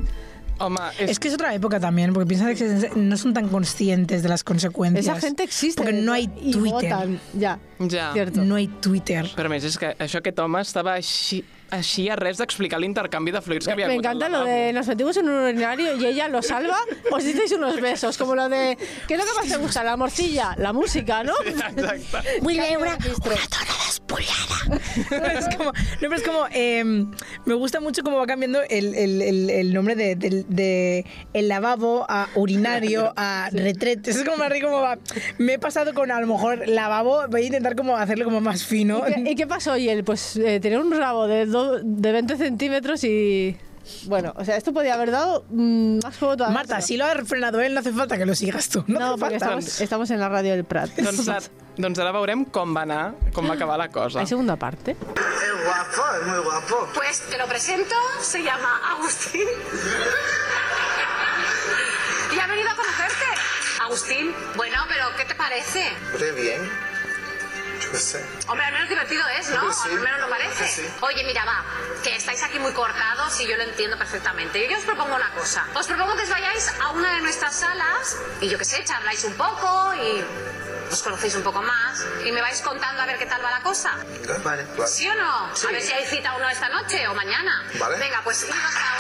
Home, 0.62 0.78
és, 0.99 1.12
Es 1.12 1.19
que 1.19 1.30
es 1.30 1.34
otra 1.36 1.54
época 1.54 1.80
también, 1.80 2.12
porque 2.13 2.28
piensan 2.28 2.54
que 2.56 2.91
no 2.95 3.15
son 3.15 3.34
tan 3.34 3.47
conscientes 3.47 4.23
de 4.23 4.30
las 4.30 4.43
consecuencias. 4.43 5.06
Esa 5.06 5.15
gente 5.19 5.43
existe. 5.43 5.82
Porque 5.82 5.93
no 6.02 6.12
hay 6.12 6.30
y 6.41 6.52
Twitter. 6.52 6.91
votan, 6.93 7.19
Ya, 7.34 7.60
Ja. 7.89 8.12
cierto. 8.13 8.41
No 8.43 8.56
hay 8.56 8.67
Twitter. 8.67 9.25
Però 9.38 9.45
a 9.45 9.49
més, 9.49 9.63
és 9.63 9.78
que 9.80 9.93
això 9.99 10.19
aquest 10.19 10.39
home 10.39 10.60
estava 10.60 10.95
així, 10.99 11.45
així 11.71 12.10
a 12.10 12.15
res 12.15 12.38
d'explicar 12.38 12.79
l'intercanvi 12.79 13.32
de 13.32 13.41
fluids 13.41 13.65
que 13.67 13.73
havia 13.73 13.88
Me 13.88 13.93
hagut 13.93 14.05
al 14.05 14.15
encanta 14.17 14.29
lo 14.38 14.43
de 14.45 14.73
nos 14.73 14.88
metimos 14.88 15.17
en 15.17 15.29
un 15.29 15.43
urinario 15.43 15.95
y 15.97 16.05
ella 16.05 16.27
lo 16.27 16.41
salva, 16.41 16.77
os 17.12 17.23
disteis 17.23 17.51
unos 17.51 17.79
besos, 17.82 18.17
como 18.17 18.36
lo 18.36 18.49
de 18.49 18.77
¿qué 19.08 19.13
es 19.15 19.19
lo 19.19 19.25
que 19.25 19.34
más 19.39 19.47
te 19.47 19.58
gusta? 19.58 19.84
La 19.84 19.95
morcilla, 19.97 20.55
la 20.58 20.73
música, 20.73 21.23
¿no? 21.23 21.34
Exacte. 21.45 21.84
Vull 22.41 22.58
veure 22.58 22.77
una 22.77 22.95
dona 22.97 23.75
despullada. 23.86 25.38
es 25.38 25.55
como, 25.55 25.71
no, 25.71 25.73
pero 25.99 26.15
es 26.15 26.23
como, 26.23 26.45
eh, 26.51 26.84
me 27.45 27.53
gusta 27.53 27.79
mucho 27.79 28.03
cómo 28.03 28.17
va 28.17 28.25
cambiando 28.27 28.62
el, 28.69 28.95
el, 28.95 29.21
el, 29.21 29.49
el 29.49 29.73
nombre 29.73 29.95
de, 29.95 30.15
del- 30.15 30.45
de 30.49 31.05
el 31.34 31.47
lavabo 31.47 32.05
a 32.10 32.27
urinario 32.36 33.13
a 33.15 33.49
retrete. 33.51 34.12
Es 34.12 34.23
como 34.23 34.38
más 34.38 34.49
rico, 34.49 34.67
como 34.67 34.82
va. 34.82 34.97
Me 35.38 35.53
he 35.53 35.60
pasado 35.60 35.93
con 35.93 36.12
a 36.12 36.19
lo 36.19 36.27
mejor 36.27 36.67
lavabo, 36.67 37.27
voy 37.29 37.43
a 37.43 37.45
intentar 37.45 37.75
como 37.75 37.95
hacerlo 37.97 38.25
como 38.25 38.41
más 38.41 38.63
fino. 38.65 39.03
¿Y 39.08 39.13
qué, 39.23 39.32
y 39.32 39.36
qué 39.36 39.47
pasó? 39.47 39.77
Y 39.77 39.89
él, 39.89 40.03
pues 40.03 40.36
eh, 40.38 40.60
tenía 40.60 40.79
un 40.79 40.91
rabo 40.91 41.27
de, 41.27 41.45
do- 41.63 41.79
de 41.83 42.11
20 42.11 42.37
centímetros 42.37 43.03
y... 43.03 43.57
Bueno, 44.05 44.33
o 44.35 44.45
sea, 44.45 44.55
esto 44.55 44.71
podía 44.71 44.93
haber 44.93 45.09
dado 45.09 45.45
mm, 45.49 45.99
más 46.03 46.15
juego 46.17 46.37
todavía. 46.37 46.53
Marta, 46.53 46.79
si 46.81 46.95
lo 46.95 47.05
ha 47.05 47.15
frenado 47.25 47.59
él, 47.59 47.73
no 47.73 47.79
hace 47.79 47.91
falta 47.91 48.17
que 48.19 48.25
lo 48.25 48.35
sigas 48.35 48.69
tú. 48.69 48.83
No, 48.87 48.99
No, 48.99 49.05
hace 49.13 49.17
porque 49.19 49.39
falta. 49.39 49.45
estamos, 49.57 49.81
estamos 49.81 50.11
en 50.11 50.19
la 50.19 50.29
radio 50.29 50.51
del 50.51 50.63
Prat. 50.63 50.91
Doncs, 50.95 51.27
ara, 51.27 51.41
doncs 51.75 51.97
ara 51.97 52.11
veurem 52.13 52.45
com 52.45 52.75
va 52.75 52.83
anar, 52.85 53.15
com 53.33 53.49
va 53.49 53.55
acabar 53.55 53.79
la 53.81 53.89
cosa. 53.89 54.19
¿Hay 54.19 54.27
segunda 54.27 54.57
parte? 54.57 54.91
Es 54.91 55.65
guapo, 55.65 56.03
es 56.21 56.27
muy 56.27 56.39
guapo. 56.43 56.87
Pues 56.93 57.21
te 57.31 57.37
lo 57.39 57.47
presento, 57.47 57.95
se 58.21 58.43
llama 58.43 58.69
Agustín. 58.91 59.47
Y 62.35 62.39
ha 62.39 62.47
venido 62.47 62.69
a 62.69 62.75
conocerte. 62.75 63.25
Agustín, 63.81 64.31
bueno, 64.55 64.77
pero 64.87 65.05
¿qué 65.17 65.25
te 65.25 65.33
parece? 65.33 65.83
Hombre, 66.13 66.31
bien. 66.33 66.88
Yo 67.81 67.91
qué 67.91 67.97
sé. 67.97 68.25
Hombre, 68.47 68.65
al 68.65 68.73
menos 68.73 68.89
divertido 68.89 69.23
es, 69.39 69.49
¿no? 69.49 69.71
Sí. 69.73 69.89
Al 69.89 69.99
menos 69.99 70.19
lo 70.21 70.29
parece. 70.29 70.67
Sí. 70.67 70.89
Oye, 71.01 71.23
mira, 71.23 71.45
va, 71.45 71.63
que 72.03 72.15
estáis 72.15 72.43
aquí 72.43 72.59
muy 72.59 72.73
cortados 72.73 73.39
y 73.39 73.47
yo 73.47 73.55
lo 73.57 73.63
entiendo 73.63 73.97
perfectamente. 73.97 74.67
Yo 74.69 74.77
os 74.77 74.83
propongo 74.83 75.15
una 75.15 75.31
cosa. 75.31 75.65
Os 75.73 75.87
propongo 75.87 76.15
que 76.15 76.23
os 76.23 76.29
vayáis 76.29 76.71
a 76.81 76.89
una 76.91 77.15
de 77.15 77.21
nuestras 77.21 77.55
salas 77.55 78.17
y 78.41 78.49
yo 78.49 78.57
qué 78.57 78.65
sé, 78.65 78.83
charláis 78.83 79.23
un 79.23 79.33
poco 79.35 79.93
y 79.95 80.23
os 80.91 81.03
conocéis 81.03 81.35
un 81.35 81.43
poco 81.43 81.61
más 81.61 82.03
y 82.25 82.31
me 82.31 82.41
vais 82.41 82.61
contando 82.61 83.01
a 83.01 83.05
ver 83.05 83.17
qué 83.17 83.25
tal 83.25 83.43
va 83.43 83.51
la 83.51 83.61
cosa. 83.61 83.91
Vale. 84.43 84.65
Vale. 84.75 84.87
¿Sí 84.87 85.07
o 85.07 85.15
no? 85.15 85.55
Sí. 85.55 85.67
A 85.67 85.71
ver 85.71 85.81
si 85.81 85.93
hay 85.93 86.05
cita 86.05 86.35
o 86.35 86.39
no 86.39 86.49
esta 86.49 86.69
noche 86.69 87.07
o 87.07 87.13
mañana. 87.13 87.63
Vale. 87.79 87.97
Venga, 87.97 88.21
pues 88.23 88.43
iros 88.43 88.57
a. 88.75 88.97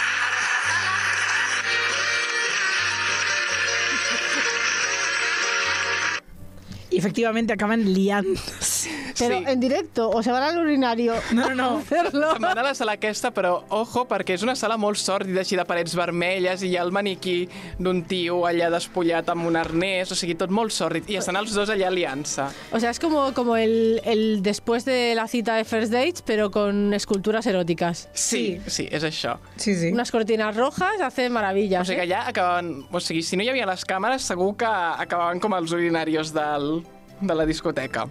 Y 6.89 6.97
efectivamente 6.97 7.53
acaban 7.53 7.93
liándose. 7.93 8.89
Pero 9.17 9.37
Sí. 9.39 9.43
en 9.47 9.59
directo, 9.59 10.09
o 10.09 10.21
se 10.23 10.31
van 10.31 10.43
al 10.43 10.57
urinario 10.57 11.13
No, 11.31 11.49
no, 11.49 11.55
no. 11.55 11.77
a. 11.79 11.83
Se'n 12.11 12.41
van 12.41 12.57
a 12.57 12.63
la 12.63 12.73
sala 12.75 12.93
aquesta, 12.93 13.31
però 13.33 13.63
ojo, 13.69 14.05
perquè 14.07 14.33
és 14.35 14.43
una 14.43 14.55
sala 14.55 14.77
molt 14.77 14.97
sòrdida, 14.97 15.41
així 15.41 15.55
de 15.55 15.65
parets 15.65 15.95
vermelles, 15.95 16.63
i 16.63 16.69
hi 16.69 16.77
ha 16.77 16.83
el 16.83 16.91
maniquí 16.91 17.47
d'un 17.79 18.03
tio 18.03 18.43
allà 18.47 18.69
despullat 18.69 19.29
amb 19.29 19.45
un 19.47 19.55
arnès, 19.55 20.11
o 20.11 20.15
sigui, 20.15 20.35
tot 20.35 20.49
molt 20.51 20.71
sòrdid, 20.71 21.09
i 21.09 21.15
estan 21.19 21.35
els 21.39 21.53
dos 21.53 21.69
allà 21.69 21.89
liant-se. 21.91 22.43
O 22.71 22.79
sea, 22.79 22.89
es 22.91 22.99
como, 22.99 23.33
como 23.33 23.55
el, 23.57 24.01
el 24.05 24.41
después 24.43 24.85
de 24.85 25.13
la 25.15 25.27
cita 25.27 25.55
de 25.55 25.65
First 25.65 25.91
Dates, 25.91 26.21
pero 26.21 26.51
con 26.51 26.93
esculturas 26.93 27.45
eróticas. 27.47 28.09
Sí, 28.13 28.59
sí, 28.67 28.87
és 28.91 29.03
això. 29.03 29.37
Sí, 29.55 29.75
sí. 29.75 29.91
Unas 29.91 30.11
cortinas 30.11 30.55
rojas 30.55 30.99
hacen 31.01 31.31
maravillas. 31.31 31.81
O 31.81 31.85
sigui 31.85 31.97
que 32.01 32.03
¿eh? 32.07 32.13
allà 32.13 32.27
acabaven... 32.27 32.85
O 32.91 32.99
sigui, 32.99 33.21
si 33.23 33.37
no 33.37 33.43
hi 33.43 33.49
havia 33.49 33.65
les 33.69 33.85
càmeres, 33.85 34.21
segur 34.25 34.55
que 34.57 34.65
acabaven 34.65 35.39
com 35.39 35.53
els 35.53 35.71
urinarios 35.71 36.33
del, 36.33 36.83
de 37.21 37.35
la 37.35 37.45
discoteca. 37.45 38.07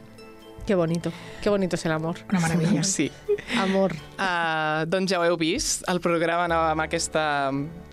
Qué 0.68 0.74
bonito, 0.74 1.10
qué 1.40 1.48
bonito 1.48 1.76
es 1.76 1.86
el 1.86 1.92
amor. 1.92 2.16
Una 2.28 2.40
maravilla. 2.40 2.82
Sí. 2.84 3.10
Amor. 3.56 3.94
Uh, 4.18 4.84
doncs 4.84 5.08
ja 5.08 5.16
ho 5.16 5.24
heu 5.24 5.38
vist, 5.40 5.86
el 5.88 5.96
programa 6.04 6.44
anava 6.44 6.74
amb 6.74 6.82
aquesta 6.84 7.22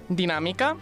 dinàmica 0.09 0.73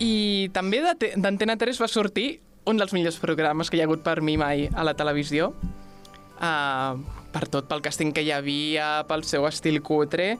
i 0.00 0.48
també 0.56 0.80
d'Antena 0.80 1.58
3 1.60 1.82
va 1.84 1.90
sortir 1.92 2.40
un 2.64 2.80
dels 2.80 2.96
millors 2.96 3.20
programes 3.20 3.68
que 3.68 3.76
hi 3.76 3.82
ha 3.84 3.84
hagut 3.84 4.00
per 4.00 4.22
mi 4.24 4.38
mai 4.40 4.70
a 4.72 4.86
la 4.88 4.96
televisió 4.96 5.50
uh, 5.52 6.96
per 7.36 7.44
tot, 7.52 7.68
pel 7.68 7.84
càsting 7.84 8.16
que 8.16 8.24
hi 8.24 8.32
havia, 8.32 9.02
pel 9.12 9.28
seu 9.28 9.44
estil 9.44 9.82
cutre, 9.84 10.38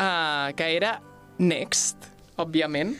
uh, 0.00 0.48
que 0.56 0.70
era 0.78 0.96
Next, 1.36 2.08
òbviament. 2.40 2.96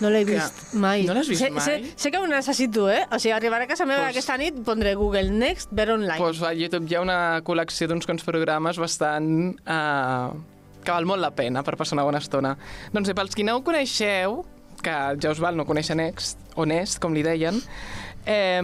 No 0.00 0.10
lo 0.10 0.16
he 0.18 0.24
Que- 0.26 0.40
mai. 0.72 1.04
No 1.06 1.14
l'has 1.14 1.28
vist 1.28 1.42
sé, 1.44 1.50
mai? 1.50 1.62
Sé, 1.64 1.92
sé 1.96 2.10
que 2.10 2.18
una 2.18 2.36
necessito, 2.36 2.88
eh? 2.90 3.04
O 3.12 3.18
sigui, 3.18 3.32
arribaré 3.32 3.64
a 3.64 3.68
casa 3.68 3.86
meva 3.86 4.04
Pues- 4.06 4.16
aquesta 4.16 4.36
nit, 4.38 4.54
pondré 4.64 4.94
Google 4.94 5.30
Next, 5.30 5.68
ver 5.72 5.90
online. 5.92 6.18
Pues 6.18 6.42
a 6.42 6.52
YouTube 6.52 6.86
hi 6.90 6.96
ha 6.96 7.00
una 7.00 7.40
col·lecció 7.42 7.86
d'uns 7.88 8.06
quants 8.06 8.24
programes 8.24 8.78
bastant... 8.78 9.54
Uh, 9.66 10.34
que 10.84 10.92
val 10.92 11.06
molt 11.08 11.22
la 11.22 11.30
pena 11.32 11.62
per 11.64 11.78
passar 11.80 11.96
una 11.96 12.04
bona 12.04 12.18
estona. 12.20 12.56
Doncs 12.92 13.08
bé, 13.08 13.14
pels 13.16 13.34
qui 13.34 13.44
no 13.46 13.54
ho 13.56 13.62
coneixeu, 13.64 14.42
que 14.84 14.96
ja 15.22 15.30
us 15.30 15.40
val 15.40 15.56
no 15.56 15.64
conèixer 15.64 15.96
Next, 15.96 16.36
o 16.60 16.66
Nest, 16.68 16.98
com 17.00 17.14
li 17.16 17.22
deien, 17.24 17.56
eh, 18.26 18.60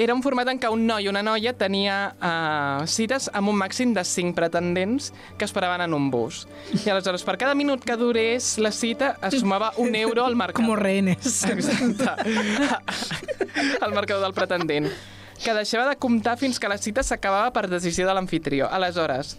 era 0.00 0.14
un 0.16 0.22
format 0.24 0.48
en 0.48 0.56
què 0.56 0.68
un 0.72 0.86
noi 0.88 1.04
i 1.04 1.10
una 1.10 1.20
noia 1.20 1.52
tenia 1.60 1.96
uh, 2.16 2.86
cites 2.88 3.26
amb 3.36 3.52
un 3.52 3.58
màxim 3.60 3.92
de 3.92 4.00
5 4.06 4.32
pretendents 4.32 5.10
que 5.36 5.44
esperaven 5.44 5.84
en 5.84 5.92
un 5.92 6.08
bus. 6.12 6.46
I 6.72 6.88
aleshores, 6.88 7.24
per 7.26 7.36
cada 7.40 7.52
minut 7.54 7.84
que 7.84 7.98
durés 8.00 8.54
la 8.64 8.72
cita, 8.72 9.12
es 9.28 9.36
sumava 9.42 9.74
un 9.76 9.94
euro 9.94 10.24
al 10.24 10.36
marcador. 10.40 10.64
Como 10.64 10.76
rehenes. 10.76 11.44
Exacte. 11.44 12.08
El 13.84 13.92
marcador 13.92 14.24
del 14.24 14.32
pretendent. 14.32 14.88
Que 15.40 15.52
deixava 15.56 15.88
de 15.90 15.96
comptar 16.00 16.38
fins 16.40 16.60
que 16.60 16.68
la 16.68 16.78
cita 16.80 17.04
s'acabava 17.04 17.52
per 17.52 17.66
decisió 17.68 18.06
de 18.08 18.14
l'anfitrió. 18.16 18.70
Aleshores, 18.72 19.34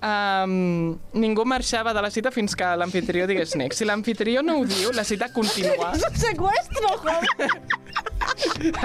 um, 0.00 0.96
ningú 1.12 1.44
marxava 1.44 1.92
de 1.96 2.04
la 2.04 2.12
cita 2.12 2.32
fins 2.32 2.56
que 2.56 2.70
l'anfitrió 2.80 3.28
digués 3.28 3.52
next. 3.60 3.80
Si 3.80 3.88
l'anfitrió 3.88 4.44
no 4.44 4.60
ho 4.60 4.64
diu, 4.64 4.94
la 4.96 5.04
cita 5.04 5.28
continua. 5.32 5.92
¡Es 5.96 6.08
un 6.08 6.16
secuestro, 6.16 6.96
joder! 7.04 7.52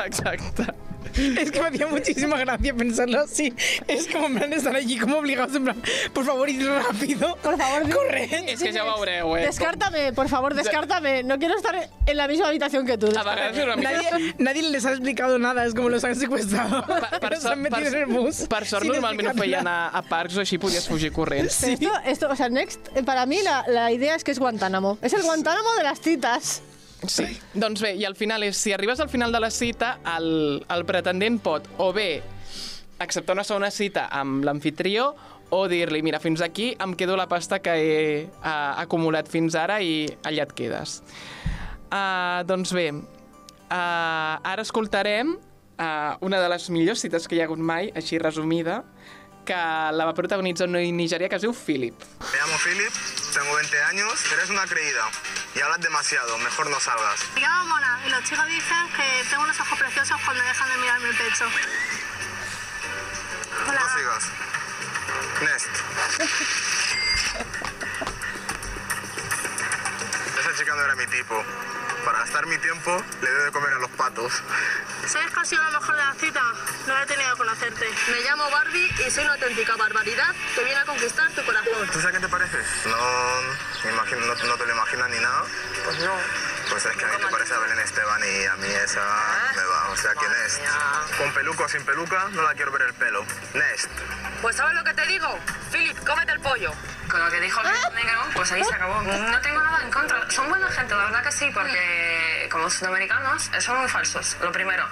Exacte. 0.05 0.67
Es 1.39 1.51
que 1.51 1.61
me 1.61 1.67
hacía 1.67 1.87
muchísima 1.87 2.37
gracia 2.37 2.73
pensarlo 2.73 3.21
así. 3.21 3.53
Es 3.87 4.07
como, 4.07 4.27
en 4.27 4.35
plan, 4.35 4.53
estar 4.53 4.75
allí 4.75 4.97
como 4.97 5.17
obligados, 5.17 5.55
en 5.55 5.63
plan, 5.63 5.81
por 6.13 6.25
favor, 6.25 6.49
id 6.49 6.65
rápido. 6.67 7.35
Por 7.41 7.57
favor, 7.57 7.89
corre. 7.89 8.23
És 8.51 8.61
que 8.61 8.71
ja 8.73 8.83
ho 8.83 8.99
veureu, 8.99 9.37
eh? 9.37 9.45
Descártame, 9.45 10.13
por 10.13 10.27
favor, 10.29 10.53
descártame. 10.53 11.23
No 11.23 11.37
quiero 11.39 11.55
estar 11.55 11.75
en 12.05 12.17
la 12.17 12.27
misma 12.27 12.47
habitación 12.47 12.85
que 12.85 12.97
tú. 12.97 13.07
A. 13.07 13.23
Nadie, 13.75 14.35
nadie 14.37 14.69
les 14.69 14.85
ha 14.85 14.91
explicado 14.91 15.39
nada, 15.39 15.65
es 15.65 15.73
como 15.73 15.89
los 15.89 16.03
han 16.03 16.15
secuestrado. 16.15 16.85
Per, 16.85 17.19
per, 17.21 17.31
los 17.31 17.45
han 17.45 17.61
metido 17.61 17.87
en 17.87 17.95
el 17.95 18.05
bus. 18.05 18.45
per, 18.49 18.65
sort 18.65 18.85
normalment 18.85 19.29
ho 19.29 19.33
feien 19.37 19.67
a, 19.67 19.87
a 19.89 20.01
parcs 20.01 20.37
o 20.37 20.43
així 20.43 20.57
podies 20.61 20.87
fugir 20.87 21.11
corrents. 21.15 21.59
Pero 21.61 21.73
Esto, 21.73 21.91
esto, 22.05 22.29
o 22.29 22.35
sea, 22.35 22.49
Next, 22.49 22.87
para 23.05 23.25
mí 23.25 23.41
la, 23.43 23.65
la 23.67 23.91
idea 23.91 24.15
es 24.15 24.23
que 24.23 24.31
es 24.31 24.39
Guantánamo. 24.39 24.97
Es 25.01 25.13
el 25.13 25.23
Guantánamo 25.23 25.73
de 25.77 25.83
las 25.83 25.99
citas. 25.99 26.61
Sí. 27.03 27.27
Doncs 27.53 27.83
bé, 27.83 27.93
i 27.99 28.05
al 28.07 28.15
final 28.15 28.43
és, 28.47 28.57
si 28.57 28.73
arribes 28.73 29.01
al 29.03 29.11
final 29.11 29.33
de 29.35 29.41
la 29.43 29.51
cita, 29.51 29.97
el, 30.15 30.63
el 30.71 30.85
pretendent 30.87 31.39
pot 31.43 31.67
o 31.77 31.91
bé 31.93 32.23
acceptar 33.03 33.35
una 33.35 33.43
segona 33.43 33.69
cita 33.71 34.07
amb 34.15 34.45
l'anfitrió 34.47 35.11
o 35.53 35.65
dir-li, 35.69 36.01
mira, 36.01 36.19
fins 36.23 36.41
aquí 36.41 36.71
em 36.81 36.95
quedo 36.97 37.17
la 37.19 37.27
pasta 37.29 37.59
que 37.61 37.75
he 37.77 37.99
uh, 38.25 38.79
acumulat 38.81 39.29
fins 39.29 39.55
ara 39.59 39.77
i 39.83 40.07
allà 40.25 40.47
et 40.47 40.55
quedes. 40.57 41.01
Uh, 41.91 42.41
doncs 42.49 42.73
bé, 42.75 42.87
uh, 42.91 43.75
ara 43.75 44.65
escoltarem 44.65 45.35
uh, 45.35 46.15
una 46.25 46.41
de 46.41 46.49
les 46.49 46.69
millors 46.73 47.05
cites 47.05 47.29
que 47.29 47.37
hi 47.37 47.43
ha 47.43 47.49
hagut 47.49 47.61
mai, 47.61 47.91
així 47.95 48.19
resumida, 48.21 48.81
que 49.45 49.55
la 49.93 50.09
va 50.09 50.17
protagonitzar 50.17 50.65
un 50.67 50.79
noi 50.79 50.89
nigerià 50.95 51.29
que 51.29 51.37
es 51.37 51.45
diu 51.45 51.53
Philip. 51.53 52.07
Me 52.25 52.39
llamo 52.41 52.57
Philip, 52.63 53.24
Tengo 53.35 53.53
20 53.53 53.83
años, 53.83 54.31
eres 54.31 54.49
una 54.49 54.65
creída 54.65 55.11
y 55.53 55.59
hablas 55.59 55.81
demasiado, 55.81 56.37
mejor 56.37 56.69
no 56.69 56.79
salgas. 56.79 57.19
Me 57.35 57.41
llamo 57.41 57.65
Mona 57.65 57.99
y 58.07 58.09
los 58.09 58.23
chicos 58.23 58.47
dicen 58.47 58.89
que 58.95 59.25
tengo 59.29 59.43
unos 59.43 59.59
ojos 59.59 59.77
preciosos 59.77 60.17
cuando 60.23 60.41
dejan 60.41 60.69
de 60.69 60.77
mirarme 60.77 61.09
el 61.09 61.17
pecho. 61.17 61.45
Hola. 63.67 63.81
No 63.81 63.89
sigas. 63.97 64.23
Nest. 65.41 65.67
Esa 70.39 70.55
chica 70.57 70.73
no 70.73 70.85
era 70.85 70.95
mi 70.95 71.05
tipo. 71.07 71.43
Para 72.05 72.19
gastar 72.19 72.45
mi 72.45 72.57
tiempo, 72.59 73.03
le 73.21 73.31
doy 73.31 73.45
de 73.45 73.51
comer 73.51 73.73
a 73.73 73.79
los 73.79 73.89
patos. 73.91 74.31
¿Sabes 75.07 75.31
que 75.33 75.39
ha 75.39 75.45
sido 75.45 75.63
lo 75.63 75.71
mejor 75.71 75.95
de 75.95 76.01
la 76.03 76.13
cita? 76.13 76.41
No 76.85 77.01
he 77.01 77.05
tenido 77.07 77.31
que 77.31 77.37
conocerte. 77.37 77.89
Me 78.11 78.21
llamo 78.21 78.47
Barbie 78.51 78.93
y 79.05 79.09
soy 79.09 79.23
una 79.23 79.33
auténtica 79.33 79.75
barbaridad 79.75 80.35
que 80.53 80.63
viene 80.63 80.79
a 80.79 80.85
conquistar 80.85 81.31
tu 81.31 81.43
corazón. 81.43 81.89
¿Tú 81.91 81.99
sabes 81.99 82.15
qué 82.15 82.21
te 82.21 82.29
pareces? 82.29 82.67
No, 82.85 82.97
me 83.83 83.91
imagino, 83.91 84.19
no, 84.21 84.35
no 84.35 84.55
te 84.55 84.65
lo 84.67 84.71
imaginas 84.71 85.09
ni 85.09 85.19
nada. 85.19 85.43
Pues 85.83 85.99
no. 85.99 86.13
Pues 86.69 86.85
es 86.85 86.97
que 86.97 87.05
a 87.05 87.07
mí 87.07 87.15
te 87.17 87.27
parece 87.27 87.53
a 87.53 87.59
Belén 87.59 87.79
Esteban 87.79 88.21
y 88.23 88.45
a 88.45 88.55
mí 88.55 88.67
esa 88.67 89.01
me 89.55 89.63
va. 89.63 89.89
O 89.89 89.97
sea 89.97 90.13
que 90.13 90.27
Nest. 90.27 90.61
Con 91.17 91.31
peluca 91.33 91.63
o 91.65 91.69
sin 91.69 91.85
peluca, 91.85 92.27
no 92.31 92.41
la 92.41 92.53
quiero 92.53 92.71
ver 92.71 92.83
el 92.83 92.93
pelo. 92.93 93.25
Nest. 93.53 93.89
Pues 94.41 94.55
¿sabes 94.55 94.75
lo 94.75 94.83
que 94.83 94.93
te 94.93 95.05
digo? 95.05 95.39
Philip, 95.71 95.97
cómete 96.05 96.31
el 96.33 96.39
pollo. 96.39 96.71
Con 97.09 97.23
lo 97.23 97.29
que 97.29 97.39
dijo 97.39 97.61
el 97.61 97.95
negro, 97.95 98.21
pues 98.33 98.51
ahí 98.51 98.63
se 98.63 98.73
acabó. 98.73 99.01
No 99.01 99.41
tengo 99.41 99.61
nada 99.61 99.83
en 99.83 99.91
contra. 99.91 100.29
Son 100.31 100.49
buena 100.49 100.67
gente, 100.69 100.95
la 100.95 101.05
verdad 101.05 101.23
que 101.23 101.31
sí, 101.31 101.51
porque 101.53 102.49
como 102.51 102.69
sudamericanos 102.69 103.49
son 103.59 103.79
muy 103.79 103.87
falsos, 103.87 104.35
lo 104.41 104.51
primero. 104.51 104.87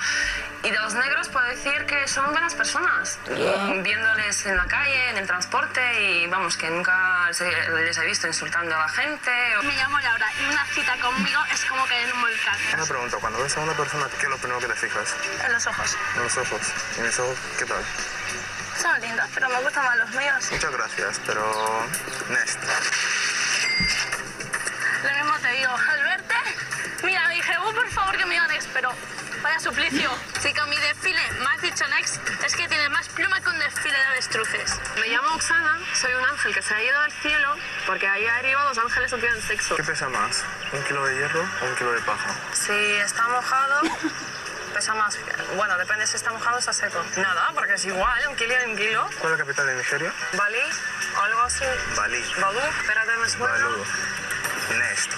Y 0.64 0.70
de 0.70 0.80
los 0.80 0.94
negros 0.94 1.28
puedo 1.30 1.46
decir 1.48 1.86
que 1.86 2.08
son 2.08 2.32
buenas 2.32 2.54
personas. 2.54 3.20
Viéndoles 3.26 4.46
en 4.46 4.58
la 4.58 4.66
calle, 4.68 5.10
en 5.10 5.18
el 5.18 5.28
transporte 5.28 5.82
y 6.02 6.28
vamos, 6.28 6.56
que 6.56 6.70
nunca 6.70 7.26
les 7.28 7.42
he, 7.42 7.70
les 7.72 7.98
he 7.98 8.06
visto 8.06 8.28
insultando 8.28 8.76
a 8.76 8.80
la 8.80 8.90
gente. 8.90 9.32
Me 9.64 9.76
llamo 9.76 10.00
Laura 10.00 10.28
y 10.40 10.46
una 10.52 10.66
cita 10.68 10.96
conmigo 11.02 11.42
es 11.52 11.63
como 11.70 11.86
que 11.88 12.02
en 12.02 12.12
un 12.12 12.22
volcán. 12.22 12.58
Una 12.74 12.86
pregunta, 12.86 13.18
cuando 13.18 13.42
ves 13.42 13.58
a 13.58 13.60
una 13.62 13.74
persona, 13.74 14.08
¿qué 14.20 14.26
es 14.26 14.30
lo 14.30 14.38
primero 14.38 14.60
que 14.60 14.68
te 14.68 14.76
fijas? 14.76 15.16
En 15.46 15.54
los 15.54 15.68
ojos. 15.68 15.98
En 16.16 16.24
los 16.24 16.38
ojos. 16.38 16.62
¿Y 16.98 17.02
mis 17.02 17.20
ojos 17.20 17.38
qué 17.58 17.66
tal? 17.66 17.84
Son 18.82 19.02
lindas, 19.02 19.30
pero 19.34 19.50
me 19.50 19.62
gustan 19.62 19.86
más 19.86 19.98
los 19.98 20.10
míos. 20.12 20.52
Muchas 20.52 20.72
gracias, 20.72 21.22
pero... 21.26 21.88
Nest. 22.30 22.60
Lo 25.04 25.12
mismo 25.12 25.40
te 25.40 25.50
digo, 25.50 25.72
al 25.72 26.04
verte, 26.04 26.36
mira, 27.04 27.30
dije, 27.30 27.54
oh, 27.60 27.74
por 27.74 27.90
favor 27.92 28.18
que 28.18 28.26
me 28.26 28.36
ganes, 28.36 28.68
pero 28.74 28.92
vaya 29.44 29.60
suplicio. 29.60 30.10
Si 30.40 30.54
con 30.54 30.70
mi 30.70 30.78
desfile 30.78 31.22
me 31.40 31.46
has 31.46 31.62
dicho 31.62 31.86
next, 31.90 32.18
es 32.44 32.56
que 32.56 32.68
tiene 32.68 32.90
más 32.90 33.08
pluma 33.10 33.40
que 33.42 33.50
un 33.50 33.60
desfile 33.60 33.98
de 33.98 34.06
avestruces. 34.06 34.80
Me 35.00 35.08
llamo 35.10 35.36
Oxana, 35.36 35.80
soy 35.94 36.14
un 36.14 36.26
ángel 36.26 36.54
que 36.54 36.62
se 36.62 36.74
ha 36.74 36.82
ido 36.82 37.00
al 37.00 37.12
cielo 37.12 37.56
porque 37.86 38.08
ahí 38.08 38.26
arriba 38.26 38.64
los 38.64 38.78
ángeles 38.78 39.12
no 39.12 39.18
tienen 39.18 39.42
sexo. 39.42 39.76
¿Qué 39.76 39.84
pesa 39.84 40.08
más? 40.10 40.44
¿Un 40.72 40.84
kilo 40.84 41.06
de 41.06 41.16
hierro 41.16 41.42
o 41.42 41.66
un 41.66 41.76
kilo 41.76 41.92
de 41.92 42.02
paja? 42.02 42.34
Si 42.54 42.72
está 42.72 43.28
mojado, 43.28 43.82
pesa 44.74 44.94
más. 44.96 45.18
Bueno, 45.58 45.78
depende 45.78 46.08
si 46.08 46.16
está 46.16 46.32
mojado 46.32 46.56
o 46.56 46.60
está 46.60 46.72
seco. 46.72 47.04
Nada, 47.18 47.52
porque 47.54 47.74
es 47.74 47.86
igual, 47.86 48.28
un 48.30 48.36
kilo 48.38 48.54
y 48.54 48.72
un 48.72 48.78
kilo. 48.78 49.10
¿Cuál 49.20 49.34
es 49.34 49.40
la 49.40 49.46
capital 49.46 49.68
de 49.68 49.76
Nigeria? 49.76 50.14
Bali, 50.38 50.60
algo 51.22 51.42
así. 51.42 51.66
Balí. 51.98 52.24
Balú, 52.40 52.60
espérate, 52.80 53.18
me 53.18 53.30
suena. 53.30 53.54
Balú. 53.54 53.86
Nest. 54.70 55.12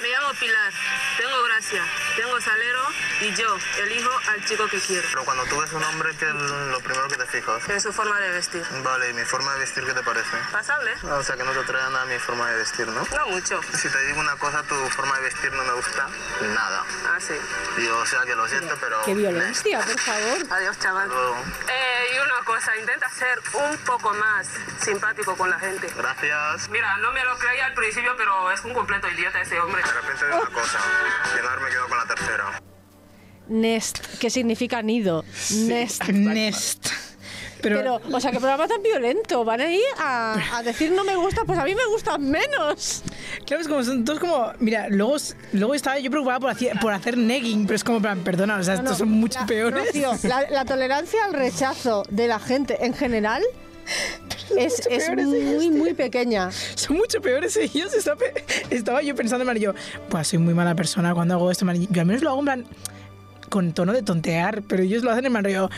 Me 0.00 0.08
llamo 0.10 0.34
Pilar, 0.34 0.72
tengo 1.16 1.42
gracia, 1.44 1.84
tengo 2.16 2.40
salero 2.40 2.80
y 3.20 3.34
yo 3.34 3.56
elijo 3.78 4.10
al 4.28 4.44
chico 4.44 4.66
que 4.68 4.78
quiero. 4.80 5.06
Pero 5.10 5.24
cuando 5.24 5.44
tú 5.44 5.60
ves 5.60 5.72
un 5.72 5.82
hombre, 5.84 6.14
¿qué 6.18 6.26
es 6.28 6.34
lo 6.34 6.80
primero 6.80 7.08
que 7.08 7.16
te 7.16 7.26
fijas? 7.26 7.68
En 7.68 7.80
su 7.80 7.92
forma 7.92 8.18
de 8.20 8.30
vestir. 8.30 8.64
Vale, 8.82 9.10
¿y 9.10 9.12
mi 9.14 9.24
forma 9.24 9.52
de 9.54 9.60
vestir 9.60 9.84
qué 9.84 9.92
te 9.92 10.02
parece? 10.02 10.36
Pasable. 10.50 10.92
Ah, 11.04 11.14
O 11.16 11.22
sea, 11.22 11.36
que 11.36 11.44
no 11.44 11.52
te 11.52 11.60
atrae 11.60 11.82
nada 11.90 12.04
mi 12.06 12.18
forma 12.18 12.50
de 12.50 12.56
vestir, 12.58 12.86
¿no? 12.88 13.06
No 13.16 13.26
mucho. 13.28 13.60
Si 13.74 13.88
te 13.88 14.04
digo 14.06 14.20
una 14.20 14.36
cosa, 14.36 14.62
tu 14.64 14.74
forma 14.90 15.16
de 15.16 15.22
vestir 15.22 15.52
no 15.52 15.62
me 15.64 15.72
gusta 15.72 16.08
nada. 16.54 16.82
Ah, 17.06 17.18
sí. 17.20 17.34
Digo, 17.76 17.96
o 17.98 18.06
sea, 18.06 18.22
que 18.22 18.34
lo 18.34 18.46
siento, 18.48 18.76
pero... 18.80 19.02
Qué 19.04 19.14
violencia, 19.14 19.80
por 19.80 19.98
favor. 20.00 20.38
Adiós, 20.50 20.78
chaval. 20.80 21.08
Luego. 21.08 21.44
Eh, 21.68 22.06
y 22.14 22.18
una 22.18 22.44
cosa, 22.44 22.76
intenta 22.76 23.08
ser 23.10 23.40
un 23.52 23.78
poco 23.78 24.12
más 24.14 24.48
simpático 24.82 25.36
con 25.36 25.48
la 25.50 25.58
gente. 25.58 25.90
Gracias. 25.96 26.68
Mira, 26.68 26.96
no 26.98 27.12
me 27.12 27.24
lo 27.24 27.38
creía 27.38 27.66
al 27.66 27.74
principio, 27.74 28.14
pero 28.16 28.50
es 28.50 28.63
un 28.64 28.74
completo 28.74 29.06
idiota 29.16 29.40
ese 29.40 29.58
hombre. 29.60 29.82
De 29.82 29.92
repente 29.92 30.24
veo 30.26 30.40
una 30.42 30.50
cosa. 30.50 30.78
Llenar 31.36 31.60
me 31.60 31.68
quedo 31.70 31.88
con 31.88 31.98
la 31.98 32.06
tercera. 32.06 32.62
Nest, 33.48 33.98
que 34.18 34.30
significa 34.30 34.82
nido. 34.82 35.24
Nest. 35.66 36.04
Nest. 36.08 36.88
Pero, 37.60 37.78
Pero, 37.78 38.00
o 38.16 38.20
sea, 38.20 38.30
qué 38.30 38.38
programa 38.38 38.68
tan 38.68 38.82
violento. 38.82 39.42
Van 39.42 39.58
ahí 39.60 39.80
a, 39.98 40.36
a 40.58 40.62
decir 40.62 40.92
no 40.92 41.02
me 41.02 41.16
gusta, 41.16 41.44
pues 41.46 41.58
a 41.58 41.64
mí 41.64 41.74
me 41.74 41.84
gustan 41.86 42.22
menos. 42.30 43.02
claro, 43.46 43.62
es 43.62 43.68
como, 43.68 43.82
son 43.82 44.04
todos 44.04 44.20
como, 44.20 44.52
mira, 44.58 44.88
luego, 44.90 45.16
luego 45.52 45.74
estaba 45.74 45.98
yo 45.98 46.10
preocupada 46.10 46.40
por 46.40 46.50
hacer, 46.50 46.78
por 46.78 46.92
hacer 46.92 47.16
negging, 47.16 47.64
pero 47.66 47.76
es 47.76 47.84
como, 47.84 48.02
plan, 48.02 48.20
perdona, 48.22 48.56
o 48.58 48.62
sea, 48.62 48.74
No, 48.74 48.80
estos 48.82 48.92
no, 48.92 48.98
son 48.98 49.08
mucho 49.12 49.40
la- 49.40 49.46
peores. 49.46 50.24
La, 50.24 50.42
la 50.50 50.64
tolerancia 50.66 51.24
al 51.24 51.32
rechazo 51.32 52.02
de 52.10 52.28
la 52.28 52.38
gente 52.38 52.84
en 52.84 52.92
general 52.92 53.42
es, 54.56 54.88
muy, 55.10 55.70
muy 55.70 55.94
pequeña. 55.94 56.50
Son 56.74 56.96
mucho 56.96 57.20
peores 57.20 57.56
ellos. 57.56 57.94
Estaba, 57.94 58.16
pe- 58.16 58.44
estaba 58.70 59.02
yo 59.02 59.14
pensando, 59.14 59.50
yo, 59.54 59.74
pues 60.08 60.28
soy 60.28 60.38
muy 60.38 60.54
mala 60.54 60.74
persona 60.74 61.14
cuando 61.14 61.34
hago 61.34 61.50
esto, 61.50 61.64
man. 61.64 61.86
Yo 61.90 62.00
al 62.00 62.06
menos 62.06 62.22
lo 62.22 62.30
hago 62.30 62.38
en 62.40 62.44
plan 62.44 62.64
con 63.48 63.72
tono 63.72 63.92
de 63.92 64.02
tontear, 64.02 64.62
pero 64.62 64.82
ellos 64.82 65.02
lo 65.04 65.10
hacen 65.10 65.26
en 65.26 65.32
plan 65.32 65.44
rollo 65.44 65.70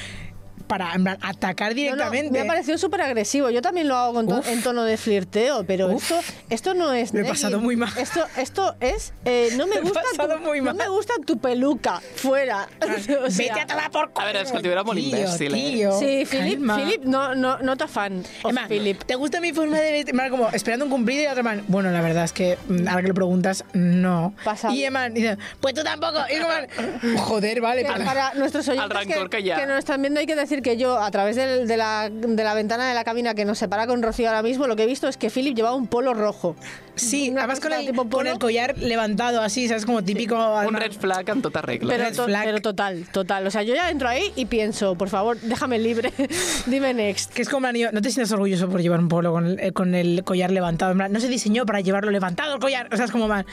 para 0.67 0.93
en 0.95 1.05
plan, 1.05 1.19
atacar 1.23 1.69
No, 1.71 1.75
no, 1.77 1.81
directamente. 1.83 2.31
me 2.33 2.41
ha 2.41 2.47
parecido 2.47 2.79
súper 2.79 3.01
agresivo. 3.03 3.51
Yo 3.51 3.62
también 3.62 3.89
lo 3.89 3.97
hago 3.97 4.14
con 4.14 4.29
to- 4.29 4.39
Uf. 4.39 4.49
en 4.49 4.62
tono 4.62 4.85
de 4.85 4.97
flirteo, 4.97 5.64
pero 5.67 5.89
Uf. 5.89 6.03
esto, 6.03 6.21
esto 6.51 6.75
no 6.75 6.93
es. 6.93 7.12
Lo 7.14 7.21
he 7.21 7.25
pasado 7.25 7.59
muy 7.61 7.77
mal. 7.77 7.91
Esto, 7.97 8.25
esto 8.37 8.75
es. 8.81 9.12
eh, 9.25 9.51
no 9.57 9.67
me 9.69 9.77
he 9.77 9.81
gusta. 9.81 10.01
pasado 10.11 10.35
tu, 10.39 10.41
muy 10.45 10.59
No 10.59 10.67
mal. 10.67 10.77
me 10.77 10.89
gusta 10.89 11.14
tu 11.25 11.39
peluca. 11.39 12.01
Fuera. 12.17 12.69
O 13.27 13.31
sea, 13.31 13.47
Vete 13.55 13.61
a 13.61 13.67
tomar 13.67 13.91
por 13.91 14.11
A 14.14 14.25
veure, 14.25 14.41
és 14.43 14.51
que 14.53 14.59
el 14.59 14.62
Tío, 14.62 14.73
imbècil, 14.93 15.55
eh? 15.55 15.71
tío, 15.73 15.99
Sí, 15.99 16.25
Philip. 16.29 16.61
Philip 16.61 17.05
no, 17.05 17.35
no, 17.35 17.59
no 17.59 17.77
te 17.77 17.87
fan. 17.87 18.21
of 18.43 18.51
Emma, 18.51 18.67
Philip. 18.69 19.03
¿te 19.05 19.14
gusta 19.14 19.41
mi 19.41 19.53
forma 19.53 19.79
de 19.79 19.93
vestir? 19.93 20.14
Como 20.31 20.49
esperando 20.51 20.85
un 20.87 20.91
cumplido 20.91 21.23
y 21.25 21.27
otro 21.27 21.43
man, 21.45 21.64
bueno, 21.69 21.91
la 21.91 22.01
verdad 22.01 22.25
es 22.25 22.33
que 22.33 22.59
mm, 22.69 22.89
ahora 22.89 23.03
que 23.03 23.09
lo 23.09 23.14
preguntas, 23.14 23.64
no. 23.73 24.35
Pasa. 24.45 24.73
Y 24.73 24.85
Emma 24.85 25.09
dice, 25.09 25.37
pues 25.61 25.75
tú 25.75 25.83
tampoco. 25.85 26.19
Y 26.31 26.37
como, 26.41 26.49
man, 26.49 27.17
joder, 27.19 27.61
vale, 27.61 27.83
Que 27.85 27.93
pero- 27.93 28.05
para 28.05 28.35
nuestros 28.35 28.69
oyentes 28.69 28.91
rancor 28.91 29.31
que, 29.31 29.39
que 29.39 29.43
ya. 29.45 29.67
nos 29.67 29.79
están 29.79 30.01
viendo 30.03 30.21
hay 30.21 30.27
que 30.27 30.35
decir 30.37 30.56
que 30.63 30.77
yo 30.77 30.99
a 30.99 31.11
través 31.11 31.37
del- 31.37 31.67
de, 31.67 31.77
la, 31.77 32.09
de 32.11 32.45
la 32.45 32.55
ventana 32.55 32.89
de 32.89 32.95
la 32.95 33.05
cabina 33.05 33.35
que 33.35 33.45
nos 33.45 33.59
separa 33.59 33.87
con 33.87 34.03
Rocío 34.03 34.29
ahora 34.29 34.43
mismo 34.43 34.67
lo 34.67 34.77
que 34.77 34.85
he 34.85 34.87
visto 34.87 35.09
es 35.09 35.17
que 35.17 35.31
Philip 35.31 35.55
llevaba 35.57 35.77
un 35.77 35.87
polo 35.87 36.15
rojo. 36.15 36.57
Sí, 36.95 37.29
Una 37.31 37.41
además 37.43 37.61
con 37.61 37.73
el, 37.75 37.85
tipo 37.87 38.09
con 38.09 38.27
el 38.27 38.39
collar 38.39 38.77
levantado 38.79 39.43
así, 39.43 39.69
¿sabes? 39.69 39.85
Como 39.85 40.03
típico. 40.03 40.35
Un 40.35 40.41
además- 40.41 40.83
red 40.83 40.93
flag 40.93 41.29
en 41.29 41.43
tota 41.43 41.61
regla. 41.61 41.95
Pero, 41.95 42.11
to- 42.17 42.25
flag. 42.25 42.45
pero 42.45 42.61
total, 42.63 43.07
total. 43.13 43.47
O 43.47 43.51
sea, 43.51 43.63
yo 43.63 43.75
ya 43.75 43.91
entro 43.91 44.09
ahí 44.09 44.33
y 44.35 44.47
pienso, 44.47 44.95
por 44.95 45.09
favor, 45.11 45.39
déjame 45.41 45.79
libre. 45.79 46.13
Dime 46.67 46.95
next. 46.95 47.33
Que 47.35 47.43
es 47.43 47.49
como, 47.51 47.67
no 47.71 48.01
te 48.03 48.11
sientes 48.11 48.33
orgulloso 48.33 48.69
por 48.71 48.81
llevar 48.81 49.01
un 49.01 49.09
polo 49.09 49.31
con 49.33 49.47
el, 49.47 49.61
eh, 49.61 49.73
con 49.73 49.95
el 49.95 50.25
collar 50.25 50.51
levantado. 50.51 50.93
En 50.93 50.99
plan, 50.99 51.13
no 51.13 51.21
se 51.21 51.29
diseñó 51.29 51.67
para 51.67 51.81
llevarlo 51.81 52.11
levantado 52.11 52.55
el 52.55 52.61
collar. 52.61 52.89
O 52.93 52.97
sea, 52.97 53.05
es 53.05 53.11
como, 53.11 53.29
man, 53.29 53.45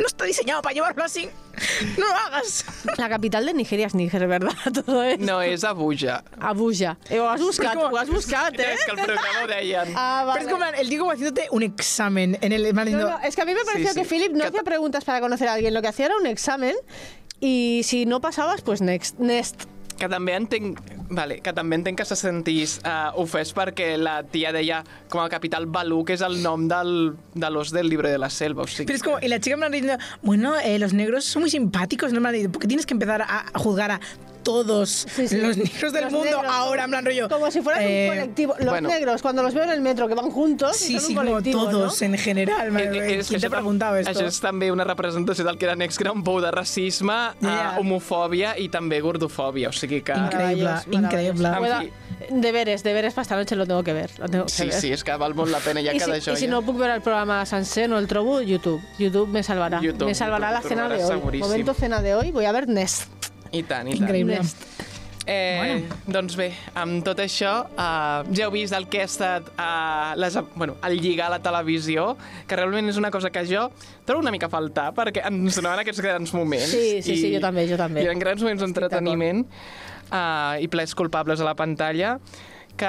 no 0.00 0.06
está 0.06 0.24
diseñado 0.24 0.60
para 0.62 0.74
llevarlo 0.74 1.04
así. 1.04 1.28
No 1.98 2.06
lo 2.06 2.14
hagas. 2.16 2.64
La 2.98 3.08
capital 3.08 3.46
de 3.46 3.54
Nigeria 3.54 3.86
es 3.86 3.94
Níger, 3.94 4.26
¿verdad? 4.26 4.52
Todo 4.84 5.02
es 5.04 5.18
No, 5.20 5.40
és 5.40 5.62
Abuja. 6.40 6.96
Abuja. 6.96 6.98
Eh, 7.10 7.20
Ho 7.20 7.28
has 7.28 7.40
buscat, 7.40 7.74
Però 7.74 7.78
és 7.78 7.84
com- 7.84 7.92
ho 7.94 7.98
has 7.98 8.08
buscat, 8.10 8.58
eh? 8.60 8.72
és 8.74 8.84
que 8.84 8.90
el 8.92 8.96
programa 9.04 9.42
ho 9.44 9.46
deien. 9.46 9.92
Ah, 9.96 10.30
Pero 10.34 10.46
es 10.46 10.52
como, 10.52 10.64
el 10.64 10.88
tío 10.88 10.98
como 11.00 11.10
haciéndote 11.12 11.48
un 11.50 11.62
examen 11.62 12.38
en 12.40 12.52
el. 12.52 12.74
No, 12.74 12.84
no, 12.84 13.18
es 13.24 13.34
que 13.36 13.42
a 13.42 13.44
mí 13.44 13.54
me 13.54 13.64
pareció 13.64 13.92
sí. 13.92 14.00
que 14.00 14.04
Philip 14.06 14.32
no 14.32 14.44
hacía 14.44 14.58
ta- 14.60 14.64
preguntas 14.64 15.04
para 15.04 15.20
conocer 15.20 15.48
a 15.48 15.54
alguien, 15.54 15.74
lo 15.74 15.82
que 15.82 15.88
hacía 15.88 16.06
era 16.06 16.16
un 16.16 16.26
examen 16.26 16.74
y 17.40 17.82
si 17.84 18.06
no 18.06 18.20
pasabas, 18.20 18.62
pues 18.62 18.80
next. 18.80 19.18
Next. 19.18 19.64
Que 19.96 20.10
també 20.12 20.34
entenc, 20.36 20.76
vale, 21.08 21.38
que 21.40 21.54
també 21.56 21.78
entenc 21.78 21.96
que 21.96 22.04
se 22.04 22.16
sentís 22.20 22.74
uh, 22.84 23.16
ofès 23.16 23.54
perquè 23.56 23.94
la 23.96 24.18
tia 24.28 24.50
deia 24.52 24.82
com 25.08 25.22
a 25.22 25.28
capital 25.32 25.64
Balú, 25.64 26.02
que 26.04 26.12
és 26.12 26.20
el 26.20 26.42
nom 26.42 26.66
del, 26.68 27.14
de 27.32 27.48
l'os 27.48 27.72
del 27.72 27.88
llibre 27.88 28.10
de 28.12 28.18
la 28.20 28.28
selva. 28.28 28.64
O 28.64 28.66
sigui, 28.68 28.84
Pero 28.84 28.96
es 28.98 29.02
como, 29.02 29.18
y 29.22 29.28
la 29.28 29.40
chica 29.40 29.56
plan 29.56 29.72
diciendo, 29.72 29.96
bueno, 30.20 30.52
eh, 30.60 30.78
los 30.78 30.92
negros 30.92 31.24
son 31.24 31.40
muy 31.42 31.50
simpáticos, 31.50 32.12
¿no? 32.12 32.18
En 32.18 32.24
plan, 32.42 32.52
¿Por 32.52 32.60
qué 32.60 32.68
tienes 32.68 32.84
que 32.84 32.92
empezar 32.92 33.22
a, 33.22 33.46
a 33.54 33.58
juzgar 33.58 33.90
a 33.90 34.00
todos 34.46 34.88
Sí, 35.14 35.26
sí. 35.28 35.36
los 35.38 35.56
negros 35.56 35.92
del 35.92 36.04
Los 36.04 36.12
mundo 36.12 36.24
negros, 36.30 36.44
ahora, 36.48 36.82
como- 36.82 36.84
en 36.84 36.90
plan 36.90 37.04
rollo? 37.04 37.28
Como 37.28 37.50
si 37.50 37.60
fueran 37.60 37.82
eh, 37.82 38.08
un 38.10 38.16
colectivo. 38.16 38.54
Los 38.60 38.68
bueno. 38.68 38.88
negros, 38.88 39.20
cuando 39.22 39.42
los 39.42 39.52
veo 39.52 39.64
en 39.64 39.70
el 39.70 39.80
metro, 39.80 40.06
que 40.08 40.14
van 40.14 40.30
juntos, 40.30 40.76
Sí, 40.76 40.92
son 40.94 41.00
sí, 41.02 41.16
un 41.16 41.24
como 41.26 41.42
todos 41.42 42.00
¿no? 42.00 42.06
en 42.06 42.16
general. 42.18 42.70
man, 42.72 42.82
Eh, 42.82 42.84
eh, 43.14 43.18
és 43.18 43.26
¿Quién 43.28 43.40
que 43.40 43.40
te 43.40 43.46
això 43.46 43.46
ha 43.46 43.50
tam- 43.50 43.58
preguntado 43.58 43.96
esto? 43.96 44.12
Això 44.12 44.26
és 44.26 44.40
també 44.40 44.70
una 44.70 44.84
representació 44.84 45.44
del 45.44 45.58
que 45.58 45.64
era 45.66 45.74
Next, 45.76 46.00
un 46.06 46.22
pou 46.22 46.40
de 46.40 46.50
racisme, 46.52 47.12
Ja. 47.42 47.74
uh, 47.76 47.80
homofòbia 47.80 48.56
i 48.58 48.68
també 48.68 49.00
gordofòbia. 49.00 49.68
O 49.68 49.72
sigui 49.72 50.00
que... 50.02 50.12
Pueda- 50.14 51.84
En 52.30 52.40
Deberes, 52.40 52.82
deberes 52.82 53.12
para 53.12 53.22
esta 53.22 53.36
noche 53.36 53.54
lo 53.56 53.66
tengo 53.66 53.82
que 53.84 53.92
ver. 53.92 54.10
Lo 54.18 54.26
tengo 54.28 54.44
que 54.46 54.50
Sí, 54.52 54.64
ver. 54.64 54.72
sí, 54.80 54.90
és 54.92 55.04
que 55.04 55.14
val 55.16 55.34
molt 55.34 55.50
la 55.52 55.58
pena 55.58 55.80
ja 55.82 55.92
Y 55.94 56.00
si, 56.00 56.04
cada 56.06 56.16
y 56.16 56.20
joia. 56.22 56.36
si 56.36 56.46
no 56.48 56.62
puc 56.62 56.78
ver 56.78 56.90
el 56.90 57.02
programa 57.02 57.44
sencer, 57.44 57.88
no 57.90 57.98
el 57.98 58.06
trobo, 58.06 58.40
YouTube. 58.40 58.80
YouTube 58.98 59.28
me 59.28 59.42
salvará. 59.42 59.80
YouTube, 59.82 60.06
me 60.06 60.14
salvará 60.14 60.48
YouTube 60.50 60.62
la 60.62 60.68
cena 60.68 60.88
de 60.88 61.04
hoy. 61.04 61.10
seguríssim. 61.10 61.46
Momento 61.50 61.74
cena 61.74 62.00
de 62.02 62.14
hoy, 62.14 62.30
voy 62.32 62.46
a 62.46 62.52
ver 62.52 62.68
Nest. 62.68 63.04
I 63.52 63.62
tant, 63.62 63.88
i 63.88 63.96
tant. 63.96 64.06
Increïble. 64.06 64.40
Eh, 65.26 65.58
Bueno. 65.58 65.96
Doncs 66.06 66.36
bé, 66.38 66.52
amb 66.78 67.02
tot 67.02 67.18
això, 67.18 67.66
uh, 67.66 68.22
ja 68.30 68.44
heu 68.46 68.52
vist 68.54 68.72
el 68.76 68.86
que 68.86 69.00
ha 69.02 69.08
estat 69.08 69.48
uh, 69.58 70.14
les, 70.14 70.36
bueno, 70.54 70.76
el 70.86 71.00
lligar 71.02 71.26
a 71.26 71.32
la 71.34 71.40
televisió, 71.42 72.12
que 72.46 72.54
realment 72.54 72.86
és 72.92 73.00
una 73.00 73.10
cosa 73.10 73.32
que 73.34 73.42
jo 73.48 73.64
trobo 74.06 74.22
una 74.22 74.30
mica 74.30 74.46
a 74.46 74.52
faltar, 74.52 74.92
perquè 74.94 75.24
ens 75.26 75.58
donaven 75.58 75.82
aquests 75.82 76.00
grans 76.04 76.32
moments. 76.36 76.70
Sí, 76.70 77.02
sí, 77.02 77.16
sí, 77.18 77.32
jo 77.34 77.40
també, 77.42 77.66
jo 77.66 77.76
també. 77.80 78.04
I 78.04 78.06
eren 78.06 78.22
grans 78.22 78.44
moments 78.44 78.62
d'entreteniment 78.62 79.42
uh, 80.12 80.62
i 80.62 80.70
plets 80.70 80.94
culpables 80.94 81.42
a 81.42 81.48
la 81.50 81.56
pantalla 81.58 82.20
que 82.76 82.86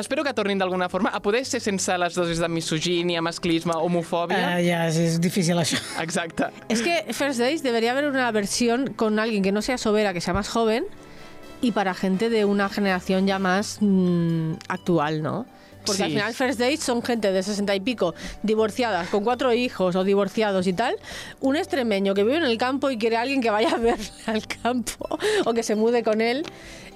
espero 0.00 0.22
que 0.24 0.32
tornin 0.32 0.58
d'alguna 0.58 0.88
forma 0.88 1.10
a 1.10 1.20
poder 1.20 1.44
ser 1.44 1.60
sense 1.60 1.96
les 1.98 2.14
dosis 2.14 2.38
de 2.38 2.48
misogínia, 2.48 3.20
masclisme, 3.20 3.72
homofòbia. 3.74 4.54
Ah, 4.56 4.60
ya, 4.60 4.90
sí, 4.90 5.02
es 5.02 5.20
difícil 5.20 5.58
eso. 5.58 5.76
Exacte. 6.00 6.44
Es 6.68 6.80
que 6.82 7.12
First 7.12 7.38
Days 7.40 7.62
debería 7.62 7.92
haber 7.92 8.06
una 8.06 8.30
versión 8.32 8.94
con 8.94 9.18
alguien 9.18 9.42
que 9.42 9.52
no 9.52 9.60
sea 9.62 9.76
sobera, 9.78 10.12
que 10.12 10.20
sea 10.20 10.34
más 10.34 10.48
joven 10.48 10.84
y 11.60 11.72
para 11.72 11.94
gente 11.94 12.30
de 12.30 12.44
una 12.44 12.68
generación 12.68 13.26
ya 13.26 13.38
más 13.38 13.78
mm, 13.80 14.52
actual, 14.68 15.22
¿no? 15.22 15.46
Porque 15.86 16.02
al 16.02 16.08
Sí. 16.10 16.14
final 16.16 16.32
First 16.34 16.58
Dates 16.58 16.80
son 16.80 17.02
gente 17.02 17.30
de 17.30 17.42
60 17.42 17.74
y 17.74 17.80
pico, 17.80 18.14
divorciadas, 18.42 19.08
con 19.10 19.22
cuatro 19.22 19.52
hijos 19.52 19.94
o 19.96 20.02
divorciados 20.02 20.66
y 20.66 20.72
tal. 20.72 20.96
Un 21.40 21.56
extremeño 21.56 22.14
que 22.14 22.24
vive 22.24 22.38
en 22.38 22.44
el 22.44 22.56
campo 22.56 22.90
y 22.90 22.96
quiere 22.96 23.16
a 23.18 23.20
alguien 23.20 23.42
que 23.42 23.50
vaya 23.50 23.68
a 23.74 23.76
verle 23.76 24.08
al 24.26 24.46
campo 24.46 25.18
o 25.44 25.52
que 25.52 25.62
se 25.62 25.74
mude 25.74 26.02
con 26.02 26.22
él. 26.22 26.44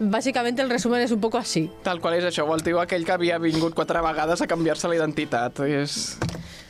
Básicamente 0.01 0.63
el 0.63 0.71
resumen 0.71 1.01
es 1.01 1.11
un 1.11 1.21
poco 1.21 1.39
así. 1.39 1.71
Tal 1.83 2.01
qual 2.01 2.15
és 2.15 2.25
això, 2.25 2.45
o 2.47 2.55
el 2.55 2.63
tio 2.63 2.81
aquell 2.81 3.05
que 3.05 3.13
havia 3.13 3.39
vingut 3.39 3.75
quatre 3.75 4.01
vegades 4.01 4.41
a 4.41 4.47
canviar-se 4.47 4.87
la 4.89 4.95
identitat. 4.97 5.59
És 5.67 6.17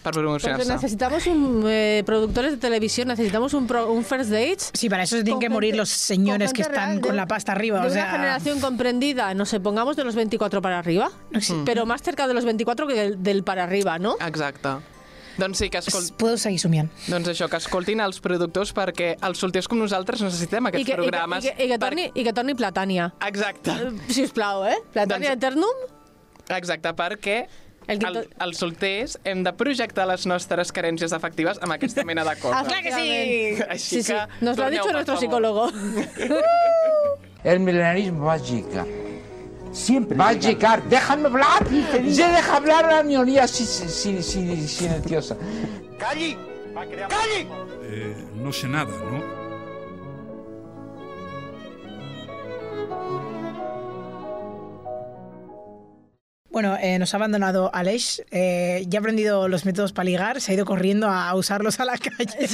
per 0.03 0.13
promocionar-se. 0.15 0.73
necesitamos 0.73 1.27
un, 1.27 1.65
eh, 1.67 2.03
productores 2.07 2.53
de 2.53 2.57
televisión, 2.57 3.09
necesitamos 3.09 3.53
un, 3.53 3.67
pro- 3.67 3.91
un 3.93 4.05
First 4.05 4.31
Dates 4.31 4.71
Sí, 4.73 4.89
para 4.89 5.03
eso 5.03 5.17
se 5.17 5.25
tienen 5.25 5.41
que 5.41 5.51
morir 5.51 5.77
los 5.77 5.89
señores 5.91 6.53
que 6.53 6.63
están 6.63 6.97
de- 6.97 7.01
con 7.03 7.17
la 7.17 7.27
pasta 7.27 7.53
arriba. 7.53 7.81
de 7.83 7.89
o 7.89 7.91
sea, 7.91 8.05
una 8.05 8.13
generación 8.13 8.61
comprendida, 8.61 9.35
no 9.35 9.45
sé, 9.45 9.61
pongamos 9.61 9.97
de 9.97 10.05
los 10.05 10.15
24 10.15 10.63
para 10.63 10.79
arriba, 10.79 11.11
pero 11.67 11.85
más 11.85 12.01
cerca 12.03 12.27
de 12.29 12.35
los 12.35 12.45
24 12.45 12.87
que 12.87 12.95
del, 12.95 13.23
del 13.23 13.43
para 13.45 13.65
arriba, 13.65 13.99
¿no? 13.99 14.17
Exacte. 14.25 14.69
Doncs 15.39 15.59
sí, 15.63 15.69
que 15.71 15.79
escol... 15.79 16.03
Puedo 16.19 16.37
seguir 16.37 16.59
somiant. 16.59 16.89
doncs 17.07 17.29
això, 17.31 17.47
que 17.49 17.61
escoltin 17.63 18.01
els 18.03 18.19
productors 18.25 18.73
perquè 18.75 19.13
els 19.23 19.39
solters 19.39 19.69
com 19.71 19.79
nosaltres 19.79 20.21
necessitem 20.25 20.67
aquests 20.67 20.83
I 20.83 20.89
que, 20.89 20.93
i, 20.93 20.97
que, 20.97 21.03
programes. 21.07 21.45
i, 21.45 21.53
que, 21.55 21.65
i, 21.65 21.69
que 21.71 21.79
torni, 21.79 22.09
I 22.15 22.25
que 22.27 22.33
torni 22.35 22.57
Platània. 22.59 23.13
Exacte. 23.29 23.77
Si 24.11 24.25
us 24.27 24.35
plau, 24.35 24.65
eh? 24.67 24.75
Platània 24.97 25.37
Doncs- 25.37 25.39
Eternum? 25.39 25.87
Exacte, 26.59 26.91
perquè 26.99 27.39
El 27.89 27.99
que 28.03 28.09
el, 28.11 28.19
els 28.45 28.59
solters 28.61 29.15
hem 29.25 29.41
de 29.47 29.53
projectar 29.57 30.05
les 30.11 30.27
nostres 30.29 30.73
carències 30.77 31.15
afectives 31.17 31.57
amb 31.65 31.73
aquesta 31.79 32.03
mena 32.05 32.25
de 32.27 32.35
coses. 32.37 32.59
Ah, 32.59 32.65
clar 32.67 32.83
que 32.85 32.93
sí! 32.93 33.63
Així 33.69 33.87
Sí, 33.97 34.03
sí. 34.03 34.13
que 34.13 34.45
Nos 34.45 34.59
lo 34.59 34.65
ha 34.67 34.71
dicho 34.75 34.85
per 34.85 34.93
nuestro 34.99 35.17
psicólogo. 35.17 35.71
El 37.45 37.61
milenarismo 37.61 38.27
va 38.27 38.35
a 38.35 38.37
llegar. 38.39 38.85
Siempre 39.79 40.17
va 40.19 40.29
a 40.29 40.33
llegar. 40.33 40.83
Déjame 40.89 41.27
hablar. 41.27 41.67
Se 41.69 42.27
deja 42.29 42.57
hablar 42.57 42.85
a 42.87 42.97
la 42.97 43.03
minoría 43.05 43.47
si- 43.47 43.65
si- 43.65 43.89
si- 43.89 44.23
si- 44.23 44.69
silenciosa. 44.69 45.37
¡Calle! 45.99 46.37
¡Calle! 47.09 47.47
Eh, 47.85 48.15
no 48.37 48.53
sé 48.53 48.69
nada, 48.69 48.91
¿no? 48.91 49.48
Bueno, 56.51 56.77
eh, 56.81 56.99
nos 56.99 57.13
ha 57.13 57.19
abandonado 57.19 57.71
Aleix. 57.75 58.23
eh, 58.31 58.85
ya 58.89 58.99
ha 58.99 59.01
aprendido 59.01 59.49
los 59.49 59.67
métodos 59.67 59.93
para 59.93 60.05
ligar, 60.05 60.41
se 60.41 60.51
ha 60.51 60.55
ido 60.55 60.65
corriendo 60.65 61.07
a, 61.07 61.29
a 61.29 61.35
usarlos 61.35 61.79
a 61.79 61.85
la 61.85 61.99
calle. 61.99 62.49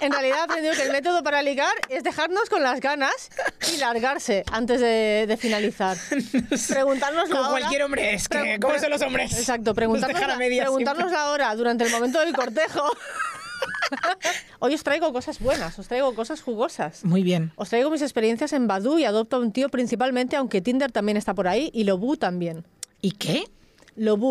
En 0.00 0.12
realidad 0.12 0.38
he 0.38 0.42
aprendido 0.42 0.74
que 0.74 0.82
el 0.84 0.92
método 0.92 1.22
para 1.24 1.42
ligar 1.42 1.72
es 1.88 2.04
dejarnos 2.04 2.48
con 2.48 2.62
las 2.62 2.80
ganas 2.80 3.30
y 3.74 3.78
largarse 3.78 4.44
antes 4.52 4.80
de, 4.80 5.24
de 5.26 5.36
finalizar. 5.36 5.96
Preguntarnos 6.68 7.24
Como 7.28 7.34
la 7.42 7.48
hora. 7.48 7.58
cualquier 7.60 7.82
hombre, 7.82 8.14
es 8.14 8.28
que, 8.28 8.58
¿cómo 8.60 8.78
son 8.78 8.90
los 8.90 9.02
hombres? 9.02 9.32
Exacto, 9.36 9.70
Nos 9.70 9.74
preguntarnos, 9.76 10.20
la, 10.20 10.36
preguntarnos 10.36 11.12
hora 11.12 11.54
durante 11.56 11.84
el 11.84 11.90
momento 11.90 12.20
del 12.20 12.32
cortejo. 12.34 12.82
Hoy 14.60 14.74
os 14.74 14.84
traigo 14.84 15.12
cosas 15.12 15.40
buenas, 15.40 15.76
os 15.78 15.88
traigo 15.88 16.14
cosas 16.14 16.40
jugosas. 16.40 17.04
Muy 17.04 17.22
bien. 17.24 17.52
Os 17.56 17.68
traigo 17.68 17.90
mis 17.90 18.02
experiencias 18.02 18.52
en 18.52 18.68
Badu 18.68 18.98
y 18.98 19.04
Adopta 19.04 19.36
a 19.36 19.40
un 19.40 19.52
tío 19.52 19.68
principalmente, 19.70 20.36
aunque 20.36 20.60
Tinder 20.60 20.92
también 20.92 21.16
está 21.16 21.34
por 21.34 21.48
ahí 21.48 21.70
y 21.74 21.82
Lobu 21.84 22.16
también. 22.16 22.64
¿Y 23.00 23.12
qué? 23.12 23.44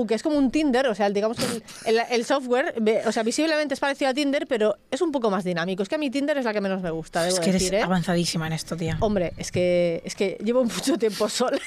Que 0.07 0.15
es 0.15 0.23
como 0.23 0.37
un 0.37 0.49
Tinder, 0.49 0.87
o 0.87 0.95
sea, 0.95 1.09
digamos 1.09 1.35
que 1.37 1.43
el, 1.89 1.97
el- 1.97 2.03
el 2.09 2.23
software, 2.25 2.73
o 3.05 3.11
sea, 3.11 3.23
visiblemente 3.23 3.73
es 3.73 3.81
parecido 3.81 4.09
a 4.09 4.13
Tinder, 4.13 4.47
pero 4.47 4.77
es 4.89 5.01
un 5.01 5.11
poco 5.11 5.29
más 5.29 5.43
dinámico. 5.43 5.83
Es 5.83 5.89
que 5.89 5.95
a 5.95 5.97
mí 5.97 6.09
Tinder 6.09 6.37
es 6.37 6.45
la 6.45 6.53
que 6.53 6.61
menos 6.61 6.81
me 6.81 6.89
gusta, 6.89 7.21
debo 7.23 7.35
Es 7.35 7.41
que 7.41 7.49
eres 7.49 7.69
¿eh? 7.73 7.81
avanzadísima 7.81 8.47
en 8.47 8.53
esto, 8.53 8.77
tía. 8.77 8.97
Hombre, 9.01 9.33
es 9.35 9.51
que, 9.51 10.01
es 10.05 10.15
que 10.15 10.37
llevo 10.41 10.63
mucho 10.63 10.97
tiempo 10.97 11.27
sola. 11.27 11.59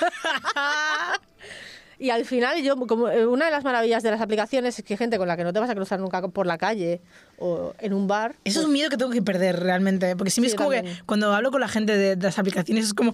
y 1.98 2.10
al 2.10 2.24
final, 2.24 2.62
yo, 2.62 2.76
como 2.86 3.08
eh, 3.08 3.26
una 3.26 3.46
de 3.46 3.50
las 3.50 3.64
maravillas 3.64 4.02
de 4.02 4.10
las 4.10 4.20
aplicaciones 4.20 4.78
es 4.78 4.84
que 4.84 4.96
gente 4.96 5.18
con 5.18 5.28
la 5.28 5.36
que 5.36 5.44
no 5.44 5.52
te 5.52 5.60
vas 5.60 5.68
a 5.70 5.74
cruzar 5.74 6.00
nunca 6.00 6.26
por 6.28 6.46
la 6.46 6.56
calle 6.58 7.00
o 7.38 7.74
en 7.78 7.92
un 7.94 8.06
bar. 8.06 8.36
Eso 8.44 8.60
es 8.60 8.66
un 8.66 8.72
miedo 8.72 8.88
que 8.90 8.96
tengo 8.96 9.10
que 9.10 9.22
perder 9.22 9.60
realmente. 9.60 10.14
Porque 10.16 10.30
si 10.30 10.40
me 10.40 10.46
Sí, 10.48 10.52
es 10.52 10.56
como 10.56 10.70
que 10.70 10.84
cuando 11.06 11.32
hablo 11.34 11.50
con 11.50 11.60
la 11.60 11.68
gente 11.68 11.96
de, 11.96 12.16
de 12.16 12.22
las 12.26 12.38
aplicaciones 12.38 12.84
es 12.86 12.94
como. 12.94 13.12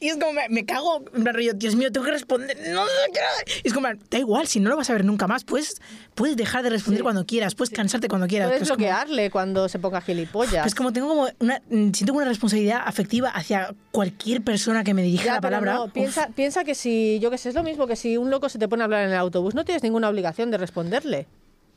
Y 0.00 0.08
es 0.08 0.16
como, 0.16 0.32
me, 0.32 0.48
me 0.48 0.64
cago, 0.66 1.04
plan 1.04 1.34
rollo, 1.34 1.52
Dios 1.54 1.74
mío, 1.76 1.90
tengo 1.92 2.04
que 2.06 2.12
responder. 2.12 2.56
No, 2.68 2.82
no 2.84 2.90
quiero. 3.12 3.26
Y 3.62 3.68
es 3.68 3.74
como, 3.74 3.88
da 4.10 4.18
igual, 4.18 4.46
si 4.46 4.60
no 4.60 4.70
lo 4.70 4.76
vas 4.76 4.90
a 4.90 4.92
ver 4.94 5.04
nunca 5.04 5.26
más, 5.26 5.44
puedes, 5.44 5.80
puedes 6.14 6.36
dejar 6.36 6.62
de 6.62 6.70
responder 6.70 7.02
cuando 7.02 7.24
quieras, 7.26 7.54
puedes 7.54 7.70
cansarte 7.72 8.08
cuando 8.08 8.26
quieras. 8.26 8.48
Puedes 8.48 8.62
es 8.62 8.68
como- 8.68 8.78
bloquearle 8.78 9.30
cuando 9.30 9.68
se 9.68 9.78
ponga 9.78 10.00
gilipollas. 10.00 10.62
pues 10.62 10.74
como 10.74 10.92
tengo 10.92 11.08
como 11.08 11.28
una, 11.40 11.62
mm, 11.70 11.92
siento 11.92 12.12
una 12.12 12.24
responsabilidad 12.26 12.82
afectiva 12.84 13.30
hacia 13.30 13.74
cualquier 13.90 14.42
persona 14.42 14.84
que 14.84 14.94
me 14.94 15.02
dirija 15.02 15.24
Ya, 15.26 15.34
la 15.34 15.40
palabra. 15.40 15.74
no, 15.74 15.88
piensa, 15.92 16.28
piensa 16.34 16.64
que 16.64 16.74
si, 16.74 17.18
yo 17.20 17.30
que 17.30 17.38
sé, 17.38 17.50
es 17.50 17.54
lo 17.54 17.62
mismo 17.62 17.86
que 17.86 17.96
si 17.96 18.16
un 18.16 18.30
loco 18.30 18.48
se 18.48 18.58
te 18.58 18.68
pone 18.68 18.82
a 18.82 18.84
hablar 18.84 19.04
en 19.04 19.10
el 19.10 19.16
autobús, 19.16 19.54
no 19.54 19.64
tienes 19.64 19.82
ninguna 19.82 20.08
obligación 20.08 20.50
de 20.50 20.58
responderle. 20.58 21.26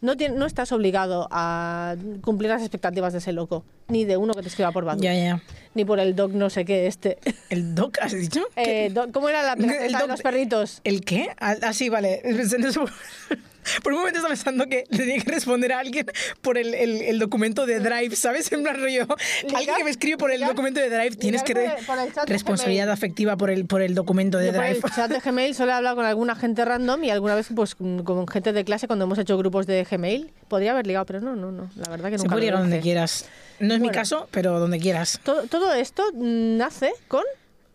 No, 0.06 0.16
tien- 0.16 0.36
no 0.36 0.46
estás 0.46 0.72
obligado 0.72 1.28
a 1.32 1.96
cumplir 2.22 2.50
las 2.52 2.62
expectativas 2.62 3.12
de 3.12 3.20
ese 3.20 3.34
loco, 3.34 3.64
ni 3.88 4.06
de 4.06 4.18
uno 4.18 4.34
que 4.36 4.42
te 4.44 4.50
escriba 4.50 4.72
por 4.72 4.86
Badoo, 4.86 5.02
Ya, 5.02 5.14
ya. 5.16 5.42
ni 5.74 5.84
por 5.84 6.00
el 6.00 6.16
doc 6.16 6.32
no 6.32 6.52
sé 6.52 6.64
qué 6.64 6.86
este. 6.86 7.18
¿El 7.50 7.74
doc 7.74 7.98
has 8.02 8.12
dicho? 8.14 8.42
Eh, 8.56 8.92
doc- 8.94 9.12
¿Cómo 9.12 9.30
era 9.30 9.42
la 9.42 9.56
de 9.56 10.08
los 10.08 10.22
perritos? 10.22 10.80
¿El 10.84 11.02
qué? 11.04 11.30
Ah, 11.40 11.56
ah, 11.64 11.74
sí, 11.74 11.90
vale. 11.90 12.22
Por- 13.76 13.84
Por 13.84 13.94
un 13.94 14.00
momento 14.00 14.18
estaba 14.20 14.34
pensando 14.34 14.66
que 14.68 14.84
le 14.90 14.98
tenía 14.98 15.22
que 15.22 15.32
responder 15.32 15.74
a 15.74 15.80
alguien 15.80 16.06
por 16.42 16.58
el, 16.58 16.74
el- 16.74 17.02
el 17.02 17.20
documento 17.20 17.66
de 17.66 17.80
Drive, 17.80 18.16
¿sabes? 18.16 18.52
En 18.52 18.64
plan 18.64 18.80
rollo. 18.80 19.08
Alguien 19.56 19.76
que 19.78 19.84
me 19.84 19.90
escribe 19.92 20.18
por 20.18 20.32
el 20.32 20.42
documento 20.42 20.80
de 20.80 20.90
Drive, 20.90 21.16
tienes 21.16 21.44
que... 21.44 21.54
por 21.54 21.64
el- 21.64 21.86
por 21.86 22.00
el 22.00 22.14
chat 22.14 22.30
responsabilidad 22.30 22.90
afectiva 22.92 23.38
por 23.38 23.50
el, 23.50 23.66
por 23.66 23.82
el 23.82 23.96
documento 23.96 24.38
de 24.38 24.48
Yo 24.48 24.54
por 24.54 24.62
Drive. 24.64 24.80
el 24.84 24.92
chat 24.94 25.12
de 25.12 25.20
Gmail 25.20 25.56
solo 25.56 25.72
he 25.72 25.76
hablado 25.76 25.96
con 25.96 26.06
alguna 26.06 26.36
gente 26.36 26.64
random 26.66 27.04
y 27.04 27.10
alguna 27.10 27.36
vez 27.36 27.48
pues 27.56 27.76
con 27.76 28.04
con 28.04 28.28
gente 28.28 28.54
de 28.54 28.64
clase 28.66 28.88
cuando 28.88 29.06
hemos 29.06 29.18
hecho 29.20 29.38
grupos 29.38 29.66
de 29.68 29.84
Gmail. 29.90 30.32
Podría 30.48 30.72
haber 30.72 30.86
ligado, 30.88 31.06
pero 31.06 31.22
no, 31.22 31.36
no, 31.36 31.52
no. 31.52 31.70
La 31.76 31.90
verdad 31.90 32.10
que 32.10 32.18
Se 32.18 32.24
nunca 32.26 32.36
puede 32.36 32.52
lo 32.52 32.58
ir 32.58 32.62
donde 32.62 32.80
quieras. 32.82 33.26
No 33.60 33.74
es 33.74 33.80
mi 33.80 33.88
Bueno. 33.88 34.00
caso, 34.00 34.28
pero 34.32 34.60
donde 34.60 34.80
quieras. 34.80 35.20
Todo, 35.24 35.44
todo 35.48 35.74
esto 35.74 36.04
mm, 36.14 36.58
nace 36.58 36.92
con 37.08 37.24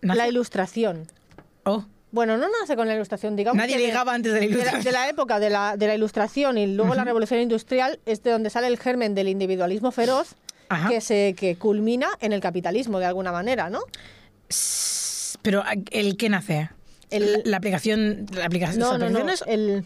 ¿Nace? 0.02 0.18
la 0.18 0.28
ilustración. 0.28 1.06
Oh. 1.64 1.84
Bueno, 2.12 2.36
no 2.36 2.46
nace 2.60 2.74
con 2.76 2.88
la 2.88 2.94
ilustración, 2.94 3.36
digamos. 3.36 3.56
Nadie 3.56 3.78
de- 3.78 3.86
ligaba 3.86 4.12
antes 4.14 4.32
de 4.32 4.40
la 4.40 4.44
ilustración. 4.46 4.82
De 4.82 4.92
la, 4.92 5.08
época 5.08 5.38
de 5.38 5.48
la, 5.50 5.76
de 5.76 5.86
la 5.86 5.94
ilustración 5.94 6.58
y 6.58 6.66
luego 6.66 6.94
la 6.94 7.04
revolución 7.04 7.40
industrial 7.40 8.00
es 8.06 8.22
de 8.22 8.30
donde 8.32 8.50
sale 8.50 8.66
el 8.66 8.78
germen 8.78 9.14
del 9.14 9.28
individualismo 9.28 9.92
feroz 9.92 10.34
Ajá. 10.68 10.88
que 10.88 11.00
se 11.00 11.34
que 11.36 11.56
culmina 11.56 12.08
en 12.20 12.32
el 12.32 12.40
capitalismo 12.40 12.98
de 12.98 13.06
alguna 13.06 13.30
manera, 13.32 13.70
¿no? 13.70 13.80
Pero 15.42 15.62
¿el 15.90 16.16
qué 16.16 16.28
nace? 16.28 16.70
El- 17.10 17.42
la 17.44 17.56
aplicación... 17.56 18.26
La 18.34 18.44
aplicación 18.46 18.80
No, 18.80 18.98
¿las 18.98 19.10
no, 19.12 19.24
no. 19.24 19.32
El, 19.46 19.84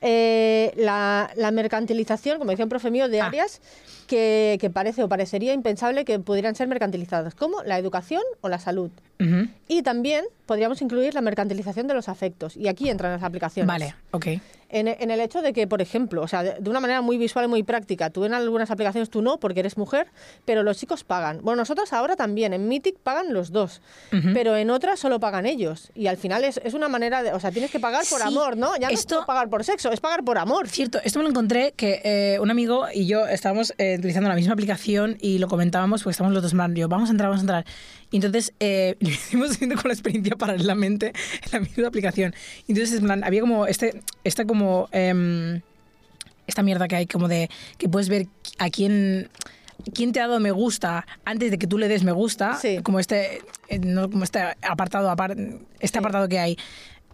eh, 0.00 0.72
la, 0.76 1.30
la 1.36 1.50
mercantilización, 1.50 2.38
como 2.38 2.50
decía 2.50 2.64
un 2.64 2.68
profe 2.68 2.90
mío, 2.90 3.08
de 3.08 3.20
Ah. 3.20 3.26
áreas 3.26 3.60
que, 4.06 4.58
que 4.60 4.68
parece 4.70 5.02
o 5.02 5.08
parecería 5.08 5.52
impensable 5.54 6.04
que 6.04 6.18
pudieran 6.18 6.54
ser 6.54 6.68
mercantilizadas, 6.68 7.34
como 7.34 7.62
la 7.64 7.78
educación 7.78 8.22
o 8.42 8.48
la 8.50 8.58
salud. 8.58 8.90
Ujú. 9.18 9.48
Y 9.68 9.82
también 9.82 10.24
podríamos 10.46 10.80
incluir 10.82 11.14
la 11.14 11.20
mercantilización 11.20 11.86
de 11.86 11.94
los 11.94 12.08
afectos. 12.08 12.56
Y 12.56 12.68
aquí 12.68 12.88
entran 12.90 13.12
las 13.12 13.22
aplicaciones. 13.22 13.66
Vale, 13.68 13.94
ok. 14.10 14.26
En, 14.70 14.88
en 14.88 15.10
el 15.12 15.20
hecho 15.20 15.40
de 15.40 15.52
que, 15.52 15.68
por 15.68 15.80
ejemplo, 15.82 16.20
o 16.22 16.26
sea, 16.26 16.42
de, 16.42 16.68
una 16.68 16.80
manera 16.80 17.00
muy 17.00 17.16
visual 17.16 17.44
y 17.44 17.48
muy 17.48 17.62
práctica, 17.62 18.10
tú 18.10 18.24
en 18.24 18.34
algunas 18.34 18.72
aplicaciones 18.72 19.08
tú 19.08 19.22
no, 19.22 19.38
porque 19.38 19.60
eres 19.60 19.76
mujer, 19.78 20.08
pero 20.44 20.64
los 20.64 20.78
chicos 20.78 21.04
pagan. 21.04 21.40
Bueno, 21.42 21.58
nosotros 21.62 21.92
ahora 21.92 22.16
también, 22.16 22.52
en 22.52 22.66
Mythic 22.66 22.96
pagan 22.98 23.32
los 23.32 23.52
dos, 23.52 23.80
Ujú. 24.12 24.30
pero 24.34 24.56
en 24.56 24.70
otras 24.70 24.98
solo 24.98 25.20
pagan 25.20 25.46
ellos. 25.46 25.92
Y 25.94 26.08
al 26.08 26.16
final 26.16 26.42
es, 26.42 26.60
es 26.64 26.74
una 26.74 26.88
manera 26.88 27.22
de, 27.22 27.32
o 27.32 27.38
sea, 27.38 27.52
tienes 27.52 27.70
que 27.70 27.78
pagar 27.78 28.02
por 28.10 28.20
Sí, 28.20 28.26
amor, 28.26 28.56
¿no? 28.56 28.74
Ya 28.76 28.88
no 28.88 28.94
esto- 28.94 29.14
es 29.14 29.18
por 29.20 29.26
pagar 29.26 29.48
por 29.48 29.62
sexo, 29.62 29.92
es 29.92 30.00
pagar 30.00 30.24
por 30.24 30.38
amor. 30.38 30.66
Cierto, 30.68 30.98
esto 31.04 31.20
me 31.20 31.22
lo 31.22 31.30
encontré 31.30 31.72
que 31.76 32.00
eh, 32.02 32.38
un 32.40 32.50
amigo 32.50 32.86
y 32.92 33.06
yo 33.06 33.26
estábamos 33.28 33.72
eh, 33.78 33.94
utilizando 33.98 34.28
la 34.28 34.34
misma 34.34 34.54
aplicación 34.54 35.18
y 35.20 35.38
lo 35.38 35.46
comentábamos 35.46 36.02
porque 36.02 36.12
estábamos 36.12 36.34
los 36.34 36.42
dos 36.42 36.52
plan, 36.52 36.74
yo, 36.74 36.88
vamos 36.88 37.10
a 37.10 37.12
entrar, 37.12 37.28
vamos 37.28 37.42
a 37.42 37.44
entrar. 37.44 37.64
Y 38.14 38.18
entonces 38.18 38.52
eh, 38.60 38.94
lo 39.00 39.08
hicimos 39.08 39.50
haciendo 39.50 39.74
con 39.74 39.88
la 39.88 39.94
experiencia 39.94 40.36
paralelamente 40.36 41.08
en 41.08 41.50
la 41.52 41.58
misma 41.58 41.88
aplicación. 41.88 42.32
Y 42.68 42.72
entonces, 42.72 42.98
en 43.00 43.06
plan, 43.06 43.24
había 43.24 43.40
como 43.40 43.66
este, 43.66 44.00
esta 44.22 44.44
como... 44.44 44.88
em, 44.92 45.60
esta 46.46 46.62
mierda 46.62 46.86
que 46.88 46.94
hay 46.96 47.06
como 47.06 47.26
de 47.26 47.48
que 47.78 47.88
puedes 47.88 48.08
ver 48.10 48.26
a 48.58 48.68
quién 48.68 49.30
quién 49.94 50.12
te 50.12 50.20
ha 50.20 50.28
dado 50.28 50.40
me 50.40 50.50
gusta 50.50 51.06
antes 51.24 51.50
de 51.50 51.56
que 51.58 51.66
tú 51.66 51.78
le 51.78 51.88
des 51.88 52.04
me 52.04 52.12
gusta, 52.12 52.58
como 52.82 53.00
este, 53.00 53.40
eh, 53.68 53.78
no, 53.78 54.10
como 54.10 54.24
este 54.24 54.40
apartado, 54.62 55.10
apar- 55.10 55.58
este 55.80 55.98
apartado 55.98 56.28
que 56.28 56.38
hay. 56.38 56.56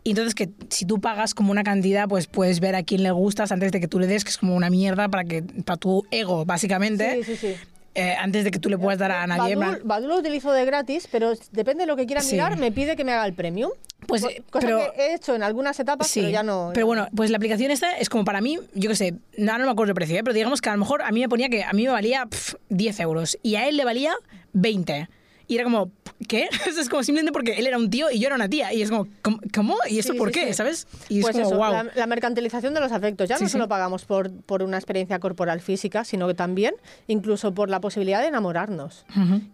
Y 0.02 0.10
entonces 0.10 0.34
que 0.34 0.50
si 0.68 0.84
tú 0.84 1.00
pagas 1.00 1.32
como 1.34 1.52
una 1.52 1.62
cantidad, 1.62 2.08
pues 2.08 2.26
puedes 2.26 2.58
ver 2.60 2.74
a 2.74 2.82
quién 2.82 3.02
le 3.04 3.10
gustas 3.12 3.52
antes 3.52 3.70
de 3.72 3.78
que 3.80 3.86
tú 3.88 4.00
le 4.00 4.06
des, 4.08 4.24
que 4.24 4.30
es 4.30 4.36
como 4.36 4.54
una 4.56 4.68
mierda 4.68 5.08
para 5.08 5.24
que 5.24 5.42
para 5.64 5.76
tu 5.78 6.04
ego, 6.10 6.44
básicamente. 6.44 7.22
Sí, 7.24 7.36
sí, 7.36 7.36
sí. 7.36 7.54
Eh, 7.94 8.14
antes 8.18 8.44
de 8.44 8.50
que 8.50 8.58
tú 8.58 8.68
le 8.68 8.78
puedas 8.78 8.98
dar 8.98 9.10
a 9.10 9.26
nadie. 9.26 9.56
Badoo, 9.56 9.80
Badoo 9.84 10.08
lo 10.08 10.16
utilizo 10.18 10.52
de 10.52 10.64
gratis, 10.64 11.08
pero 11.10 11.32
depende 11.52 11.82
de 11.82 11.86
lo 11.86 11.96
que 11.96 12.06
quiera 12.06 12.20
Sí. 12.22 12.32
mirar, 12.32 12.56
me 12.56 12.70
pide 12.72 12.94
que 12.96 13.04
me 13.04 13.12
haga 13.12 13.26
el 13.26 13.34
premium. 13.34 13.70
Pues, 14.06 14.24
eh, 14.24 14.42
cosa 14.50 14.66
pero- 14.66 14.92
que 14.94 15.00
he 15.02 15.14
hecho 15.14 15.34
en 15.34 15.42
algunas 15.42 15.78
etapas, 15.78 16.06
Sí, 16.08 16.20
pero 16.20 16.32
ya 16.32 16.42
no. 16.42 16.70
Pero 16.72 16.86
bueno, 16.86 17.08
pues 17.14 17.30
la 17.30 17.36
aplicación 17.36 17.70
esta 17.70 17.92
es 17.98 18.08
como 18.08 18.24
para 18.24 18.40
mí, 18.40 18.58
yo 18.74 18.88
qué 18.90 18.96
sé, 18.96 19.14
no, 19.36 19.58
no 19.58 19.64
me 19.66 19.70
acuerdo 19.70 19.90
el 19.90 19.94
precio, 19.94 20.16
¿eh? 20.16 20.22
pero 20.24 20.34
digamos 20.34 20.60
que 20.60 20.68
a 20.68 20.72
lo 20.72 20.78
mejor 20.78 21.02
a 21.02 21.10
mí 21.10 21.20
me 21.20 21.28
ponía 21.28 21.48
que 21.48 21.62
a 21.64 21.72
mí 21.72 21.84
me 21.84 21.90
valía 21.90 22.26
pf, 22.26 22.56
10 22.70 23.00
euros 23.00 23.38
y 23.42 23.56
a 23.56 23.68
él 23.68 23.76
le 23.76 23.84
valía 23.84 24.12
20. 24.52 25.08
Y 25.50 25.56
era 25.56 25.64
como, 25.64 25.90
¿qué? 26.28 26.48
Eso 26.68 26.80
es 26.80 26.88
como 26.88 27.02
simplemente 27.02 27.32
porque 27.32 27.58
él 27.58 27.66
era 27.66 27.76
un 27.76 27.90
tío 27.90 28.08
y 28.08 28.20
yo 28.20 28.26
era 28.28 28.36
una 28.36 28.48
tía. 28.48 28.72
Y 28.72 28.82
es 28.82 28.90
como, 28.90 29.08
¿cómo? 29.52 29.76
¿Y 29.88 29.98
esto 29.98 30.12
Sí, 30.12 30.18
por 30.18 30.28
sí, 30.28 30.34
qué? 30.34 30.46
sí. 30.46 30.54
¿Sabes? 30.54 30.86
Y 31.08 31.20
pues 31.22 31.34
es 31.34 31.42
como, 31.42 31.56
eso, 31.56 31.58
wow. 31.58 31.72
la, 31.72 31.90
la 31.92 32.06
mercantilización 32.06 32.72
de 32.72 32.78
los 32.78 32.92
afectos. 32.92 33.28
Ya 33.28 33.36
Sí, 33.36 33.42
no 33.44 33.50
solo 33.50 33.66
pagamos 33.66 34.04
por, 34.04 34.30
por 34.42 34.62
una 34.62 34.76
experiencia 34.76 35.18
corporal 35.18 35.60
física, 35.60 36.04
sino 36.04 36.28
que 36.28 36.34
también 36.34 36.76
incluso 37.08 37.52
por 37.52 37.68
la 37.68 37.80
posibilidad 37.80 38.20
de 38.20 38.28
enamorarnos, 38.28 39.04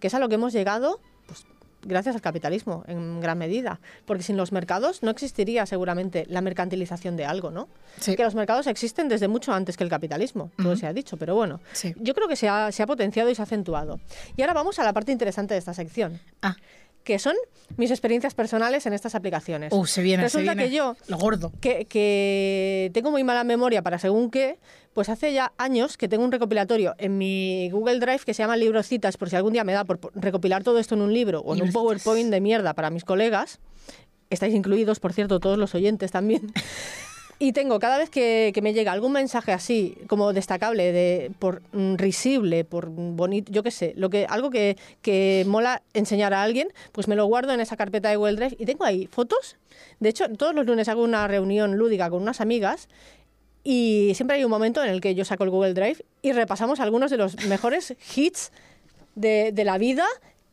que 0.00 0.08
es 0.08 0.14
a 0.14 0.18
lo 0.18 0.28
que 0.28 0.34
hemos 0.34 0.52
llegado 0.52 1.00
gracias 1.86 2.14
al 2.14 2.20
capitalismo, 2.20 2.84
en 2.86 3.20
gran 3.20 3.38
medida. 3.38 3.80
Porque 4.04 4.22
sin 4.22 4.36
los 4.36 4.52
mercados 4.52 5.02
no 5.02 5.10
existiría 5.10 5.64
seguramente 5.66 6.26
la 6.28 6.40
mercantilización 6.40 7.16
de 7.16 7.24
algo, 7.24 7.50
¿no? 7.50 7.68
Que 8.04 8.22
los 8.24 8.34
mercados 8.34 8.66
existen 8.66 9.08
desde 9.08 9.28
mucho 9.28 9.52
antes 9.52 9.76
que 9.76 9.84
el 9.84 9.90
capitalismo, 9.90 10.50
todo 10.56 10.76
se 10.76 10.86
ha 10.86 10.92
dicho, 10.92 11.16
pero 11.16 11.34
bueno, 11.34 11.60
Sí. 11.72 11.94
yo 11.98 12.14
creo 12.14 12.28
que 12.28 12.36
se 12.36 12.48
ha, 12.48 12.70
se 12.72 12.82
ha 12.82 12.86
potenciado 12.86 13.30
y 13.30 13.34
se 13.34 13.42
ha 13.42 13.44
acentuado. 13.44 14.00
Y 14.36 14.42
ahora 14.42 14.52
vamos 14.54 14.78
a 14.78 14.84
la 14.84 14.92
parte 14.92 15.12
interesante 15.12 15.54
de 15.54 15.58
esta 15.58 15.74
sección. 15.74 16.20
Ah. 16.42 16.56
Que 17.06 17.20
son 17.20 17.34
mis 17.76 17.90
experiencias 17.92 18.34
personales 18.34 18.84
en 18.86 18.92
estas 18.92 19.14
aplicaciones. 19.14 19.72
Uh, 19.72 19.86
se 19.86 20.02
viene, 20.02 20.24
se 20.24 20.38
Resulta 20.38 20.54
viene. 20.54 20.68
que 20.70 20.74
yo 20.76 20.96
Lo 21.06 21.18
gordo. 21.18 21.52
que, 21.60 21.84
que 21.84 22.90
tengo 22.92 23.12
muy 23.12 23.22
mala 23.22 23.44
memoria 23.44 23.80
para 23.82 23.98
según 24.00 24.30
qué, 24.30 24.58
pues 24.92 25.08
hace 25.08 25.32
ya 25.32 25.52
años 25.56 25.96
que 25.96 26.08
tengo 26.08 26.24
un 26.24 26.32
recopilatorio 26.32 26.96
en 26.98 27.16
mi 27.16 27.70
Google 27.70 28.00
Drive 28.00 28.20
que 28.26 28.34
se 28.34 28.42
llama 28.42 28.56
Librocitas, 28.56 29.16
por 29.16 29.30
si 29.30 29.36
algún 29.36 29.52
día 29.52 29.62
me 29.62 29.72
da 29.72 29.84
por 29.84 30.00
por 30.00 30.10
recopilar 30.16 30.64
todo 30.64 30.78
esto 30.80 30.96
en 30.96 31.02
un 31.02 31.14
libro 31.14 31.40
o 31.42 31.54
en 31.54 31.62
un 31.62 31.70
PowerPoint 31.72 32.30
de 32.30 32.40
mierda 32.40 32.74
para 32.74 32.90
mis 32.90 33.04
colegas. 33.04 33.60
Estáis 34.28 34.54
incluidos, 34.54 34.98
por 34.98 35.12
cierto, 35.12 35.38
todos 35.38 35.56
los 35.58 35.74
oyentes 35.76 36.10
también. 36.10 36.52
Y 37.38 37.52
tengo 37.52 37.78
cada 37.78 37.98
vez 37.98 38.08
que, 38.08 38.50
que 38.54 38.62
me 38.62 38.72
llega 38.72 38.92
algún 38.92 39.12
mensaje 39.12 39.52
así, 39.52 39.98
como 40.06 40.32
destacable, 40.32 40.90
de, 40.92 41.30
por 41.38 41.60
mm, 41.72 41.96
risible, 41.96 42.64
por 42.64 42.88
bonito, 42.88 43.52
yo 43.52 43.62
qué 43.62 43.70
sé, 43.70 43.92
lo 43.96 44.08
que, 44.08 44.24
algo 44.26 44.48
que, 44.48 44.78
que 45.02 45.44
mola 45.46 45.82
enseñar 45.92 46.32
a 46.32 46.42
alguien, 46.42 46.68
pues 46.92 47.08
me 47.08 47.16
lo 47.16 47.26
guardo 47.26 47.52
en 47.52 47.60
esa 47.60 47.76
carpeta 47.76 48.08
de 48.08 48.16
Google 48.16 48.36
Drive 48.36 48.56
y 48.58 48.64
tengo 48.64 48.84
ahí 48.84 49.06
fotos. 49.06 49.56
De 50.00 50.08
hecho, 50.08 50.28
todos 50.30 50.54
los 50.54 50.64
lunes 50.64 50.88
hago 50.88 51.02
una 51.02 51.28
reunión 51.28 51.76
lúdica 51.76 52.08
con 52.08 52.22
unas 52.22 52.40
amigas 52.40 52.88
y 53.62 54.12
siempre 54.14 54.38
hay 54.38 54.44
un 54.44 54.50
momento 54.50 54.82
en 54.82 54.88
el 54.88 55.02
que 55.02 55.14
yo 55.14 55.26
saco 55.26 55.44
el 55.44 55.50
Google 55.50 55.74
Drive 55.74 56.06
y 56.22 56.32
repasamos 56.32 56.80
algunos 56.80 57.10
de 57.10 57.18
los 57.18 57.44
mejores 57.46 57.96
hits 58.16 58.50
de, 59.14 59.52
de 59.52 59.64
la 59.64 59.76
vida, 59.76 60.06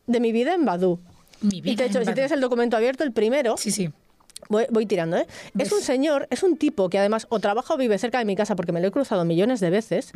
de 0.06 0.20
mi 0.20 0.32
vida 0.32 0.52
en 0.52 0.66
Badu. 0.66 1.00
Mi 1.40 1.58
Y 1.58 1.60
vida 1.62 1.84
de 1.84 1.88
hecho, 1.88 2.04
si 2.04 2.12
tienes 2.12 2.32
el 2.32 2.42
documento 2.42 2.76
abierto, 2.76 3.04
el 3.04 3.12
primero. 3.12 3.56
Sí, 3.56 3.70
sí. 3.70 3.88
Voy, 4.48 4.66
voy 4.70 4.86
tirando, 4.86 5.16
¿eh? 5.16 5.26
Es 5.58 5.72
un 5.72 5.80
señor, 5.80 6.26
es 6.30 6.42
un 6.42 6.56
tipo 6.56 6.88
que 6.88 6.98
además 6.98 7.26
o 7.30 7.40
trabaja 7.40 7.74
o 7.74 7.76
vive 7.76 7.98
cerca 7.98 8.18
de 8.18 8.24
mi 8.24 8.36
casa 8.36 8.56
porque 8.56 8.72
me 8.72 8.80
lo 8.80 8.88
he 8.88 8.90
cruzado 8.90 9.24
millones 9.24 9.60
de 9.60 9.70
veces, 9.70 10.12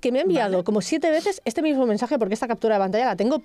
que 0.00 0.12
me 0.12 0.20
ha 0.20 0.22
enviado 0.22 0.64
como 0.64 0.80
siete 0.80 1.10
veces 1.10 1.40
este 1.44 1.62
mismo 1.62 1.86
mensaje 1.86 2.18
porque 2.18 2.34
esta 2.34 2.48
captura 2.48 2.76
de 2.76 2.80
pantalla 2.80 3.06
la 3.06 3.16
tengo 3.16 3.42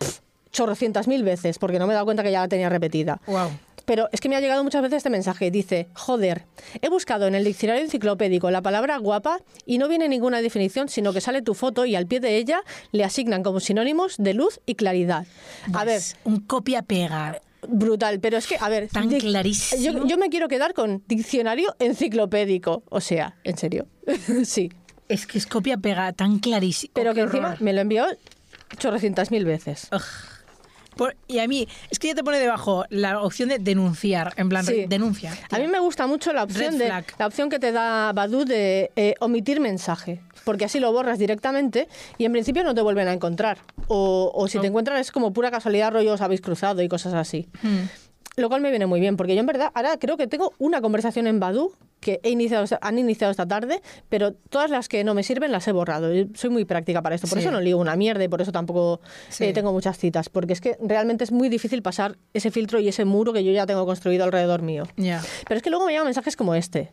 chorrocientas 0.52 1.08
mil 1.08 1.24
veces 1.24 1.60
porque 1.60 1.80
no 1.80 1.88
me 1.88 1.94
he 1.94 1.96
dado 1.96 2.06
cuenta 2.06 2.24
que 2.24 2.32
ya 2.32 2.42
la 2.42 2.48
tenía 2.48 2.70
repetida. 2.70 3.22
Wow. 3.28 3.50
Pero 3.86 4.10
es 4.12 4.20
que 4.20 4.30
me 4.30 4.36
ha 4.36 4.42
llegado 4.42 4.64
muchas 4.64 4.82
veces 4.82 4.98
este 4.98 5.10
mensaje. 5.12 5.52
Dice, 5.52 5.88
joder, 5.94 6.46
he 6.82 6.90
buscado 6.90 7.28
en 7.28 7.36
el 7.36 7.44
diccionario 7.44 7.84
enciclopédico 7.84 8.50
la 8.50 8.62
palabra 8.62 8.98
guapa 8.98 9.40
y 9.66 9.78
no 9.78 9.88
viene 9.88 10.08
ninguna 10.10 10.42
definición, 10.42 10.90
sino 10.90 11.14
que 11.14 11.22
sale 11.22 11.44
tu 11.44 11.54
foto 11.54 11.86
y 11.86 11.96
al 11.96 12.08
pie 12.08 12.20
de 12.20 12.38
ella 12.38 12.64
le 12.92 13.04
asignan 13.04 13.44
como 13.44 13.60
sinónimos 13.60 14.16
de 14.18 14.34
luz 14.34 14.60
y 14.66 14.74
claridad. 14.76 15.28
A 15.74 15.86
ver, 15.86 16.02
un 16.24 16.40
copia-pega. 16.40 17.40
Brutal, 17.70 18.20
pero 18.20 18.38
es 18.38 18.48
que, 18.48 18.58
a 18.60 18.70
ver, 18.70 18.88
Tan 18.90 19.10
clarísimo. 19.10 19.82
Yo, 19.82 20.08
yo 20.08 20.18
me 20.18 20.30
quiero 20.30 20.48
quedar 20.48 20.74
con 20.74 21.04
diccionario 21.08 21.76
enciclopédico. 21.80 22.84
O 22.90 23.02
sea, 23.02 23.36
en 23.44 23.58
serio. 23.58 23.88
sí. 24.46 24.72
Es 25.08 25.28
que 25.28 25.38
es 25.38 25.46
copia-pega 25.46 26.14
tan 26.14 26.40
clarísimo. 26.40 26.92
Pero 26.96 27.14
que 27.14 27.22
encima 27.22 27.58
me 27.60 27.74
lo 27.74 27.82
envió 27.82 28.06
chorrocientas 28.78 29.32
mil 29.32 29.46
veces. 29.46 29.88
Por- 30.96 31.16
y 31.28 31.40
a 31.40 31.48
mí, 31.48 31.68
es 31.90 32.00
que 32.00 32.08
ya 32.08 32.16
te 32.16 32.24
pone 32.24 32.40
debajo 32.40 32.86
la 32.90 33.22
opción 33.22 33.50
de 33.50 33.60
denunciar. 33.60 34.34
En 34.38 34.50
plan, 34.50 34.66
Sí. 34.66 34.86
denuncia. 34.88 35.34
A 35.52 35.60
mí 35.60 35.68
me 35.68 35.80
gusta 35.80 36.08
mucho 36.08 36.34
la 36.34 36.44
opción, 36.44 36.78
de, 36.78 36.88
la 36.88 37.28
opción 37.28 37.50
que 37.50 37.60
te 37.60 37.72
da 37.72 38.14
Badu 38.14 38.46
de 38.46 38.92
eh, 38.96 39.16
omitir 39.20 39.60
mensaje, 39.60 40.22
porque 40.46 40.66
así 40.66 40.80
lo 40.80 40.92
borras 40.92 41.20
directamente 41.20 41.88
y 42.18 42.26
en 42.26 42.32
principio 42.32 42.64
no 42.64 42.74
te 42.74 42.82
vuelven 42.82 43.08
a 43.08 43.14
encontrar. 43.14 43.58
O, 43.88 44.32
o 44.34 44.48
si 44.48 44.60
te 44.60 44.68
encuentran 44.68 44.98
es 44.98 45.12
como 45.12 45.34
pura 45.34 45.52
casualidad, 45.52 45.92
rollo 45.92 46.14
os 46.14 46.22
habéis 46.22 46.42
cruzado 46.42 46.82
y 46.82 46.88
cosas 46.88 47.14
así. 47.14 47.48
Hmm. 47.62 47.86
Lo 48.38 48.50
cual 48.50 48.60
me 48.62 48.70
viene 48.70 48.86
muy 48.86 49.00
bien, 49.00 49.16
porque 49.16 49.34
yo 49.34 49.40
en 49.40 49.46
verdad 49.46 49.72
ahora 49.74 49.98
creo 49.98 50.18
que 50.18 50.28
tengo 50.28 50.54
una 50.58 50.82
conversación 50.82 51.28
en 51.28 51.40
Badu 51.40 51.72
que 52.06 52.20
he 52.22 52.30
iniciado, 52.30 52.66
han 52.82 53.00
iniciado 53.00 53.32
esta 53.32 53.48
tarde, 53.48 53.82
pero 54.10 54.34
todas 54.34 54.70
las 54.70 54.88
que 54.88 55.04
no 55.04 55.16
me 55.16 55.24
sirven 55.24 55.52
las 55.52 55.68
he 55.68 55.72
borrado. 55.72 56.14
Yo 56.14 56.26
soy 56.36 56.52
muy 56.52 56.64
práctica 56.64 57.02
para 57.02 57.16
esto, 57.16 57.28
por 57.28 57.40
Sí. 57.40 57.44
eso 57.46 57.52
no 57.52 57.60
ligo 57.62 57.80
una 57.80 57.96
mierda 57.96 58.24
y 58.24 58.28
por 58.28 58.44
eso 58.44 58.52
tampoco 58.52 59.02
Sí. 59.30 59.46
eh, 59.46 59.54
tengo 59.54 59.74
muchas 59.74 59.98
citas, 59.98 60.30
porque 60.30 60.54
es 60.54 60.62
que 60.62 60.78
realmente 60.80 61.24
es 61.24 61.32
muy 61.32 61.50
difícil 61.50 61.82
pasar 61.82 62.18
ese 62.36 62.52
filtro 62.52 62.80
y 62.80 62.88
ese 62.90 63.06
muro 63.06 63.34
que 63.34 63.44
yo 63.44 63.52
ya 63.52 63.66
tengo 63.66 63.88
construido 63.88 64.24
alrededor 64.24 64.62
mío. 64.62 64.84
Pero 64.96 65.58
es 65.58 65.64
que 65.64 65.72
luego 65.72 65.88
me 65.88 65.94
llegan 65.94 66.06
mensajes 66.06 66.36
como 66.36 66.54
este. 66.54 66.92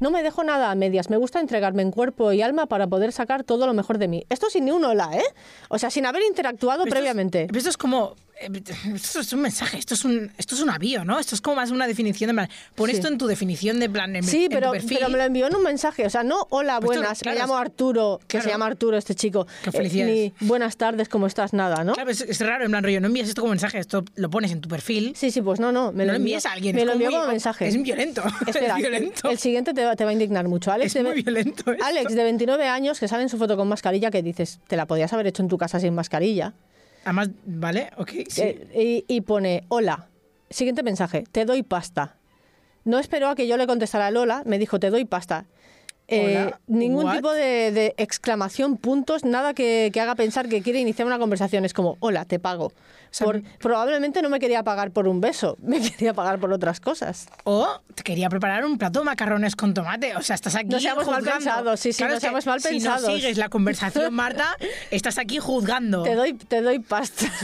No 0.00 0.10
me 0.10 0.22
dejo 0.22 0.42
nada 0.44 0.70
a 0.70 0.74
medias, 0.74 1.10
me 1.10 1.16
gusta 1.18 1.40
entregarme 1.40 1.82
en 1.82 1.90
cuerpo 1.90 2.32
y 2.32 2.40
alma 2.42 2.66
para 2.66 2.86
poder 2.86 3.12
sacar 3.12 3.44
todo 3.44 3.66
lo 3.66 3.74
mejor 3.74 3.98
de 3.98 4.08
mí. 4.08 4.24
Esto 4.30 4.48
sin 4.50 4.64
ni 4.64 4.70
un 4.70 4.84
hola, 4.84 5.10
¿eh? 5.14 5.22
O 5.68 5.78
sea, 5.78 5.90
sin 5.90 6.06
haber 6.06 6.22
interactuado 6.26 6.84
Pero 6.84 6.88
esto 6.88 6.96
es- 6.96 7.00
previamente. 7.02 7.48
esto 7.54 7.68
es 7.70 7.76
como. 7.76 8.16
eh, 8.40 8.48
Esto 8.94 9.20
es 9.20 9.32
un 9.34 9.42
mensaje, 9.42 9.76
esto 9.76 9.92
es 9.92 10.02
un, 10.06 10.32
esto 10.38 10.54
es 10.54 10.62
un 10.62 10.70
avión, 10.70 11.06
¿no? 11.06 11.18
Esto 11.18 11.34
es 11.34 11.42
como 11.42 11.56
más 11.56 11.70
una 11.70 11.86
definición 11.86 12.28
de 12.28 12.34
plan. 12.34 12.48
Pon 12.74 12.88
Sí. 12.88 12.96
esto 12.96 13.08
en 13.08 13.18
tu 13.18 13.26
definición 13.26 13.78
de 13.78 13.90
plan. 13.90 14.16
En, 14.16 14.22
Sí, 14.24 14.44
en 14.44 14.50
tu 14.50 14.54
pero, 14.56 14.72
perfil. 14.72 14.96
pero 14.98 15.10
me 15.10 15.18
lo 15.18 15.24
envió 15.24 15.46
en 15.48 15.54
un 15.54 15.62
mensaje. 15.62 16.06
O 16.06 16.10
sea, 16.10 16.22
no, 16.22 16.46
hola, 16.48 16.80
Pues 16.80 16.98
buenas, 16.98 17.20
claro, 17.20 17.34
me 17.36 17.40
llamo 17.42 17.58
Arturo, 17.58 18.18
que 18.20 18.26
claro. 18.38 18.44
se 18.44 18.50
llama 18.50 18.64
Arturo 18.64 18.96
este 18.96 19.14
chico. 19.14 19.46
Qué 19.62 19.68
Eh, 19.68 19.72
felicidades. 19.72 20.32
ni 20.40 20.46
buenas 20.48 20.78
tardes, 20.78 21.10
¿cómo 21.10 21.26
estás? 21.26 21.52
Nada, 21.52 21.84
¿no? 21.84 21.92
Claro, 21.92 22.10
es, 22.10 22.22
es 22.22 22.40
raro, 22.40 22.64
en 22.64 22.70
plan 22.70 22.82
rollo, 22.82 22.98
no 23.02 23.08
envías 23.08 23.28
esto 23.28 23.42
como 23.42 23.50
mensaje, 23.50 23.78
esto 23.78 24.02
lo 24.14 24.30
pones 24.30 24.50
en 24.52 24.62
tu 24.62 24.70
perfil. 24.70 25.12
Sí, 25.14 25.30
sí, 25.30 25.42
pues 25.42 25.60
no, 25.60 25.70
no. 25.70 25.92
Me 25.92 26.06
no 26.06 26.12
lo 26.12 26.16
envías 26.16 26.46
a 26.46 26.52
alguien. 26.52 26.74
Me 26.74 26.86
lo 26.86 26.96
muy- 26.96 27.04
como 27.04 27.26
mensaje. 27.26 27.68
Es 27.68 27.82
violento. 27.82 28.22
Espera, 28.46 28.76
es 28.76 28.80
violento. 28.80 29.28
el 29.28 29.36
siguiente 29.38 29.74
te 29.74 29.84
va, 29.84 29.89
te 29.96 30.04
va 30.04 30.10
a 30.10 30.12
indignar 30.12 30.48
mucho. 30.48 30.72
Alex, 30.72 30.94
Es 30.94 31.02
de, 31.02 31.08
muy 31.08 31.22
violento 31.22 31.72
esto. 31.72 31.84
Alex, 31.84 32.14
de 32.14 32.22
29 32.22 32.66
años, 32.66 33.00
que 33.00 33.08
sale 33.08 33.22
en 33.22 33.28
su 33.28 33.38
foto 33.38 33.56
con 33.56 33.68
mascarilla, 33.68 34.10
que 34.10 34.22
dices, 34.22 34.60
te 34.66 34.76
la 34.76 34.86
podías 34.86 35.12
haber 35.12 35.26
hecho 35.26 35.42
en 35.42 35.48
tu 35.48 35.58
casa 35.58 35.80
sin 35.80 35.94
mascarilla. 35.94 36.54
Además, 37.04 37.30
¿vale? 37.46 37.90
Ok, 37.96 38.10
sí. 38.28 38.42
Eh, 38.42 39.04
y, 39.08 39.16
y 39.16 39.20
pone, 39.22 39.64
hola, 39.68 40.08
siguiente 40.50 40.82
mensaje, 40.82 41.24
te 41.30 41.44
doy 41.44 41.62
pasta. 41.62 42.16
No 42.84 42.98
esperó 42.98 43.28
a 43.28 43.34
que 43.34 43.46
yo 43.46 43.56
le 43.56 43.66
contestara 43.66 44.06
a 44.06 44.10
Lola, 44.10 44.42
me 44.46 44.58
dijo, 44.58 44.78
te 44.80 44.90
doy 44.90 45.04
pasta. 45.04 45.46
Eh, 46.08 46.50
ningún 46.66 47.04
what? 47.04 47.14
tipo 47.16 47.32
de, 47.32 47.70
de 47.70 47.94
exclamación, 47.96 48.76
puntos, 48.76 49.24
nada 49.24 49.54
que, 49.54 49.90
que 49.92 50.00
haga 50.00 50.16
pensar 50.16 50.48
que 50.48 50.60
quiere 50.60 50.80
iniciar 50.80 51.06
una 51.06 51.20
conversación. 51.20 51.64
Es 51.64 51.72
como, 51.72 51.96
hola, 52.00 52.24
te 52.24 52.40
pago. 52.40 52.72
Por- 53.18 53.42
probablemente 53.58 54.22
no 54.22 54.28
me 54.28 54.38
quería 54.38 54.62
pagar 54.62 54.90
por 54.92 55.08
un 55.08 55.20
beso, 55.20 55.56
me 55.62 55.80
quería 55.80 56.14
pagar 56.14 56.38
por 56.38 56.52
otras 56.52 56.80
cosas. 56.80 57.26
O 57.44 57.80
te 57.94 58.02
quería 58.02 58.28
preparar 58.28 58.64
un 58.64 58.78
plato 58.78 59.00
de 59.00 59.04
macarrones 59.04 59.56
con 59.56 59.74
tomate. 59.74 60.16
O 60.16 60.22
sea, 60.22 60.34
estás 60.34 60.54
aquí. 60.54 60.68
No 60.68 60.80
seamos 60.80 61.06
mal 61.06 61.16
juzgando. 61.16 61.38
pensados, 61.44 61.80
sí, 61.80 61.92
sí, 61.92 61.98
Claro, 61.98 62.14
no 62.14 62.20
seamos 62.20 62.46
mal 62.46 62.60
Si 62.60 62.68
pensados. 62.68 63.02
no 63.08 63.14
sigues 63.16 63.36
la 63.38 63.48
conversación, 63.48 64.14
Marta, 64.14 64.56
estás 64.90 65.18
aquí 65.18 65.38
juzgando. 65.38 66.02
Te 66.02 66.14
doy, 66.14 66.34
te 66.34 66.62
doy 66.62 66.78
pasta. 66.78 67.26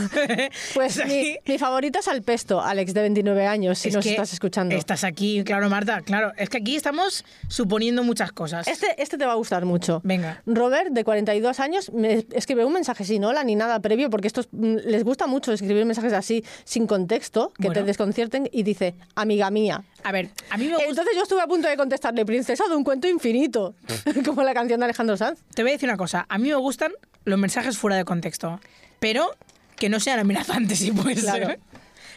Pues 0.74 0.96
mi, 0.98 1.02
aquí- 1.02 1.36
mi 1.46 1.58
favorita 1.58 1.98
es 2.00 2.08
al 2.08 2.22
pesto, 2.22 2.60
Alex, 2.60 2.94
de 2.94 3.00
29 3.02 3.46
años, 3.46 3.78
si 3.78 3.88
Es 3.88 3.94
nos 3.94 4.06
estás 4.06 4.32
escuchando. 4.32 4.74
Estás 4.74 5.04
aquí, 5.04 5.42
claro, 5.44 5.68
Marta, 5.68 6.00
claro. 6.02 6.32
Es 6.36 6.48
que 6.48 6.58
aquí 6.58 6.76
estamos 6.76 7.24
suponiendo 7.48 8.02
muchas 8.02 8.32
cosas. 8.32 8.66
Este, 8.68 9.00
este 9.02 9.18
te 9.18 9.26
va 9.26 9.32
a 9.32 9.36
gustar 9.36 9.64
mucho. 9.64 10.00
Venga. 10.04 10.42
Robert, 10.46 10.90
de 10.90 11.04
42 11.04 11.60
años, 11.60 11.92
me 11.92 12.24
escribe 12.32 12.64
un 12.64 12.72
mensaje 12.72 13.04
sin 13.04 13.24
hola 13.24 13.44
ni 13.44 13.54
nada 13.54 13.80
previo, 13.80 14.10
porque 14.10 14.26
estos 14.28 14.48
mm, 14.52 14.76
les 14.86 15.04
gusta 15.04 15.26
mucho 15.26 15.52
escribir 15.56 15.84
mensajes 15.84 16.12
así, 16.12 16.44
sin 16.64 16.86
contexto, 16.86 17.52
que 17.56 17.68
Bueno. 17.68 17.80
te 17.80 17.84
desconcierten, 17.86 18.48
y 18.52 18.62
dice, 18.62 18.94
amiga 19.14 19.50
mía. 19.50 19.82
A 20.04 20.12
ver, 20.12 20.30
a 20.50 20.56
mí 20.56 20.66
me 20.66 20.72
gusta... 20.74 20.88
Entonces 20.88 21.12
yo 21.16 21.22
estuve 21.24 21.40
a 21.42 21.46
punto 21.46 21.68
de 21.68 21.76
contestarle, 21.76 22.24
princesa 22.24 22.64
de 22.68 22.76
un 22.76 22.84
cuento 22.84 23.08
infinito, 23.08 23.74
como 24.24 24.42
la 24.42 24.54
canción 24.54 24.78
de 24.80 24.84
Alejandro 24.84 25.16
Sanz. 25.16 25.40
Te 25.54 25.62
voy 25.62 25.72
a 25.72 25.74
decir 25.74 25.88
una 25.88 25.98
cosa. 25.98 26.24
A 26.28 26.38
mí 26.38 26.48
me 26.48 26.54
gustan 26.56 26.92
los 27.24 27.38
mensajes 27.38 27.76
fuera 27.76 27.96
de 27.96 28.04
contexto, 28.04 28.60
pero 29.00 29.34
que 29.76 29.88
no 29.88 30.00
sean 30.00 30.18
amenazantes, 30.20 30.78
si 30.78 30.92
puede 30.92 31.16
Claro. 31.16 31.46
ser. 31.48 31.60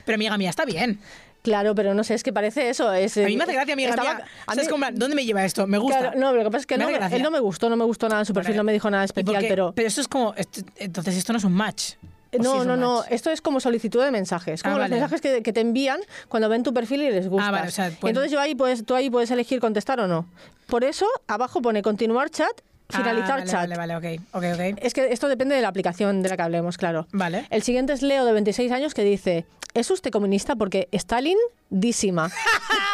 Pero 0.06 0.16
amiga 0.16 0.38
mía, 0.38 0.50
está 0.50 0.66
bien. 0.66 1.00
Claro, 1.42 1.74
pero 1.74 1.94
no 1.94 2.04
sé, 2.04 2.16
es 2.16 2.24
que 2.24 2.34
parece 2.34 2.70
eso. 2.70 2.92
Es, 2.94 3.16
A 3.18 3.22
mí 3.22 3.38
me 3.38 3.44
hace 3.44 3.54
gracia, 3.54 3.74
amiga 3.74 3.92
estaba- 3.92 4.16
mía. 4.16 4.26
a 4.46 4.56
¿Sabes 4.56 4.70
mí-? 4.72 4.86
¿Dónde 4.94 5.16
me 5.16 5.24
lleva 5.26 5.46
esto? 5.46 5.66
Me 5.68 5.78
gusta. 5.78 6.00
Claro, 6.00 6.20
no, 6.20 6.34
lo 6.34 6.44
que 6.44 6.52
pasa 6.52 6.58
es 6.60 6.66
que 6.66 6.78
Me 6.78 6.84
no, 6.84 6.90
él 6.90 7.24
no 7.24 7.32
me 7.32 7.40
gustó, 7.40 7.70
no 7.70 7.78
me 7.78 7.86
gustó 7.86 8.10
nada 8.10 8.22
en 8.22 8.26
su 8.26 8.34
perfil, 8.34 8.58
no 8.58 8.64
me 8.66 8.74
dijo 8.74 8.90
nada 8.90 9.04
¿Y 9.04 9.06
especial, 9.06 9.36
por 9.36 9.42
qué? 9.44 9.48
pero... 9.48 9.72
Pero 9.74 9.88
esto 9.88 10.02
es 10.02 10.08
como... 10.10 10.34
esto- 10.36 10.62
entonces 10.76 11.16
esto 11.16 11.32
no 11.32 11.40
es 11.40 11.46
un 11.46 11.54
match. 11.54 11.94
¿O 12.32 12.38
sí 12.38 12.44
No, 12.44 12.64
no, 12.66 12.78
no. 12.78 12.98
match? 13.00 13.08
Esto 13.12 13.32
es 13.32 13.42
como 13.42 13.60
solicitud 13.60 14.04
de 14.04 14.12
mensajes. 14.12 14.62
Como 14.64 14.76
Ah, 14.76 14.78
los 14.80 14.84
vale. 14.86 14.96
mensajes 15.00 15.22
que, 15.22 15.42
que 15.44 15.54
te 15.54 15.62
envían 15.62 16.00
cuando 16.28 16.48
ven 16.50 16.64
tu 16.64 16.74
perfil 16.74 17.02
y 17.04 17.10
les 17.12 17.28
gusta. 17.28 17.48
Ah, 17.48 17.52
vale, 17.52 17.68
o 17.68 17.72
sea, 17.72 17.90
pueden- 17.92 18.16
Entonces 18.16 18.32
yo 18.32 18.40
ahí 18.40 18.56
puedes, 18.56 18.86
tú 18.86 18.96
ahí 18.96 19.10
puedes 19.10 19.32
elegir 19.32 19.60
contestar 19.60 20.00
o 20.00 20.08
no. 20.08 20.28
Por 20.68 20.84
eso, 20.84 21.08
abajo 21.28 21.62
pone 21.62 21.82
continuar 21.82 22.30
chat, 22.30 22.52
finalizar 22.90 23.32
Ah, 23.32 23.36
vale, 23.38 23.46
chat. 23.52 23.70
Vale, 23.70 23.78
vale, 23.78 24.18
ok. 24.18 24.22
Ok, 24.34 24.44
ok. 24.54 24.80
Es 24.82 24.94
que 24.94 25.12
esto 25.12 25.28
depende 25.28 25.56
de 25.56 25.62
la 25.62 25.68
aplicación 25.70 26.22
de 26.22 26.30
la 26.30 26.38
que 26.38 26.44
hablemos, 26.44 26.78
claro. 26.78 27.08
Vale. 27.12 27.46
El 27.50 27.64
siguiente 27.64 27.94
es 27.94 28.02
Leo, 28.04 28.26
de 28.26 28.34
26 28.34 28.72
años, 28.72 28.94
que 28.94 29.04
dice: 29.04 29.46
¿Es 29.74 29.90
usted 29.90 30.12
comunista? 30.12 30.56
Porque 30.56 30.88
Stalin, 30.92 31.38
dísima. 31.72 32.30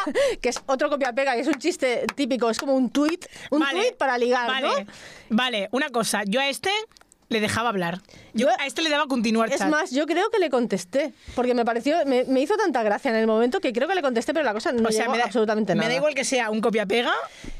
que 0.42 0.50
es 0.50 0.62
otro 0.68 0.90
copia-pega, 0.90 1.34
que 1.34 1.42
es 1.42 1.48
un 1.48 1.56
chiste 1.56 2.06
típico, 2.16 2.50
es 2.50 2.60
como 2.60 2.74
un 2.76 2.90
tuit, 2.92 3.26
un 3.52 3.60
Vale, 3.60 3.82
tuit 3.82 3.96
para 3.98 4.18
ligar, 4.18 4.48
Vale, 4.48 4.68
¿no? 4.68 4.92
vale, 5.30 5.68
una 5.72 5.90
cosa. 5.90 6.24
Yo 6.26 6.40
a 6.40 6.48
este 6.48 6.70
le 7.30 7.40
dejaba 7.40 7.70
hablar. 7.70 8.02
Yo, 8.34 8.50
a 8.60 8.66
este 8.68 8.82
le 8.84 8.90
daba 8.90 9.08
continuar 9.08 9.52
Es 9.52 9.58
chat. 9.60 9.70
más, 9.70 9.92
yo 9.92 10.06
creo 10.06 10.30
que 10.30 10.38
le 10.40 10.50
contesté, 10.50 11.14
porque 11.36 11.54
me 11.54 11.66
pareció, 11.66 11.96
me, 12.06 12.24
me 12.26 12.42
hizo 12.42 12.56
tanta 12.56 12.84
gracia 12.84 13.10
en 13.10 13.16
el 13.18 13.26
momento 13.28 13.60
que 13.60 13.74
creo 13.74 13.88
que 13.88 13.96
le 13.96 14.02
contesté, 14.02 14.34
pero 14.34 14.46
la 14.46 14.54
cosa 14.54 14.72
no 14.72 14.90
o 14.90 14.92
sea, 14.92 15.02
llegó 15.04 15.12
me 15.14 15.18
da, 15.18 15.24
absolutamente 15.26 15.74
me 15.74 15.80
nada. 15.80 15.90
da 15.90 15.96
igual 15.96 16.14
que 16.14 16.24
sea 16.24 16.50
un 16.52 16.62
copia-pega, 16.62 17.12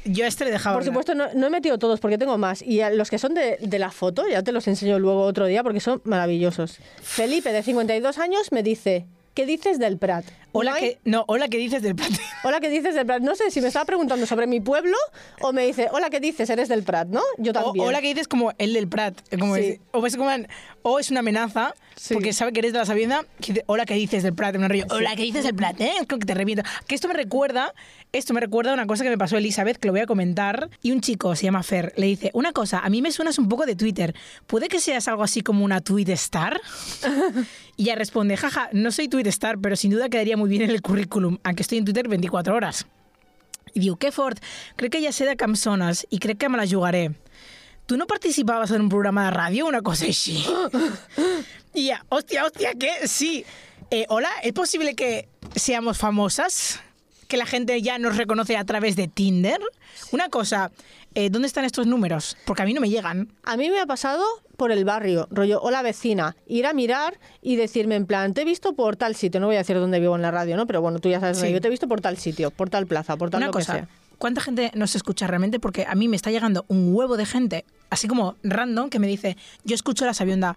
yo 0.04 0.24
a 0.24 0.28
este 0.28 0.44
le 0.44 0.50
dejaba 0.52 0.76
Por 0.76 0.82
hablar. 0.88 0.92
supuesto, 1.04 1.14
no, 1.14 1.26
no 1.38 1.46
he 1.48 1.50
metido 1.50 1.78
todos 1.78 1.98
porque 2.00 2.16
tengo 2.18 2.38
más. 2.38 2.62
Y 2.62 2.80
a 2.80 2.90
los 2.90 3.10
que 3.10 3.18
son 3.18 3.34
de, 3.34 3.58
de 3.60 3.78
la 3.78 3.90
foto, 3.90 4.26
ya 4.28 4.42
te 4.42 4.52
los 4.52 4.68
enseño 4.68 4.98
luego 4.98 5.22
otro 5.22 5.46
día 5.46 5.62
porque 5.64 5.80
son 5.80 6.00
maravillosos. 6.04 6.78
Felipe, 7.02 7.52
de 7.52 7.62
52 7.62 8.18
años, 8.18 8.52
me 8.52 8.62
dice, 8.62 9.06
¿qué 9.34 9.46
dices 9.46 9.78
del 9.78 9.98
Prat? 9.98 10.24
Hola, 10.58 10.72
No 10.72 10.76
que, 10.78 10.98
no, 11.04 11.24
hola, 11.28 11.48
¿qué 11.48 11.58
dices 11.58 11.82
del 11.82 11.94
Prat? 11.94 12.10
Hola, 12.44 12.60
¿qué 12.60 12.68
dices 12.70 12.94
del 12.94 13.06
Prat? 13.06 13.22
No 13.22 13.34
sé 13.34 13.50
si 13.50 13.60
me 13.60 13.68
estaba 13.68 13.84
preguntando 13.84 14.24
sobre 14.26 14.46
mi 14.46 14.60
pueblo 14.60 14.96
o 15.40 15.52
me 15.52 15.66
dice, 15.66 15.88
hola, 15.92 16.10
¿qué 16.10 16.20
dices? 16.20 16.48
¿Eres 16.50 16.68
del 16.68 16.82
Prat? 16.84 17.08
¿No? 17.08 17.20
Yo 17.38 17.50
O, 17.50 17.54
también. 17.54 17.86
hola, 17.86 18.00
que 18.00 18.08
dices 18.08 18.28
como 18.28 18.52
el 18.58 18.72
del 18.72 18.88
Prat. 18.88 19.18
Como 19.38 19.56
Sí. 19.56 19.62
es- 19.62 19.80
o, 19.92 20.06
es 20.06 20.16
como 20.16 20.30
o 20.82 20.98
es 21.00 21.10
una 21.10 21.20
amenaza, 21.20 21.74
porque 22.12 22.32
sabe 22.32 22.52
que 22.52 22.60
eres 22.60 22.72
de 22.72 22.78
la 22.78 22.86
sabienda. 22.86 23.24
que 23.40 23.52
dice, 23.52 23.64
hola, 23.66 23.84
¿qué 23.84 23.94
dices 23.94 24.22
del 24.22 24.34
Prat? 24.34 24.54
En 24.54 24.62
un 24.64 24.70
rollo, 24.70 24.84
hola, 24.90 25.16
¿qué 25.16 25.22
dices 25.22 25.44
del 25.44 25.54
Prat? 25.54 25.80
¿Eh? 25.80 25.92
Como 26.08 26.20
que 26.20 26.26
te 26.26 26.34
reviento. 26.34 26.62
Que 26.86 26.94
esto 26.94 27.08
me 27.08 27.14
recuerda, 27.14 27.74
esto 28.12 28.32
me 28.34 28.40
recuerda 28.40 28.70
a 28.70 28.74
una 28.74 28.86
cosa 28.86 29.02
que 29.02 29.10
me 29.10 29.18
pasó 29.18 29.36
Elizabeth, 29.36 29.78
que 29.78 29.88
lo 29.88 29.92
voy 29.92 30.00
a 30.02 30.06
comentar. 30.06 30.70
Y 30.82 30.92
un 30.92 31.00
chico, 31.00 31.34
se 31.34 31.44
llama 31.44 31.62
Fer, 31.64 31.92
le 31.96 32.06
dice, 32.06 32.30
una 32.34 32.52
cosa, 32.52 32.78
a 32.78 32.88
mí 32.90 33.02
me 33.02 33.10
suenas 33.10 33.38
un 33.38 33.48
poco 33.48 33.66
de 33.66 33.74
Twitter. 33.74 34.14
¿Puede 34.46 34.68
que 34.68 34.78
seas 34.80 35.08
algo 35.08 35.22
así 35.24 35.40
como 35.40 35.64
una 35.64 35.80
tweet 35.80 36.08
star? 36.12 36.60
y 37.76 37.82
ella 37.84 37.96
responde, 37.96 38.36
jaja, 38.36 38.68
no 38.72 38.90
soy 38.92 39.08
tweet 39.08 39.26
star, 39.28 39.58
pero 39.58 39.74
sin 39.76 39.90
duda 39.90 40.08
quedaría 40.08 40.36
muy 40.36 40.45
bien 40.46 40.62
en 40.62 40.70
el 40.70 40.82
currículum, 40.82 41.38
aunque 41.44 41.62
estoy 41.62 41.78
en 41.78 41.84
Twitter 41.84 42.08
24 42.08 42.54
horas. 42.54 42.86
I 43.74 43.80
diu, 43.80 43.96
què 44.00 44.12
fort, 44.12 44.40
crec 44.76 44.94
que 44.94 45.02
ja 45.04 45.12
sé 45.12 45.26
de 45.28 45.36
cançones 45.36 46.06
i 46.10 46.20
crec 46.22 46.38
que 46.40 46.48
me 46.48 46.56
la 46.56 46.66
jugaré. 46.66 47.10
Tu 47.86 47.96
no 47.96 48.06
participaves 48.06 48.72
en 48.74 48.82
un 48.82 48.88
programa 48.88 49.26
de 49.26 49.36
ràdio 49.36 49.66
o 49.66 49.68
una 49.68 49.82
cosa 49.82 50.08
així? 50.08 50.40
I 51.76 51.90
ja, 51.90 52.00
hòstia, 52.08 52.46
hòstia, 52.46 52.72
¿qué? 52.74 53.06
Sí. 53.06 53.44
Eh, 53.90 54.06
hola, 54.08 54.30
¿es 54.42 54.52
posible 54.52 54.96
que 54.96 55.28
seamos 55.54 55.98
famosas? 55.98 56.80
¿Que 57.28 57.36
la 57.36 57.46
gente 57.46 57.80
ya 57.82 57.98
nos 57.98 58.16
reconoce 58.16 58.56
a 58.56 58.64
través 58.64 58.96
de 58.96 59.06
Tinder? 59.08 59.60
Una 60.10 60.28
cosa, 60.28 60.72
eh, 61.16 61.30
¿dónde 61.30 61.48
están 61.48 61.64
estos 61.64 61.86
números? 61.86 62.36
Porque 62.44 62.62
a 62.62 62.66
mí 62.66 62.74
no 62.74 62.80
me 62.82 62.90
llegan. 62.90 63.32
A 63.42 63.56
mí 63.56 63.70
me 63.70 63.80
ha 63.80 63.86
pasado 63.86 64.22
por 64.58 64.70
el 64.70 64.84
barrio, 64.84 65.26
rollo, 65.30 65.60
hola 65.62 65.80
vecina, 65.80 66.36
ir 66.46 66.66
a 66.66 66.74
mirar 66.74 67.18
y 67.40 67.56
decirme 67.56 67.96
en 67.96 68.04
plan, 68.06 68.34
te 68.34 68.42
he 68.42 68.44
visto 68.44 68.74
por 68.74 68.96
tal 68.96 69.16
sitio, 69.16 69.40
no 69.40 69.46
voy 69.46 69.56
a 69.56 69.60
decir 69.60 69.76
dónde 69.76 69.98
vivo 69.98 70.14
en 70.14 70.20
la 70.22 70.30
radio, 70.30 70.56
¿no? 70.56 70.66
Pero 70.66 70.82
bueno, 70.82 70.98
tú 70.98 71.08
ya 71.08 71.18
sabes, 71.18 71.38
Sí. 71.38 71.46
vivo, 71.48 71.60
te 71.60 71.68
he 71.68 71.70
visto 71.70 71.88
por 71.88 72.02
tal 72.02 72.18
sitio, 72.18 72.50
por 72.50 72.68
tal 72.68 72.86
plaza, 72.86 73.16
por 73.16 73.30
tal 73.30 73.38
Una 73.38 73.46
lo 73.46 73.52
cosa, 73.52 73.72
que 73.72 73.78
sea. 73.80 73.88
¿cuánta 74.18 74.40
gente 74.42 74.70
nos 74.74 74.94
escucha 74.94 75.26
realmente? 75.26 75.58
Porque 75.58 75.86
a 75.88 75.94
mí 75.94 76.06
me 76.06 76.16
está 76.16 76.30
llegando 76.30 76.64
un 76.68 76.94
huevo 76.94 77.16
de 77.16 77.24
gente, 77.26 77.64
así 77.90 78.08
como 78.08 78.36
random, 78.42 78.90
que 78.90 78.98
me 78.98 79.06
dice, 79.06 79.36
yo 79.64 79.74
escucho 79.74 80.04
la 80.04 80.12
sabionda. 80.14 80.56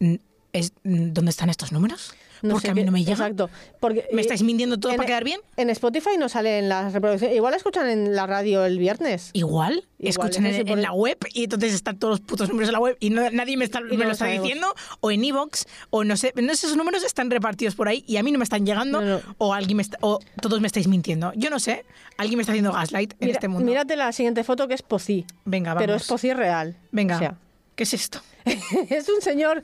Mm, 0.00 0.14
¿Es, 0.52 0.72
mm, 0.84 1.12
¿Dónde 1.12 1.30
están 1.30 1.48
estos 1.50 1.72
números? 1.72 2.14
Porque 2.52 2.66
sé 2.68 2.70
a 2.72 2.74
mí 2.74 2.84
no 2.84 2.92
me 2.92 3.00
llega. 3.00 3.12
Exacto. 3.12 3.50
Porque, 3.80 4.06
¿Me 4.12 4.18
eh, 4.20 4.22
estáis 4.22 4.42
mintiendo 4.42 4.78
todo 4.78 4.92
en- 4.92 4.96
para 4.96 5.06
quedar 5.06 5.24
bien? 5.24 5.40
En 5.56 5.70
Spotify 5.70 6.10
no 6.18 6.28
salen 6.28 6.68
las 6.68 6.92
reproducciones. 6.92 7.36
Igual 7.36 7.54
escuchan 7.54 7.88
en 7.88 8.14
la 8.14 8.26
radio 8.26 8.64
el 8.64 8.78
viernes. 8.78 9.30
Igual, 9.32 9.86
escuchan 9.98 10.46
en, 10.46 10.66
por- 10.66 10.76
en 10.76 10.82
la 10.82 10.92
web 10.92 11.18
y 11.32 11.44
entonces 11.44 11.72
están 11.74 11.98
todos 11.98 12.12
los 12.12 12.20
putos 12.20 12.48
números 12.48 12.68
en 12.68 12.72
la 12.74 12.80
web 12.80 12.96
y 13.00 13.10
no- 13.10 13.30
nadie 13.30 13.56
me, 13.56 13.64
está, 13.64 13.80
me 13.80 13.88
lo 13.90 13.96
lo 13.96 14.02
está 14.12 14.24
sabemos. 14.26 14.42
diciendo 14.44 14.74
o 15.00 15.10
en 15.10 15.24
iVoox 15.24 15.64
o 15.90 16.04
no 16.04 16.16
sé, 16.16 16.32
no 16.36 16.54
sé, 16.54 16.66
esos 16.66 16.76
números 16.76 17.02
están 17.04 17.30
repartidos 17.30 17.74
por 17.74 17.88
ahí 17.88 18.04
y 18.06 18.16
a 18.18 18.22
mí 18.22 18.30
no 18.32 18.38
me 18.38 18.44
están 18.44 18.66
llegando 18.66 19.22
o 19.38 19.54
alguien 19.54 19.76
me 19.78 19.82
está- 19.82 19.98
o 20.00 20.18
todos 20.40 20.60
me 20.60 20.66
estáis 20.66 20.86
mintiendo. 20.88 21.32
Yo 21.36 21.50
no 21.50 21.58
sé, 21.58 21.84
alguien 22.18 22.36
me 22.36 22.42
está 22.42 22.52
haciendo 22.52 22.72
gaslight 22.72 23.12
en 23.12 23.18
Mira- 23.20 23.32
este 23.32 23.48
mundo. 23.48 23.66
Mírate 23.66 23.96
la 23.96 24.12
siguiente 24.12 24.44
foto 24.44 24.68
que 24.68 24.74
es 24.74 24.82
Pocí. 24.82 25.24
Venga, 25.44 25.74
vamos. 25.74 25.82
Pero 25.82 25.94
es 25.96 26.06
Pocí 26.06 26.32
real. 26.32 26.76
Venga, 26.92 27.16
O 27.16 27.18
sea, 27.18 27.34
¿qué 27.74 27.84
es 27.84 27.94
esto? 27.94 28.20
es 28.90 29.08
un 29.08 29.20
señor 29.22 29.62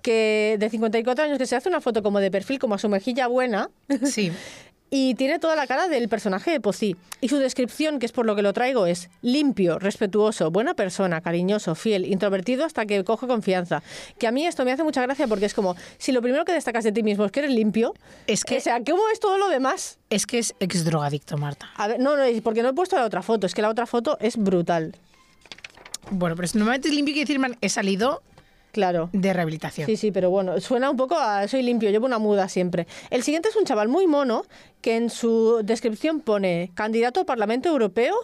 que 0.00 0.56
de 0.58 0.70
54 0.70 1.24
años 1.24 1.38
que 1.38 1.46
se 1.46 1.56
hace 1.56 1.68
una 1.68 1.80
foto 1.80 2.02
como 2.02 2.20
de 2.20 2.30
perfil, 2.30 2.58
como 2.58 2.74
a 2.74 2.78
su 2.78 2.88
mejilla 2.88 3.26
buena. 3.26 3.70
Sí. 4.04 4.32
Y 4.92 5.14
tiene 5.14 5.38
toda 5.38 5.54
la 5.54 5.68
cara 5.68 5.86
del 5.86 6.08
personaje 6.08 6.50
de 6.50 6.60
Pocí. 6.60 6.96
Y 7.20 7.28
su 7.28 7.36
descripción, 7.36 8.00
que 8.00 8.06
es 8.06 8.12
por 8.12 8.26
lo 8.26 8.34
que 8.34 8.42
lo 8.42 8.52
traigo, 8.52 8.86
es 8.86 9.08
limpio, 9.22 9.78
respetuoso, 9.78 10.50
buena 10.50 10.74
persona, 10.74 11.20
cariñoso, 11.20 11.76
fiel, 11.76 12.04
introvertido 12.06 12.64
hasta 12.64 12.86
que 12.86 13.04
coge 13.04 13.28
confianza. 13.28 13.84
Que 14.18 14.26
a 14.26 14.32
mí 14.32 14.44
esto 14.44 14.64
me 14.64 14.72
hace 14.72 14.82
mucha 14.82 15.00
gracia 15.02 15.28
porque 15.28 15.46
es 15.46 15.54
como, 15.54 15.76
si 15.98 16.10
lo 16.10 16.22
primero 16.22 16.44
que 16.44 16.52
destacas 16.52 16.82
de 16.82 16.90
ti 16.90 17.04
mismo 17.04 17.24
es 17.24 17.30
que 17.30 17.38
eres 17.38 17.52
limpio, 17.52 17.94
es 18.26 18.42
que... 18.42 18.56
O 18.58 18.60
sea, 18.60 18.82
¿cómo 18.82 19.02
es 19.12 19.20
todo 19.20 19.38
lo 19.38 19.48
demás? 19.48 20.00
Es 20.10 20.26
que 20.26 20.40
es 20.40 20.56
ex 20.58 20.84
drogadicto, 20.84 21.38
Marta. 21.38 21.70
A 21.76 21.86
ver, 21.86 22.00
no, 22.00 22.16
no, 22.16 22.24
es 22.24 22.42
porque 22.42 22.64
no 22.64 22.70
he 22.70 22.74
puesto 22.74 22.96
la 22.96 23.04
otra 23.04 23.22
foto, 23.22 23.46
es 23.46 23.54
que 23.54 23.62
la 23.62 23.68
otra 23.68 23.86
foto 23.86 24.18
es 24.20 24.36
brutal. 24.36 24.96
Bueno, 26.10 26.34
pero 26.34 26.48
si 26.48 26.58
normalmente 26.58 26.88
es 26.88 26.94
limpio, 26.94 27.14
quiere 27.14 27.26
decir, 27.26 27.38
man, 27.38 27.56
he 27.60 27.68
salido 27.68 28.22
Claro. 28.72 29.10
de 29.12 29.32
rehabilitación. 29.32 29.86
Sí, 29.86 29.96
sí, 29.96 30.10
pero 30.12 30.30
bueno, 30.30 30.60
suena 30.60 30.90
un 30.90 30.96
poco 30.96 31.16
a 31.18 31.46
soy 31.48 31.62
limpio, 31.62 31.90
llevo 31.90 32.06
una 32.06 32.18
muda 32.18 32.48
siempre. 32.48 32.86
El 33.10 33.22
siguiente 33.22 33.48
es 33.48 33.56
un 33.56 33.64
chaval 33.64 33.88
muy 33.88 34.06
mono 34.06 34.44
que 34.80 34.96
en 34.96 35.10
su 35.10 35.60
descripción 35.64 36.20
pone 36.20 36.70
candidato 36.74 37.20
a 37.20 37.24
Parlamento 37.24 37.68
Europeo, 37.68 38.14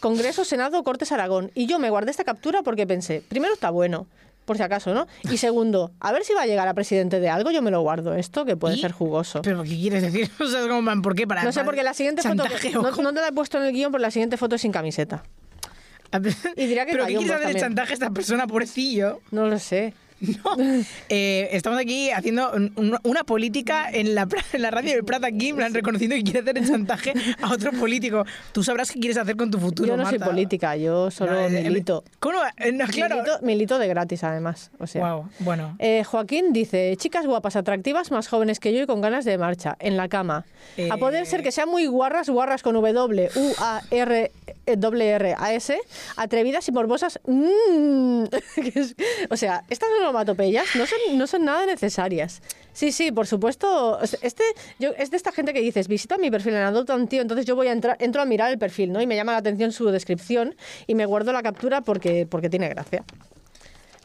Congreso, 0.00 0.44
Senado, 0.44 0.82
Cortes 0.84 1.10
Aragón. 1.12 1.50
Y 1.54 1.66
yo 1.66 1.78
me 1.78 1.90
guardé 1.90 2.10
esta 2.10 2.24
captura 2.24 2.62
porque 2.62 2.86
pensé, 2.86 3.22
primero 3.28 3.52
está 3.54 3.70
bueno, 3.70 4.06
por 4.44 4.56
si 4.56 4.62
acaso, 4.62 4.94
¿no? 4.94 5.06
Y 5.30 5.36
segundo, 5.38 5.90
a 6.00 6.12
ver 6.12 6.24
si 6.24 6.32
va 6.34 6.42
a 6.42 6.46
llegar 6.46 6.68
a 6.68 6.74
presidente 6.74 7.18
de 7.20 7.28
algo, 7.28 7.50
yo 7.50 7.62
me 7.62 7.70
lo 7.70 7.80
guardo 7.82 8.14
esto, 8.14 8.44
que 8.44 8.56
puede 8.56 8.76
¿Y? 8.76 8.80
ser 8.80 8.92
jugoso. 8.92 9.42
¿Pero 9.42 9.62
qué 9.62 9.70
quieres 9.70 10.02
decir? 10.02 10.30
O 10.40 10.46
sea, 10.46 10.60
es 10.60 10.66
como, 10.66 10.82
man, 10.82 11.02
¿por 11.02 11.14
qué? 11.14 11.26
Para, 11.26 11.42
No 11.42 11.52
sé, 11.52 11.64
porque 11.64 11.82
la 11.82 11.94
siguiente 11.94 12.22
foto, 12.22 12.44
que- 12.60 12.70
no, 12.70 12.90
cómo? 12.90 13.02
no 13.02 13.12
te 13.14 13.20
la 13.20 13.28
he 13.28 13.32
puesto 13.32 13.58
en 13.58 13.64
el 13.64 13.72
guion, 13.72 13.90
pero 13.92 14.00
la 14.02 14.10
siguiente 14.10 14.36
foto 14.36 14.54
es 14.56 14.62
sin 14.62 14.72
camiseta. 14.72 15.24
Y 16.56 16.66
dirá 16.66 16.86
que 16.86 16.92
¿Pero 16.92 17.06
qué 17.06 17.12
quieres 17.16 17.30
hacer 17.30 17.42
también. 17.42 17.60
chantaje 17.60 17.90
a 17.90 17.94
esta 17.94 18.10
persona, 18.10 18.46
pobrecillo? 18.46 19.20
No 19.30 19.46
lo 19.46 19.58
sé. 19.58 19.94
Eh, 21.08 21.48
estamos 21.52 21.78
aquí 21.78 22.10
haciendo 22.10 22.50
un- 22.52 22.72
un- 22.76 22.98
una 23.04 23.24
política 23.24 23.88
en 23.90 24.14
la, 24.14 24.26
en 24.52 24.62
la 24.62 24.70
radio 24.70 24.92
del 24.92 25.04
Prat 25.04 25.24
aquí, 25.24 25.52
plan, 25.52 25.72
reconociendo 25.72 26.16
que 26.16 26.22
quiere 26.24 26.40
hacer 26.40 26.58
el 26.58 26.66
chantaje 26.66 27.12
a 27.40 27.52
otro 27.52 27.72
político. 27.72 28.24
Tú 28.52 28.62
sabrás 28.62 28.90
qué 28.90 28.98
quieres 29.00 29.16
hacer 29.18 29.36
con 29.36 29.50
tu 29.50 29.58
futuro, 29.58 29.88
Yo 29.88 29.96
no 29.96 30.08
soy 30.08 30.18
política, 30.18 30.76
yo 30.76 31.10
solo 31.10 31.32
No, 31.32 31.40
eh, 31.40 31.60
eh, 31.60 31.62
milito. 31.64 32.04
¿Cómo? 32.18 32.38
no? 32.38 32.72
No, 32.72 32.86
claro. 32.86 33.16
Milito, 33.16 33.38
milito 33.42 33.78
de 33.78 33.88
gratis, 33.88 34.24
además. 34.24 34.70
O 34.78 34.86
sea. 34.86 35.14
Wow, 35.14 35.28
bueno. 35.40 35.76
Eh, 35.78 36.04
Joaquín 36.04 36.52
dice, 36.52 36.94
chicas 36.98 37.26
guapas, 37.26 37.56
atractivas, 37.56 38.10
más 38.10 38.28
jóvenes 38.28 38.60
que 38.60 38.72
yo 38.72 38.82
y 38.82 38.86
con 38.86 39.00
ganas 39.00 39.24
de 39.24 39.38
marcha, 39.38 39.76
en 39.80 39.96
la 39.96 40.08
cama. 40.08 40.44
A 40.90 40.96
poder 40.96 41.26
ser 41.26 41.42
que 41.42 41.52
sean 41.52 41.68
muy 41.68 41.86
guarras, 41.86 42.28
guarras 42.28 42.62
con 42.62 42.74
W, 42.74 43.28
U, 43.34 43.52
A, 43.58 43.80
R, 43.90 44.30
W, 44.76 45.08
R, 45.10 45.34
A, 45.38 45.52
S, 45.54 45.78
atrevidas 46.16 46.68
y 46.68 46.72
morbosas. 46.72 47.18
mm, 47.26 48.24
o 49.30 49.36
sea, 49.36 49.64
estas 49.70 49.88
onomatopeyas 50.08 50.66
no 50.76 50.86
son, 50.86 50.98
no 51.16 51.26
son 51.26 51.44
nada 51.44 51.66
necesarias. 51.66 52.42
Sí, 52.72 52.92
sí, 52.92 53.10
por 53.10 53.26
supuesto. 53.26 53.98
Este, 54.22 54.44
yo, 54.78 54.90
es 54.96 55.10
de 55.10 55.16
esta 55.16 55.32
gente 55.32 55.52
que 55.52 55.60
dices, 55.60 55.88
visita 55.88 56.16
mi 56.16 56.30
perfil 56.30 56.54
en 56.54 56.62
Adopta 56.62 56.94
un 56.94 57.08
tío, 57.08 57.22
entonces 57.22 57.44
yo 57.44 57.56
voy 57.56 57.66
a 57.66 57.72
entrar, 57.72 57.96
entro 58.00 58.22
a 58.22 58.24
mirar 58.24 58.52
el 58.52 58.58
perfil, 58.58 58.92
¿no? 58.92 59.00
Y 59.00 59.06
me 59.06 59.16
llama 59.16 59.32
la 59.32 59.38
atención 59.38 59.72
su 59.72 59.86
descripción 59.90 60.54
y 60.86 60.94
me 60.94 61.06
guardo 61.06 61.32
la 61.32 61.42
captura 61.42 61.80
porque, 61.80 62.26
porque 62.28 62.48
tiene 62.48 62.68
gracia. 62.68 63.04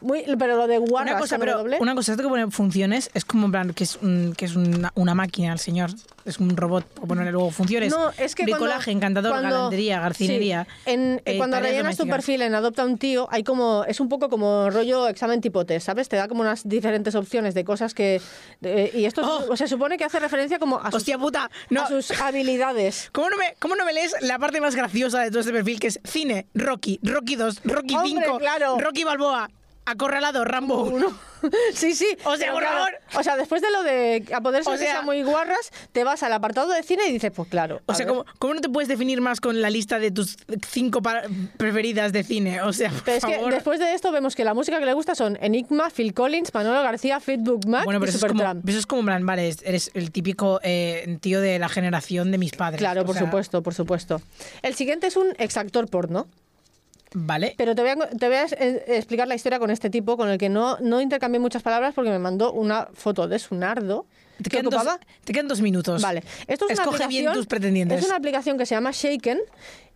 Muy, 0.04 0.22
pero 0.38 0.56
lo 0.56 0.66
de 0.66 0.76
guarras 0.76 1.12
Una 1.12 1.20
cosa, 1.20 1.38
pero 1.38 1.52
W, 1.58 1.78
una 1.80 1.94
cosa, 1.94 2.12
esto 2.12 2.22
que 2.22 2.28
pone 2.28 2.50
funciones 2.50 3.10
es 3.14 3.24
como 3.24 3.46
en 3.46 3.52
plan 3.52 3.72
que 3.72 3.84
es, 3.84 3.96
un- 4.02 4.34
que 4.36 4.44
es 4.44 4.54
una, 4.54 4.92
una 4.96 5.14
máquina 5.14 5.52
el 5.54 5.58
señor, 5.58 5.90
es 6.26 6.38
un 6.40 6.54
robot, 6.56 6.84
por 6.84 7.08
ponerle 7.08 7.32
luego 7.32 7.50
funciones. 7.50 7.90
No, 7.90 8.10
es 8.18 8.34
que 8.34 8.42
cuando- 8.44 8.56
Bricolaje, 8.66 8.90
encantador, 8.90 9.32
cuando- 9.32 9.48
galantería, 9.50 10.00
garcinería. 10.00 10.66
sí, 10.84 10.90
en- 10.92 11.22
eh, 11.24 11.38
cuando 11.38 11.56
tareas 11.56 11.72
rellenas 11.76 11.96
tu 11.96 12.06
perfil 12.06 12.42
en 12.42 12.54
Adopta 12.54 12.84
un 12.84 12.98
tío, 12.98 13.28
hay 13.30 13.44
como 13.44 13.84
es 13.88 13.98
un 13.98 14.10
poco 14.10 14.28
como 14.28 14.68
rollo 14.68 15.08
examen 15.08 15.40
tipo 15.40 15.64
test, 15.64 15.86
¿sabes? 15.86 16.10
Te 16.10 16.16
da 16.16 16.28
como 16.28 16.42
unas 16.42 16.68
diferentes 16.68 17.14
opciones 17.14 17.54
de 17.54 17.64
cosas 17.64 17.94
que 17.94 18.20
de- 18.60 18.90
y 18.94 19.06
esto 19.06 19.22
Oh. 19.50 19.56
se 19.56 19.66
supone 19.68 19.96
que 19.96 20.04
hace 20.04 20.20
referencia 20.20 20.58
como 20.58 20.80
a 20.80 20.86
sus, 20.90 20.96
Hostia 20.96 21.16
puta, 21.18 21.50
no. 21.70 21.80
a 21.82 21.88
sus 21.88 22.10
habilidades. 22.20 23.08
¿Cómo 23.12 23.30
no, 23.30 23.38
me, 23.38 23.54
¿Cómo 23.58 23.74
no 23.74 23.84
me 23.86 23.94
lees 23.94 24.14
la 24.20 24.38
parte 24.38 24.60
más 24.60 24.74
graciosa 24.76 25.20
de 25.20 25.30
todo 25.30 25.40
este 25.40 25.52
perfil 25.52 25.80
que 25.80 25.86
es 25.86 25.98
cine, 26.04 26.46
Rocky, 26.54 27.00
Rocky 27.02 27.36
2, 27.36 27.60
Rocky 27.64 27.94
Hombre, 27.94 28.22
5, 28.22 28.38
claro. 28.38 28.76
Rocky 28.78 29.04
Balboa? 29.04 29.48
Acorralado, 29.86 30.44
Rambo 30.44 30.84
1. 30.84 31.34
Sí, 31.74 31.94
sí. 31.94 32.06
O 32.24 32.36
sea, 32.38 32.52
por 32.52 32.62
claro, 32.62 32.78
favor. 32.78 32.94
O 33.16 33.22
sea, 33.22 33.36
después 33.36 33.60
de 33.60 33.70
lo 33.70 33.82
de 33.82 34.24
a 34.34 34.40
poder 34.40 34.64
ser 34.64 34.74
O 34.74 34.78
sea- 34.78 35.02
muy 35.02 35.22
guarras, 35.22 35.70
te 35.92 36.02
vas 36.02 36.22
al 36.22 36.32
apartado 36.32 36.70
de 36.70 36.82
cine 36.82 37.02
y 37.06 37.12
dices, 37.12 37.32
pues 37.34 37.48
claro. 37.50 37.82
O 37.84 37.94
sea. 37.94 38.06
¿cómo, 38.06 38.24
cómo 38.38 38.54
no 38.54 38.60
te 38.62 38.70
puedes 38.70 38.88
definir 38.88 39.20
más 39.20 39.42
con 39.42 39.60
la 39.60 39.68
lista 39.68 39.98
de 39.98 40.10
tus 40.10 40.36
cinco 40.66 41.02
preferidas 41.58 42.14
de 42.14 42.22
cine? 42.24 42.62
O 42.62 42.72
sea, 42.72 42.88
por 42.88 43.02
Pero 43.02 43.16
es 43.18 43.24
que 43.24 43.50
después 43.50 43.78
de 43.78 43.92
esto 43.92 44.10
vemos 44.10 44.34
que 44.34 44.44
la 44.44 44.54
música 44.54 44.78
que 44.78 44.86
le 44.86 44.94
gusta 44.94 45.14
son 45.14 45.36
Enigma, 45.40 45.90
Phil 45.90 46.14
Collins, 46.14 46.54
Manolo 46.54 46.82
García, 46.82 47.20
Fleetwood 47.20 47.66
Mac 47.66 47.84
Bueno, 47.84 48.00
pero 48.00 48.10
y 48.10 48.14
eso 48.14 48.26
es, 48.26 48.32
como, 48.32 48.42
eso 48.66 48.78
es 48.78 48.86
como, 48.86 49.04
plan, 49.04 49.26
vale, 49.26 49.54
eres 49.64 49.90
el 49.92 50.12
típico 50.12 50.60
eh, 50.62 51.18
tío 51.20 51.40
de 51.42 51.58
la 51.58 51.68
generación 51.68 52.30
de 52.30 52.38
mis 52.38 52.52
padres. 52.52 52.78
Claro, 52.78 53.04
por 53.04 53.16
sea, 53.16 53.24
supuesto, 53.26 53.62
por 53.62 53.74
supuesto. 53.74 54.22
El 54.62 54.74
siguiente 54.74 55.08
es 55.08 55.16
un 55.16 55.34
exactor 55.38 55.88
porno. 55.88 56.26
Vale. 57.16 57.54
Pero 57.56 57.74
te 57.74 57.82
voy 57.82 57.92
a, 57.92 57.96
te 57.96 58.26
voy 58.26 58.36
a 58.36 58.44
explicar 58.44 59.28
la 59.28 59.36
historia 59.36 59.58
con 59.60 59.70
este 59.70 59.88
tipo, 59.88 60.16
con 60.16 60.28
el 60.28 60.36
que 60.36 60.48
no, 60.48 60.76
no 60.80 61.00
intercambié 61.00 61.38
muchas 61.40 61.62
palabras 61.62 61.94
porque 61.94 62.10
me 62.10 62.18
mandó 62.18 62.52
una 62.52 62.88
foto 62.92 63.28
de 63.28 63.38
su 63.38 63.54
nardo. 63.54 64.06
Te 64.38 64.50
que 64.50 64.50
quedan, 64.58 64.64
dos, 64.70 64.84
te 65.24 65.32
quedan 65.32 65.46
dos 65.48 65.60
minutos. 65.60 66.02
Vale. 66.02 66.24
Esto 66.48 66.66
es 66.68 66.72
una 66.78 66.82
Escoge 66.82 67.06
bien 67.06 67.28
aplicación- 67.28 67.34
tus 67.34 67.46
pretendientes. 67.46 68.00
Es 68.00 68.06
una 68.06 68.16
aplicación 68.16 68.58
que 68.58 68.66
se 68.66 68.74
llama 68.74 68.90
Shaken 68.92 69.38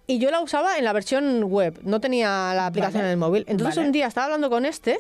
y 0.06 0.20
yo 0.20 0.30
la 0.30 0.40
usaba 0.40 0.78
en 0.78 0.84
la 0.84 0.92
versión 0.92 1.42
web, 1.44 1.80
no 1.82 2.00
tenía 2.00 2.54
la 2.54 2.66
aplicación 2.66 3.00
Vale. 3.02 3.08
en 3.08 3.10
el 3.10 3.16
móvil. 3.18 3.44
Entonces 3.48 3.76
Vale. 3.76 3.88
un 3.88 3.92
día 3.92 4.06
estaba 4.06 4.26
hablando 4.26 4.48
con 4.48 4.64
este, 4.64 4.98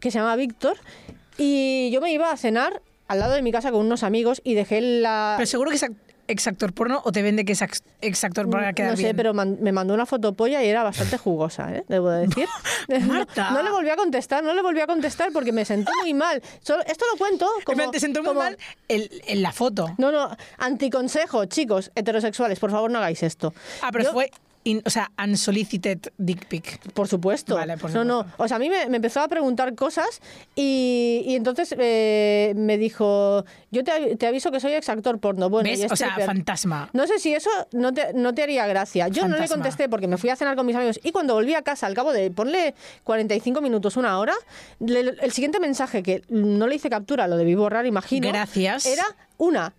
que 0.00 0.10
se 0.10 0.18
llama 0.18 0.34
Víctor, 0.36 0.78
y 1.36 1.90
yo 1.92 2.00
me 2.00 2.12
iba 2.12 2.32
a 2.32 2.36
cenar 2.38 2.80
al 3.08 3.18
lado 3.18 3.34
de 3.34 3.42
mi 3.42 3.52
casa 3.52 3.70
con 3.70 3.80
unos 3.84 4.02
amigos 4.02 4.40
y 4.42 4.54
dejé 4.54 4.80
la... 4.80 5.34
Pero 5.36 5.46
seguro 5.46 5.70
que 5.70 5.78
exactor 6.30 6.72
porno 6.72 7.00
o 7.04 7.12
te 7.12 7.22
vende 7.22 7.44
que 7.44 7.52
es 7.52 7.62
exactor 8.00 8.48
para 8.50 8.72
quedar 8.72 8.92
no 8.92 8.96
sé, 8.96 9.02
bien. 9.04 9.16
pero 9.16 9.34
man- 9.34 9.58
me 9.60 9.72
mandó 9.72 9.94
una 9.94 10.06
foto 10.06 10.32
polla 10.32 10.62
y 10.62 10.68
era 10.68 10.82
bastante 10.82 11.18
jugosa, 11.18 11.74
¿eh? 11.74 11.84
debo 11.88 12.10
de 12.10 12.26
decir. 12.26 12.46
Marta. 13.06 13.50
No, 13.50 13.58
no 13.58 13.62
le 13.62 13.70
volví 13.70 13.90
a 13.90 13.96
contestar, 13.96 14.42
no 14.42 14.54
le 14.54 14.62
volví 14.62 14.80
a 14.80 14.86
contestar 14.86 15.30
porque 15.32 15.52
me 15.52 15.64
sentí 15.64 15.90
muy 16.02 16.14
mal. 16.14 16.42
Solo- 16.62 16.82
esto 16.86 17.04
lo 17.12 17.18
cuento 17.18 17.46
En 17.58 17.64
como... 17.64 17.90
te 17.90 18.00
sentó 18.00 18.20
muy 18.20 18.28
como- 18.28 18.40
mal 18.40 18.56
en 18.88 19.42
la 19.42 19.52
foto. 19.52 19.94
No, 19.98 20.10
no, 20.12 20.36
anticonsejo, 20.58 21.44
chicos 21.46 21.90
heterosexuales, 21.94 22.58
por 22.58 22.70
favor 22.70 22.90
no 22.90 22.98
hagáis 22.98 23.22
esto. 23.22 23.52
Ah, 23.82 23.90
pero 23.92 24.04
Yo- 24.04 24.12
fue, 24.12 24.30
in- 24.64 24.82
o 24.84 24.90
sea, 24.90 25.10
unsolicited 25.22 25.98
dick 26.18 26.46
pic. 26.46 26.80
Por 26.92 27.08
supuesto. 27.08 27.54
Vale, 27.56 27.76
por 27.78 27.90
No, 27.92 28.04
no. 28.04 28.26
O 28.36 28.46
sea, 28.48 28.56
a 28.56 28.60
mí 28.60 28.68
me, 28.68 28.86
me 28.88 28.96
empezó 28.96 29.20
a 29.20 29.28
preguntar 29.28 29.74
cosas 29.74 30.20
y, 30.54 31.22
y 31.26 31.34
entonces 31.36 31.74
eh, 31.78 32.52
me 32.56 32.76
dijo, 32.78 33.44
yo 33.70 33.84
te, 33.84 34.16
te 34.16 34.26
aviso 34.26 34.50
que 34.50 34.60
soy 34.60 34.72
exactor 34.72 35.18
porno. 35.18 35.48
Bueno, 35.50 35.68
¿Ves? 35.70 35.80
y 35.80 35.84
O 35.84 35.88
sea, 35.96 36.08
stripper. 36.08 36.26
fantasma. 36.26 36.90
No 36.92 37.06
sé 37.06 37.18
si 37.18 37.34
eso 37.34 37.50
no 37.72 37.92
te, 37.94 38.12
no 38.14 38.34
te 38.34 38.42
haría 38.42 38.66
gracia. 38.66 39.08
Yo 39.08 39.26
no 39.28 39.36
le 39.38 39.48
contesté 39.48 39.88
porque 39.88 40.06
me 40.06 40.18
fui 40.18 40.30
a 40.30 40.36
cenar 40.36 40.56
con 40.56 40.66
mis 40.66 40.76
amigos 40.76 41.00
y 41.02 41.12
cuando 41.12 41.34
volví 41.34 41.54
a 41.54 41.62
casa, 41.62 41.86
al 41.86 41.94
cabo 41.94 42.12
de, 42.12 42.30
ponle 42.30 42.74
45 43.04 43.60
minutos, 43.60 43.96
una 43.96 44.18
hora, 44.18 44.34
le- 44.80 45.00
el 45.20 45.32
siguiente 45.32 45.60
mensaje 45.60 46.02
que 46.02 46.22
no 46.28 46.66
le 46.66 46.74
hice 46.76 46.90
captura, 46.90 47.26
lo 47.28 47.36
debí 47.36 47.54
borrar, 47.54 47.86
imagino. 47.86 48.28
Gracias. 48.28 48.86
Era 48.86 49.04
una 49.38 49.72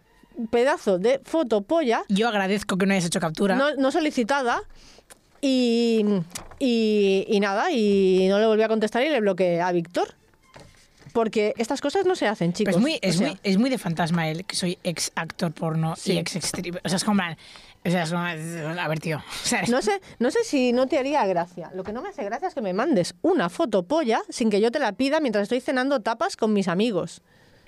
pedazo 0.49 0.97
de 0.99 1.19
foto 1.23 1.61
polla 1.61 2.03
Yo 2.09 2.27
agradezco 2.27 2.77
que 2.77 2.85
no 2.85 2.93
hayas 2.93 3.05
hecho 3.05 3.19
captura. 3.19 3.55
no, 3.55 3.75
no 3.75 3.91
solicitada 3.91 4.61
y, 5.41 6.05
y, 6.59 7.25
y 7.27 7.39
nada, 7.39 7.71
y 7.71 8.27
no 8.29 8.39
le 8.39 8.45
volví 8.45 8.61
a 8.63 8.67
contestar 8.67 9.03
y 9.03 9.09
le 9.09 9.19
bloqueé 9.21 9.61
a 9.61 9.71
Víctor. 9.71 10.15
Porque 11.13 11.53
estas 11.57 11.81
cosas 11.81 12.05
no 12.05 12.15
se 12.15 12.25
hacen, 12.27 12.53
chicos. 12.53 12.75
Pero 12.75 12.77
es 12.77 12.81
muy, 12.81 12.93
O 12.93 12.99
es, 13.01 13.17
sea, 13.17 13.27
muy, 13.27 13.39
es 13.43 13.57
muy 13.57 13.69
de 13.69 13.77
fantasma 13.77 14.29
él, 14.29 14.45
que 14.45 14.55
soy 14.55 14.77
ex 14.83 15.11
actor 15.15 15.51
porno 15.51 15.95
Sí. 15.97 16.13
y 16.13 16.17
ex 16.19 16.35
stripper. 16.37 16.81
O 16.85 16.87
sea, 16.89 16.95
es 16.95 17.03
como... 17.03 17.21
O 17.83 17.89
sea, 17.89 18.03
es 18.03 18.11
como... 18.11 18.23
A 18.23 18.87
ver, 18.87 18.99
tío. 19.01 19.17
O 19.17 19.45
sea, 19.45 19.63
no 19.67 19.81
sé, 19.81 19.99
no 20.19 20.31
sé 20.31 20.43
si 20.45 20.71
no 20.71 20.87
te 20.87 20.97
haría 20.99 21.25
gracia. 21.25 21.69
Lo 21.75 21.83
que 21.83 21.91
no 21.91 22.01
me 22.01 22.09
hace 22.09 22.23
gracia 22.23 22.47
es 22.47 22.53
que 22.53 22.61
me 22.61 22.71
mandes 22.71 23.15
una 23.23 23.49
foto 23.49 23.83
polla 23.83 24.21
sin 24.29 24.49
que 24.49 24.61
yo 24.61 24.71
te 24.71 24.79
la 24.79 24.93
pida 24.93 25.19
mientras 25.19 25.43
estoy 25.43 25.59
cenando 25.59 25.99
tapas 25.99 26.37
con 26.37 26.53
mis 26.53 26.69
amigos. 26.69 27.21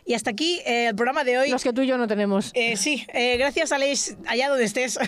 Y 0.06 0.16
hasta 0.16 0.32
aquí 0.32 0.60
eh, 0.66 0.88
el 0.90 0.96
programa 0.96 1.24
de 1.24 1.38
hoy. 1.38 1.50
Los 1.50 1.64
que 1.64 1.72
tú 1.74 1.82
y 1.82 1.88
yo 1.88 1.98
no 1.98 2.08
tenemos. 2.08 2.52
Eh, 2.54 2.76
sí, 2.78 3.06
eh, 3.14 3.38
gracias 3.38 3.72
Aleix, 3.72 4.16
allá 4.28 4.50
donde 4.50 4.66
estés. 4.66 5.00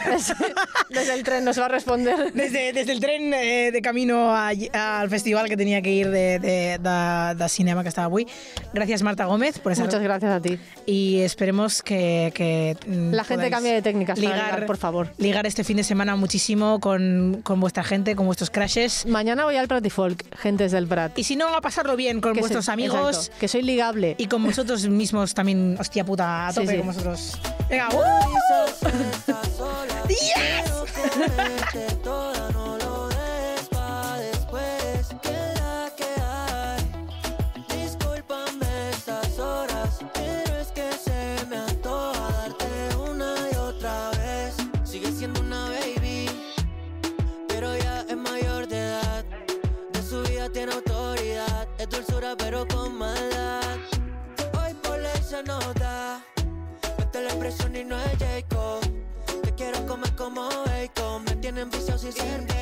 Desde 0.90 1.14
el 1.14 1.24
tren 1.24 1.44
nos 1.44 1.60
va 1.60 1.66
a 1.66 1.70
responder. 1.70 2.32
Desde, 2.34 2.72
desde 2.74 2.92
el 2.92 3.00
tren 3.00 3.34
eh, 3.34 3.72
de 3.72 3.82
camino 3.82 4.34
a- 4.36 4.52
al 4.74 5.10
festival 5.10 5.48
que 5.50 5.58
tenía 5.58 5.82
que 5.82 5.92
ir 5.92 6.10
de, 6.10 6.40
de, 6.40 6.78
de, 6.80 7.36
de 7.36 7.50
cinema 7.50 7.84
que 7.84 7.90
estaba 7.90 8.06
avui. 8.06 8.28
Gracias 8.74 9.02
Marta 9.04 9.26
Gómez 9.26 9.60
por 9.60 9.72
estar 9.72 9.86
Muchas 9.88 10.02
gracias 10.02 10.32
a 10.32 10.42
ti. 10.42 10.58
y 10.86 11.20
esperemos 11.22 11.82
que, 11.84 12.32
que 12.34 12.78
mm, 12.88 13.12
La 13.14 13.24
gente 13.24 13.50
cambie 13.50 13.74
de 13.74 13.82
técnicas 13.82 14.20
para 14.20 14.34
ligar, 14.36 14.66
por 14.66 14.78
favor. 14.78 15.12
Ligar 15.18 15.46
este 15.46 15.64
fin 15.64 15.78
de 15.78 15.84
semana 15.84 16.16
muchísimo 16.16 16.80
con, 16.80 17.42
con 17.44 17.60
vuestra 17.60 17.84
gente, 17.84 18.16
con 18.16 18.26
vuestros 18.26 18.50
crashes. 18.50 19.06
Mañana 19.06 19.44
voy 19.46 19.56
al 19.58 19.68
Pratifolk, 19.68 20.24
gentes 20.38 20.72
del 20.72 20.88
Prat. 20.88 21.18
Y 21.18 21.24
si 21.24 21.36
no, 21.36 21.48
a 21.56 21.62
pasarlo 21.62 21.96
bien 21.96 22.22
con 22.22 22.34
Que 22.34 22.40
vuestros 22.40 22.66
soy- 22.66 22.74
amigos 22.74 23.16
exacto, 23.18 23.40
que 23.40 23.48
soy 23.48 23.62
ligable. 23.62 24.16
y 24.18 24.28
con 24.28 24.44
vosotros 24.44 24.85
mismos 24.90 25.34
también, 25.34 25.78
hostia 25.80 26.04
puta, 26.04 26.48
a 26.48 26.52
Sí, 26.52 26.60
tope 26.62 26.72
sí. 26.72 26.78
con 26.78 26.88
vosotros. 26.88 27.38
Venga. 27.70 27.90
¡Yes! 30.10 30.72
Como 60.26 60.50
bacon, 60.66 61.24
me 61.26 61.36
tienen 61.36 61.70
viciado 61.70 62.00
sin 62.00 62.12
llegar 62.12 62.55